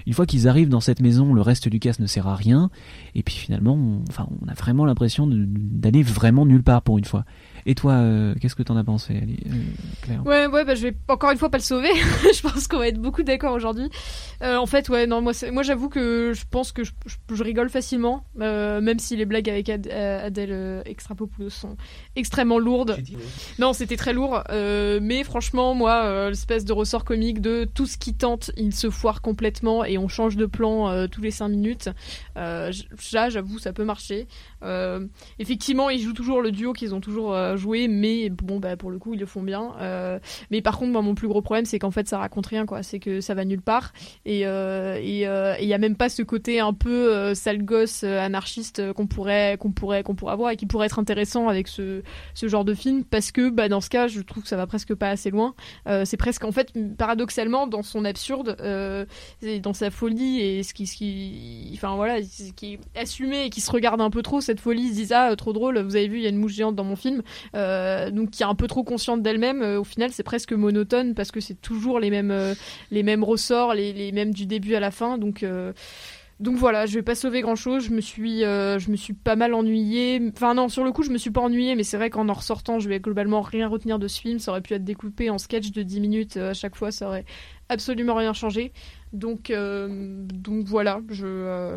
une 0.07 0.13
fois 0.13 0.27
qu'ils 0.27 0.49
arrivent 0.49 0.69
dans 0.69 0.81
cette 0.81 1.01
maison, 1.01 1.35
le 1.35 1.41
reste 1.41 1.69
du 1.69 1.79
cast 1.79 2.01
ne 2.01 2.07
sert 2.07 2.27
à 2.27 2.35
rien. 2.35 2.71
Et 3.15 3.23
puis 3.23 3.35
finalement, 3.35 3.75
on, 3.75 4.03
enfin, 4.09 4.29
on 4.45 4.49
a 4.49 4.55
vraiment 4.55 4.85
l'impression 4.87 5.29
d'aller 5.31 6.03
vraiment 6.03 6.47
nulle 6.47 6.63
part 6.63 6.83
pour 6.83 6.99
une 6.99 7.05
fois. 7.05 7.25
Et 7.67 7.75
toi, 7.75 7.93
euh, 7.93 8.35
qu'est-ce 8.41 8.55
que 8.55 8.63
t'en 8.63 8.77
as 8.77 8.85
pensé, 8.85 9.15
euh, 9.17 9.51
Claire? 10.03 10.25
Ouais, 10.25 10.47
ouais, 10.47 10.65
bah, 10.65 10.75
je 10.75 10.83
vais 10.83 10.97
encore 11.09 11.31
une 11.31 11.37
fois 11.39 11.51
pas 11.51 11.59
le 11.59 11.63
sauver. 11.63 11.91
je 12.35 12.41
pense 12.41 12.67
qu'on 12.67 12.79
va 12.79 12.89
être 12.89 13.01
beaucoup 13.01 13.23
d'accord 13.23 13.53
aujourd'hui. 13.53 13.89
Euh, 14.43 14.57
en 14.57 14.65
fait, 14.67 14.89
ouais, 14.89 15.07
non, 15.07 15.21
moi, 15.21 15.33
moi, 15.53 15.63
j'avoue 15.63 15.91
que 15.91 16.33
je 16.35 16.45
pense 16.51 16.73
que 16.73 16.85
je, 16.85 16.93
je- 17.07 17.43
rigole 17.43 17.69
facilement, 17.69 18.25
même 18.37 18.99
si 18.99 19.15
les 19.17 19.27
blagues 19.27 19.51
avec 19.51 19.69
Ad, 19.69 19.89
Adèle 19.89 20.40
euh, 20.51 20.83
Extrapopoulos 20.87 21.51
sont 21.51 21.77
extrêmement 22.17 22.59
lourdes. 22.59 22.97
Non, 23.59 23.73
c'était 23.73 23.97
très 23.97 24.13
lourd, 24.13 24.43
euh, 24.51 24.99
mais 25.03 25.25
franchement, 25.25 25.75
moi, 25.75 26.05
euh, 26.05 26.31
l'espèce 26.31 26.65
de 26.65 26.73
ressort 26.73 27.05
comique 27.05 27.41
de 27.41 27.69
tout 27.75 27.87
ce 27.87 27.99
qui 27.99 28.15
tente, 28.15 28.51
il 28.57 28.75
se 28.75 28.91
foire 28.91 29.21
complètement 29.23 29.85
et 29.85 29.99
on 29.99 30.09
change 30.09 30.37
de 30.37 30.47
plan 30.47 30.89
euh, 30.89 31.07
tous 31.07 31.21
les 31.21 31.31
5 31.31 31.49
minutes. 31.49 31.91
Euh, 32.37 32.73
ça, 32.99 33.29
j'avoue, 33.29 33.59
ça 33.59 33.73
peut 33.73 33.85
marcher. 33.85 34.27
Euh, 34.63 35.07
effectivement, 35.39 35.91
ils 35.91 36.01
jouent 36.01 36.13
toujours 36.13 36.41
le 36.41 36.53
duo 36.53 36.73
qu'ils 36.73 36.95
ont 36.95 37.01
toujours 37.01 37.35
euh, 37.35 37.57
joué, 37.57 37.89
mais 37.89 38.31
bon, 38.31 38.59
bah, 38.61 38.77
pour 38.77 38.91
le 38.91 38.99
coup, 38.99 39.15
ils 39.15 39.21
le 39.21 39.27
font 39.27 39.43
bien. 39.43 39.73
Euh, 39.81 40.19
mais 40.51 40.63
par 40.63 40.79
contre, 40.79 40.93
moi, 40.93 41.03
mon 41.03 41.15
plus 41.15 41.29
gros 41.29 41.43
problème, 41.43 41.65
c'est 41.65 41.79
qu'en 41.79 41.91
fait, 41.91 42.09
ça 42.09 42.19
raconte 42.19 42.47
rien, 42.47 42.67
quoi. 42.67 42.83
C'est 42.83 42.99
que 42.99 43.21
ça 43.21 43.35
va 43.35 43.45
nulle 43.45 43.63
part. 43.63 43.93
Et 44.25 44.47
euh, 44.47 44.99
et 45.03 45.27
euh, 45.27 45.55
et 45.59 45.65
il 45.65 45.69
y 45.69 45.75
a 45.75 45.79
même 45.79 45.97
pas 45.97 46.09
ce 46.09 46.23
côté 46.23 46.61
un 46.61 46.73
peu 46.73 47.15
euh, 47.15 47.35
sale 47.35 47.65
gosse 47.65 48.03
euh, 48.05 48.19
anarchiste 48.19 48.81
euh, 48.81 48.93
qu'on 48.93 49.07
pourrait 49.07 49.57
qu'on 49.59 49.73
pourrait 49.73 50.03
qu'on 50.03 50.15
pourrait 50.15 50.30
avoir 50.33 50.51
et 50.51 50.57
qui 50.57 50.67
pourrait 50.67 50.87
être 50.87 50.99
intéressant 50.99 51.49
avec 51.49 51.69
ce 51.69 52.03
ce 52.35 52.49
genre 52.49 52.65
de 52.65 52.75
film 52.75 53.05
parce 53.05 53.33
que 53.33 53.51
bah 53.51 53.69
dans 53.69 53.81
ce 53.81 53.91
cas 53.91 54.09
je 54.09 54.21
trouve 54.21 54.43
que 54.43 54.49
ça 54.49 54.57
va 54.57 54.67
presque 54.67 54.95
pas 54.95 55.11
assez 55.11 55.31
loin. 55.31 55.55
Euh, 55.87 56.05
c'est 56.05 56.17
presque 56.17 56.45
en 56.45 56.53
fait 56.53 56.73
paradoxalement 56.97 57.67
dans 57.67 57.83
son 57.83 58.05
absurde 58.05 58.57
euh, 58.61 59.05
dans 59.63 59.73
sa 59.73 59.91
folie 59.91 60.41
et 60.41 60.63
ce 60.63 60.75
qui 60.75 60.87
ce 60.87 60.97
qui 60.97 61.71
enfin 61.75 61.97
voilà 61.97 62.21
qui 62.57 62.75
est 62.75 62.99
assumé 62.99 63.45
et 63.45 63.51
qui 63.51 63.61
se 63.61 63.71
regarde 63.71 64.01
un 64.01 64.11
peu 64.11 64.23
trop 64.23 64.41
cette 64.41 64.61
folie 64.61 64.83
ils 64.83 64.91
se 64.91 64.95
disent 64.95 65.13
ah 65.13 65.35
trop 65.37 65.53
drôle 65.53 65.79
vous 65.81 65.97
avez 65.97 66.09
vu 66.09 66.17
il 66.17 66.23
y 66.23 66.27
a 66.27 66.31
une 66.31 66.39
mouche 66.39 66.53
géante 66.53 66.77
dans 66.77 66.85
mon 66.85 66.97
film. 66.97 67.23
Euh, 67.55 68.11
donc 68.11 68.31
qui 68.31 68.43
est 68.43 68.47
un 68.47 68.55
peu 68.55 68.67
trop 68.67 68.85
consciente 68.85 69.23
d'elle-même 69.23 69.63
au 69.63 69.85
final 69.85 70.11
c'est 70.13 70.23
presque 70.23 70.53
monotone 70.53 71.15
parce 71.15 71.31
que 71.31 71.41
c'est 71.41 71.61
toujours 71.61 72.01
les 72.01 72.11
mêmes 72.11 72.55
les 72.91 73.03
mêmes 73.03 73.25
ressorts 73.25 73.75
les, 73.75 73.93
les 73.93 74.13
mêmes 74.13 74.33
du 74.33 74.47
début 74.47 74.75
à 74.75 74.81
la 74.81 74.91
fin. 74.91 75.19
Donc 75.19 75.45
donc 76.41 76.57
voilà, 76.57 76.87
je 76.87 76.95
vais 76.95 77.03
pas 77.03 77.15
sauver 77.15 77.43
grand 77.43 77.55
chose. 77.55 77.85
Je 77.85 77.91
me 77.91 78.01
suis, 78.01 78.45
euh, 78.45 78.79
je 78.79 78.91
me 78.91 78.97
suis 78.97 79.13
pas 79.13 79.37
mal 79.37 79.53
ennuyée. 79.53 80.21
Enfin 80.35 80.55
non, 80.55 80.71
sur 80.71 80.85
le 80.85 80.91
coup, 80.91 81.03
je 81.03 81.11
me 81.11 81.19
suis 81.19 81.31
pas 81.31 81.43
ennuyée, 81.43 81.75
mais 81.75 81.85
c'est 81.85 81.99
vrai 81.99 82.09
qu'en 82.09 82.31
en 82.31 82.33
ressortant, 82.33 82.79
je 82.79 82.89
vais 82.89 82.99
globalement 82.99 83.43
rien 83.43 83.69
retenir 83.69 83.99
de 83.99 84.09
ce 84.09 84.19
film. 84.19 84.39
Ça 84.39 84.53
aurait 84.53 84.63
pu 84.63 84.73
être 84.73 84.85
découpé 84.85 85.29
en 85.29 85.37
sketch 85.37 85.71
de 85.71 85.83
10 85.83 86.01
minutes 86.01 86.37
euh, 86.39 86.51
à 86.51 86.55
chaque 86.55 86.77
fois, 86.77 86.93
ça 86.93 87.09
aurait 87.09 87.27
absolument 87.69 88.15
rien 88.15 88.33
changé. 88.33 88.73
Donc, 89.13 89.51
euh, 89.51 90.25
donc 90.33 90.65
voilà, 90.65 91.03
je. 91.11 91.77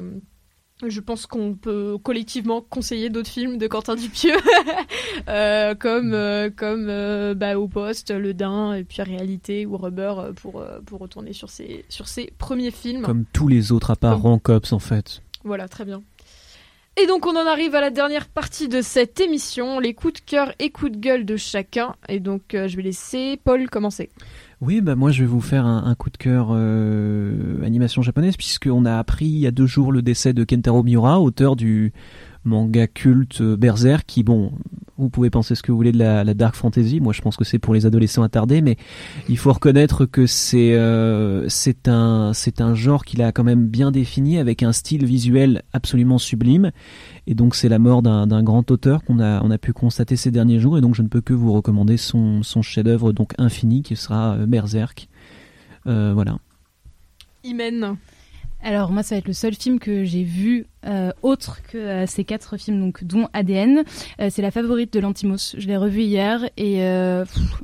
Je 0.90 1.00
pense 1.00 1.26
qu'on 1.26 1.54
peut 1.56 1.98
collectivement 2.02 2.62
conseiller 2.62 3.10
d'autres 3.10 3.30
films 3.30 3.58
de 3.58 3.68
Quentin 3.68 3.96
Dupieux, 3.96 4.38
euh, 5.30 5.76
comme 5.76 6.14
euh, 6.14 6.50
comme 6.56 6.88
euh, 6.90 7.34
bah, 7.34 7.58
Au 7.58 7.68
Poste, 7.68 8.12
Le 8.12 8.34
Dain, 8.34 8.74
et 8.74 8.84
puis 8.84 9.02
Réalité 9.02 9.66
ou 9.66 9.78
Rubber 9.78 10.14
pour 10.36 10.64
pour 10.86 11.00
retourner 11.00 11.34
sur 11.34 11.50
ses 11.50 11.86
sur 11.90 12.08
ses 12.08 12.32
premiers 12.38 12.72
films. 12.72 13.04
Comme 13.04 13.26
tous 13.34 13.48
les 13.48 13.72
autres, 13.72 13.92
à 13.92 13.96
part 13.96 14.14
Comme- 14.14 14.32
Rancops, 14.32 14.74
en 14.74 14.80
fait. 14.80 15.22
Voilà, 15.44 15.68
très 15.68 15.86
bien. 15.86 16.02
Et 16.96 17.08
donc 17.08 17.26
on 17.26 17.36
en 17.36 17.48
arrive 17.48 17.74
à 17.74 17.82
la 17.82 17.90
dernière 17.90 18.28
partie 18.28 18.68
de 18.68 18.82
cette 18.84 19.20
émission, 19.20 19.80
les 19.80 19.96
coups 19.96 20.14
de 20.14 20.20
cœur 20.20 20.54
et 20.60 20.70
coups 20.70 20.92
de 20.92 20.98
gueule 20.98 21.26
de 21.26 21.38
chacun. 21.38 21.96
Et 22.08 22.20
donc 22.20 22.42
je 22.52 22.76
vais 22.76 22.84
laisser 22.84 23.40
Paul 23.44 23.68
commencer. 23.70 24.12
Oui, 24.66 24.80
bah 24.80 24.96
moi 24.96 25.12
je 25.12 25.24
vais 25.24 25.28
vous 25.28 25.42
faire 25.42 25.66
un, 25.66 25.94
coup 25.94 26.10
de 26.10 26.16
cœur 26.16 26.48
euh, 26.52 27.62
animation 27.66 28.02
japonaise 28.02 28.38
puisqu'on 28.38 28.86
a 28.86 28.98
appris 28.98 29.26
il 29.26 29.40
y 29.40 29.46
a 29.46 29.52
deux 29.52 29.66
jours 29.66 29.92
le 29.92 30.02
décès 30.02 30.32
de 30.32 30.46
Kentaro 30.46 30.84
Miura, 30.84 31.20
auteur 31.20 31.58
du 31.58 31.92
manga 32.46 32.88
culte 32.88 33.42
Berserk, 33.42 34.06
qui 34.06 34.24
bon, 34.24 34.52
vous 34.98 35.10
pouvez 35.10 35.30
penser 35.30 35.56
ce 35.56 35.64
que 35.64 35.72
vous 35.72 35.78
voulez 35.78 35.92
de 35.92 35.98
la, 35.98 36.24
la 36.24 36.34
dark 36.34 36.56
fantasy. 36.56 37.00
Moi 37.00 37.14
je 37.14 37.22
pense 37.22 37.36
que 37.36 37.44
c'est 37.44 37.60
pour 37.60 37.74
les 37.74 37.86
adolescents 37.86 38.24
attardés, 38.24 38.62
mais 38.62 38.78
il 39.30 39.38
faut 39.38 39.52
reconnaître 39.52 40.06
que 40.06 40.26
c'est 40.26 40.74
euh, 40.74 41.48
c'est 41.50 41.88
un 41.88 42.34
c'est 42.34 42.62
un 42.62 42.76
genre 42.76 43.06
qu'il 43.06 43.22
a 43.22 43.32
quand 43.32 43.44
même 43.44 43.68
bien 43.68 43.92
défini 43.92 44.38
avec 44.38 44.64
un 44.64 44.72
style 44.72 45.06
visuel 45.06 45.64
absolument 45.74 46.18
sublime. 46.18 46.72
Et 47.28 47.36
donc 47.36 47.56
c'est 47.56 47.70
la 47.70 47.80
mort 47.80 48.02
d'un 48.02 48.28
d'un 48.28 48.44
grand 48.44 48.70
auteur 48.72 49.04
qu'on 49.04 49.20
a 49.20 49.42
on 49.44 49.52
a 49.52 49.58
pu 49.58 49.74
constater 49.74 50.16
ces 50.16 50.32
derniers 50.32 50.60
jours. 50.60 50.78
Et 50.78 50.82
donc 50.82 50.96
je 50.96 51.02
ne 51.02 51.08
peux 51.08 51.22
que 51.22 51.34
vous 51.34 51.54
recommander 51.54 51.98
son 51.98 52.44
son 52.44 52.62
chef-d'œuvre 52.62 53.14
donc 53.14 53.34
infini 53.38 53.82
qui 53.82 53.96
sera 53.96 54.36
euh, 54.36 54.46
Berserk. 54.46 55.08
Euh, 55.88 56.12
voilà. 56.14 56.38
Imen. 57.44 57.98
Alors 58.62 58.92
moi, 58.92 59.04
ça 59.04 59.16
va 59.16 59.20
être 59.20 59.28
le 59.28 59.34
seul 59.34 59.54
film 59.54 59.78
que 59.78 60.06
j'ai 60.06 60.24
vu 60.24 60.66
euh, 60.86 61.12
autre 61.22 61.62
que 61.64 61.78
euh, 61.78 62.06
ces 62.06 62.24
quatre 62.24 62.58
films, 62.58 62.80
donc 62.80 63.04
dont 63.04 63.28
ADN. 63.34 63.84
Euh, 64.20 64.30
c'est 64.30 64.42
la 64.42 64.52
favorite 64.52 64.94
de 64.94 65.00
Lantimos. 65.00 65.56
Je 65.58 65.68
l'ai 65.68 65.78
revu 65.78 66.02
hier 66.02 66.50
et 66.58 66.84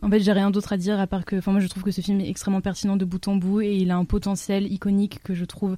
en 0.02 0.10
fait, 0.10 0.20
j'ai 0.20 0.32
rien 0.32 0.52
d'autre 0.52 0.74
à 0.74 0.78
dire 0.78 1.00
à 1.00 1.08
part 1.08 1.26
que, 1.26 1.36
enfin 1.38 1.52
moi, 1.52 1.60
je 1.60 1.68
trouve 1.68 1.84
que 1.84 1.92
ce 1.92 2.02
film 2.02 2.20
est 2.22 2.30
extrêmement 2.30 2.62
pertinent 2.62 2.96
de 2.96 3.06
bout 3.06 3.28
en 3.28 3.36
bout 3.36 3.62
et 3.62 3.76
il 3.76 3.92
a 3.92 3.98
un 3.98 4.06
potentiel 4.06 4.72
iconique 4.72 5.20
que 5.24 5.34
je 5.34 5.46
trouve 5.46 5.76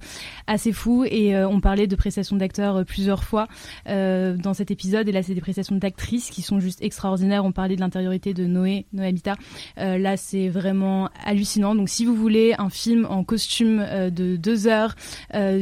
assez 0.48 0.72
fou. 0.72 1.06
Et 1.06 1.36
on 1.38 1.60
parlait 1.60 1.88
de 1.88 1.96
prestations 1.96 2.36
d'acteurs 2.36 2.86
plusieurs 2.86 3.24
fois 3.24 3.48
dans 3.86 4.54
cet 4.54 4.72
épisode 4.72 5.08
et 5.08 5.12
là, 5.12 5.24
c'est 5.24 5.34
des 5.34 5.42
prestations 5.42 5.76
d'actrices 5.76 6.30
qui 6.30 6.42
sont 6.42 6.60
juste 6.60 6.82
extraordinaires. 6.82 7.46
On 7.46 7.52
parlait 7.52 7.76
de 7.76 7.82
l'intériorité 7.82 8.34
de 8.34 8.46
Noé, 8.46 8.86
Noé 8.94 9.08
Habitat. 9.08 9.36
Euh, 9.78 9.98
là, 9.98 10.18
c'est 10.18 10.50
vraiment 10.50 11.10
hallucinant. 11.24 11.76
Donc, 11.76 11.90
si 11.90 12.06
vous 12.06 12.16
voulez 12.16 12.54
un 12.58 12.70
film 12.70 13.06
en 13.10 13.24
costume 13.24 13.86
de 14.12 14.36
deux 14.36 14.68
heures 14.68 14.96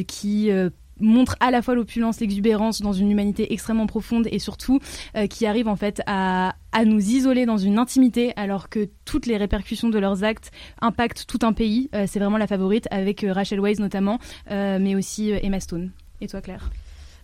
qui 0.08 0.52
montre 1.00 1.36
à 1.40 1.52
la 1.52 1.62
fois 1.62 1.76
l'opulence, 1.76 2.20
l'exubérance 2.20 2.82
dans 2.82 2.94
une 2.94 3.12
humanité 3.12 3.54
extrêmement 3.54 3.88
profonde 3.88 4.28
et 4.32 4.40
surtout 4.40 4.80
euh, 5.16 5.28
qui 5.28 5.46
arrive 5.46 5.68
en 5.68 5.76
fait 5.76 6.02
à, 6.06 6.56
à 6.72 6.86
nous 6.86 7.00
isoler 7.00 7.46
dans 7.46 7.58
une 7.58 7.78
intimité 7.78 8.34
alors 8.36 8.70
que 8.70 8.90
toutes 9.06 9.26
les 9.26 9.38
répercussions 9.38 9.90
de 9.90 10.00
leurs 10.00 10.24
actes 10.24 10.52
impactent 10.82 11.26
tout 11.28 11.40
un 11.44 11.54
pays. 11.54 11.90
Euh, 11.96 12.06
c'est 12.08 12.20
vraiment 12.20 12.38
la 12.38 12.48
favorite 12.48 12.88
avec 12.92 13.24
euh, 13.24 13.34
Rachel 13.34 13.60
Weisz 13.60 13.80
notamment, 13.80 14.20
mais 14.50 14.96
aussi 14.96 15.32
Emma 15.32 15.60
Stone. 15.60 15.92
Et 16.22 16.28
toi 16.28 16.42
Claire? 16.42 16.70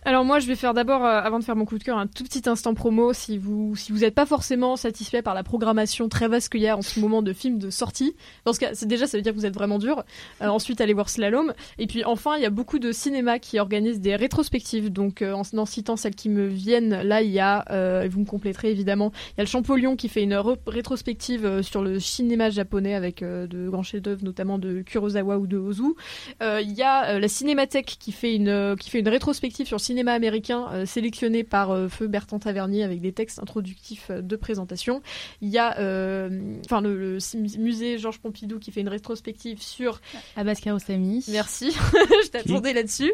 Alors 0.06 0.24
moi 0.24 0.38
je 0.38 0.46
vais 0.46 0.54
faire 0.54 0.72
d'abord, 0.72 1.04
euh, 1.04 1.20
avant 1.20 1.40
de 1.40 1.44
faire 1.44 1.56
mon 1.56 1.64
coup 1.64 1.78
de 1.78 1.82
cœur, 1.82 1.98
un 1.98 2.06
tout 2.06 2.22
petit 2.22 2.48
instant 2.48 2.74
promo 2.74 3.12
si 3.12 3.38
vous 3.38 3.74
si 3.74 3.90
vous 3.90 3.98
n'êtes 3.98 4.14
pas 4.14 4.24
forcément 4.24 4.76
satisfait 4.76 5.20
par 5.20 5.34
la 5.34 5.42
programmation 5.42 6.08
très 6.08 6.28
vaste 6.28 6.48
qu'il 6.48 6.60
y 6.60 6.68
a 6.68 6.76
en 6.76 6.82
ce 6.82 7.00
moment 7.00 7.22
de 7.22 7.32
films 7.32 7.58
de 7.58 7.70
sortie. 7.70 8.14
Dans 8.44 8.52
ce 8.52 8.60
cas, 8.60 8.70
déjà 8.82 9.08
ça 9.08 9.18
veut 9.18 9.22
dire 9.22 9.32
que 9.32 9.36
vous 9.36 9.46
êtes 9.46 9.54
vraiment 9.54 9.80
dur. 9.80 10.04
Euh, 10.42 10.46
ensuite 10.46 10.80
allez 10.80 10.92
voir 10.92 11.08
Slalom. 11.08 11.52
Et 11.78 11.88
puis 11.88 12.04
enfin 12.04 12.36
il 12.36 12.42
y 12.44 12.46
a 12.46 12.50
beaucoup 12.50 12.78
de 12.78 12.92
cinémas 12.92 13.40
qui 13.40 13.58
organisent 13.58 13.98
des 13.98 14.14
rétrospectives. 14.14 14.92
Donc 14.92 15.22
euh, 15.22 15.32
en, 15.32 15.66
citant 15.66 15.96
celles 15.96 16.14
qui 16.14 16.28
me 16.28 16.46
viennent, 16.46 17.02
là 17.02 17.22
il 17.22 17.32
y 17.32 17.40
a, 17.40 17.64
et 18.04 18.08
vous 18.08 18.20
me 18.20 18.26
compléterez 18.26 18.70
évidemment, 18.70 19.10
il 19.32 19.38
y 19.38 19.40
a 19.40 19.42
le 19.42 19.48
Champollion 19.48 19.96
qui 19.96 20.08
fait 20.08 20.22
une 20.22 20.40
rétrospective 20.68 21.62
sur 21.62 21.82
le 21.82 21.98
cinéma 21.98 22.50
japonais 22.50 22.94
avec 22.94 23.24
de 23.24 23.68
grands 23.68 23.82
chefs-d'œuvre 23.82 24.22
notamment 24.22 24.60
de 24.60 24.82
Kurosawa 24.82 25.38
ou 25.38 25.48
de 25.48 25.56
Ozu. 25.56 25.94
Il 26.40 26.72
y 26.72 26.84
a 26.84 27.18
la 27.18 27.28
Cinémathèque 27.28 27.96
qui 27.98 28.12
fait 28.12 28.36
une 28.36 28.76
qui 28.78 28.88
fait 28.88 29.00
une 29.00 29.08
rétrospective 29.08 29.66
sur 29.66 29.78
le 29.78 29.80
cinéma 29.80 29.95
américain 30.08 30.66
euh, 30.72 30.86
sélectionné 30.86 31.44
par 31.44 31.70
euh, 31.70 31.88
feu 31.88 32.06
Bertrand 32.06 32.38
Tavernier 32.38 32.82
avec 32.84 33.00
des 33.00 33.12
textes 33.12 33.38
introductifs 33.38 34.08
euh, 34.10 34.20
de 34.22 34.36
présentation. 34.36 35.02
Il 35.40 35.48
y 35.48 35.58
a 35.58 35.78
euh, 35.78 36.56
enfin 36.64 36.80
le, 36.80 37.18
musée 37.58 37.98
Georges 37.98 38.18
Pompidou 38.20 38.58
qui 38.58 38.70
fait 38.72 38.80
une 38.80 38.88
rétrospective 38.88 39.60
sur 39.62 40.00
Abbas 40.36 40.54
Kiarostami. 40.56 41.24
Merci, 41.28 41.70
je 42.24 42.28
t'attendais 42.28 42.72
là-dessus. 42.72 43.12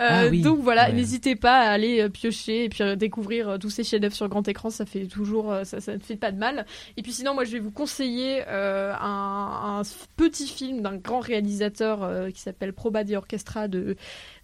Euh, 0.00 0.06
Ah 0.10 0.26
oui. 0.30 0.40
Donc 0.42 0.60
voilà, 0.60 0.88
Ouais. 0.88 0.92
n'hésitez 0.94 1.36
pas 1.36 1.60
à 1.60 1.70
aller 1.70 2.00
euh, 2.00 2.08
piocher 2.08 2.64
et 2.64 2.68
puis 2.68 2.82
euh, 2.82 2.96
découvrir 2.96 3.48
euh, 3.50 3.58
tous 3.58 3.70
ces 3.70 3.84
chefs-d'œuvre 3.84 4.14
sur 4.14 4.28
grand 4.28 4.46
écran, 4.48 4.70
ça 4.70 4.86
fait 4.86 5.06
toujours, 5.06 5.52
euh, 5.52 5.64
ça, 5.64 5.80
ça 5.80 5.94
ne 5.94 5.98
fait 6.00 6.16
pas 6.16 6.32
de 6.32 6.38
mal. 6.38 6.64
Et 6.96 7.02
puis 7.02 7.12
sinon, 7.12 7.34
moi, 7.34 7.44
je 7.44 7.52
vais 7.52 7.58
vous 7.58 7.70
conseiller 7.70 8.42
euh, 8.48 8.92
un, 9.00 9.80
un 9.80 9.82
petit 10.16 10.46
film 10.48 10.80
d'un 10.82 10.96
grand 10.96 11.20
réalisateur 11.20 12.02
euh, 12.02 12.30
qui 12.30 12.40
s'appelle 12.40 12.72
Proba 12.72 13.04
di 13.04 13.14
Orchestra 13.16 13.68
de 13.68 13.96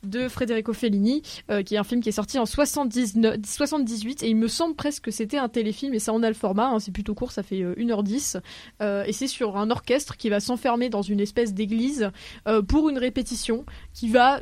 de 0.07 0.29
Federico 0.29 0.73
Fellini, 0.73 1.23
euh, 1.51 1.62
qui 1.62 1.75
est 1.75 1.79
un 1.79 1.85
film 1.85 2.01
qui 2.01 2.09
est 2.09 2.12
sorti 2.12 2.38
en 2.38 2.47
79, 2.47 3.38
78 3.45 4.23
et 4.23 4.29
il 4.29 4.37
me 4.37 4.49
semble 4.49 4.75
presque 4.75 5.05
que 5.05 5.11
c'était 5.11 5.38
un 5.38 5.49
téléfilm 5.49 5.95
et 5.95 5.99
ça 5.99 6.12
en 6.12 6.23
a 6.23 6.29
le 6.29 6.35
format, 6.35 6.69
hein, 6.69 6.79
c'est 6.79 6.92
plutôt 6.92 7.14
court, 7.14 7.33
ça 7.33 7.42
fait 7.42 7.62
euh, 7.62 7.75
1h10 7.77 8.40
euh, 8.83 9.05
et 9.07 9.12
c'est 9.12 9.27
sur 9.27 9.57
un 9.57 9.71
orchestre 9.71 10.16
qui 10.16 10.29
va 10.29 10.40
s'enfermer 10.40 10.88
dans 10.88 11.03
une 11.03 11.21
espèce 11.21 11.55
d'église 11.55 12.11
euh, 12.47 12.62
pour 12.62 12.88
une 12.88 12.99
répétition 12.99 13.64
qui 13.92 14.09
va 14.09 14.40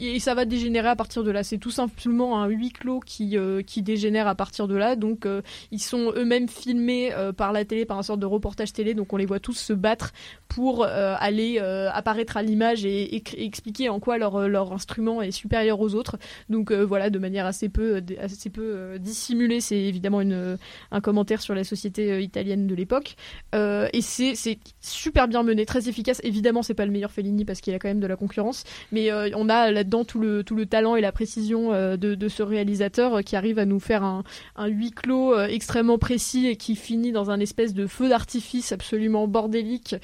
et 0.00 0.18
ça 0.20 0.34
va 0.34 0.44
dégénérer 0.44 0.88
à 0.88 0.96
partir 0.96 1.24
de 1.24 1.30
là. 1.30 1.42
C'est 1.42 1.58
tout 1.58 1.70
simplement 1.70 2.42
un 2.42 2.48
huis 2.48 2.70
clos 2.70 3.00
qui, 3.00 3.36
euh, 3.36 3.62
qui 3.62 3.82
dégénère 3.82 4.26
à 4.26 4.34
partir 4.34 4.68
de 4.68 4.76
là. 4.76 4.96
Donc 4.96 5.26
euh, 5.26 5.42
ils 5.70 5.80
sont 5.80 6.12
eux-mêmes 6.16 6.48
filmés 6.48 7.12
euh, 7.12 7.32
par 7.32 7.52
la 7.52 7.64
télé, 7.64 7.84
par 7.84 7.98
un 7.98 8.02
sorte 8.02 8.20
de 8.20 8.26
reportage 8.26 8.72
télé. 8.72 8.94
Donc 8.94 9.12
on 9.12 9.16
les 9.16 9.26
voit 9.26 9.40
tous 9.40 9.58
se 9.58 9.72
battre 9.72 10.12
pour 10.48 10.84
aller 10.84 11.58
apparaître 11.58 12.36
à 12.36 12.42
l'image 12.42 12.84
et, 12.84 13.22
expliquer 13.36 13.88
en 13.88 14.00
quoi 14.00 14.18
leur, 14.18 14.48
leur 14.48 14.72
instrument 14.72 15.22
est 15.22 15.30
supérieur 15.30 15.80
aux 15.80 15.94
autres. 15.94 16.16
Donc 16.48 16.72
voilà, 16.72 17.10
de 17.10 17.18
manière 17.18 17.46
assez 17.46 17.68
peu, 17.68 18.02
assez 18.20 18.50
peu 18.50 18.98
dissimulée. 18.98 19.60
C'est 19.60 19.76
évidemment 19.76 20.20
une, 20.20 20.56
un 20.90 21.00
commentaire 21.00 21.42
sur 21.42 21.54
la 21.54 21.64
société 21.64 22.22
italienne 22.22 22.66
de 22.66 22.74
l'époque. 22.74 23.16
Et 23.54 24.00
c'est 24.00 24.34
super 24.80 25.28
bien 25.28 25.42
mené, 25.42 25.66
très 25.66 25.88
efficace. 25.88 26.20
Évidemment, 26.24 26.62
c'est 26.62 26.74
pas 26.74 26.86
le 26.86 26.92
meilleur 26.92 27.12
Fellini 27.12 27.44
parce 27.44 27.60
qu'il 27.60 27.74
a 27.74 27.78
quand 27.78 27.88
même 27.88 28.00
de 28.00 28.06
la 28.06 28.16
concurrence, 28.16 28.64
mais 28.90 29.12
on 29.34 29.48
a 29.48 29.77
là-dedans 29.78 30.04
tout 30.04 30.18
le, 30.20 30.44
tout 30.44 30.54
le 30.54 30.66
talent 30.66 30.96
et 30.96 31.00
la 31.00 31.12
précision 31.12 31.70
de, 31.72 31.96
de, 31.96 32.28
ce 32.28 32.42
réalisateur 32.42 33.22
qui 33.24 33.36
arrive 33.36 33.58
à 33.58 33.64
nous 33.64 33.80
faire 33.80 34.04
un, 34.04 34.24
un 34.56 34.66
huis 34.66 34.90
clos 34.90 35.38
extrêmement 35.40 35.98
précis 35.98 36.46
et 36.46 36.56
qui 36.56 36.76
finit 36.76 37.12
dans 37.12 37.30
un 37.30 37.40
espèce 37.40 37.74
de 37.74 37.86
feu 37.86 38.08
d'artifice 38.08 38.72
absolument 38.72 39.26
bordélique 39.28 39.96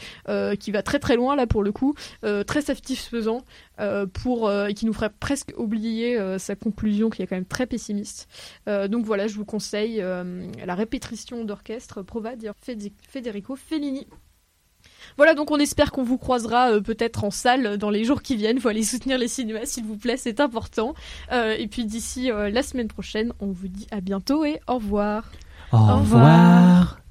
qui 0.58 0.70
va 0.70 0.82
très 0.82 0.98
très 0.98 1.16
loin 1.16 1.37
là 1.37 1.46
pour 1.46 1.62
le 1.62 1.72
coup, 1.72 1.94
très 2.46 2.62
satisfaisant 2.62 3.44
pour 4.12 4.50
et 4.52 4.74
qui 4.74 4.87
nous 4.87 4.92
ferait 4.92 5.12
presque 5.20 5.52
oublier 5.56 6.18
sa 6.38 6.54
conclusion 6.54 7.10
qui 7.10 7.22
est 7.22 7.26
quand 7.26 7.37
même 7.37 7.44
très 7.44 7.66
pessimiste. 7.66 8.28
donc 8.66 9.04
voilà, 9.04 9.27
je 9.27 9.37
vous 9.37 9.44
conseille 9.44 9.96
la 9.98 10.75
répétition 10.75 11.44
d'orchestre 11.44 12.02
Prova 12.02 12.37
di 12.37 12.92
Federico 13.08 13.56
Fellini. 13.56 14.06
Voilà, 15.17 15.35
donc 15.35 15.50
on 15.50 15.58
espère 15.58 15.92
qu'on 15.92 16.02
vous 16.02 16.19
croisera 16.19 16.73
euh, 16.73 16.81
peut-être 16.81 17.25
en 17.25 17.31
salle 17.31 17.77
dans 17.79 17.90
les 17.90 18.04
jours 18.04 18.23
qui 18.23 18.37
viennent. 18.37 18.60
Faut 18.60 18.69
aller 18.69 18.83
soutenir 18.83 19.19
les 19.19 19.29
cinémas, 19.29 19.65
s'il 19.65 19.85
vous 19.85 19.96
plaît, 19.96 20.17
c'est 20.17 20.40
important. 20.40 20.94
Euh, 21.33 21.54
et 21.58 21.67
puis 21.67 21.85
d'ici 21.85 22.31
euh, 22.31 22.50
la 22.50 22.62
semaine 22.62 22.88
prochaine, 22.88 23.33
on 23.40 23.46
vous 23.46 23.69
dit 23.69 23.87
à 23.90 24.00
bientôt 24.00 24.44
et 24.44 24.60
au 24.69 24.75
revoir. 24.75 25.31
Au, 25.73 25.79
revoir. 25.79 27.04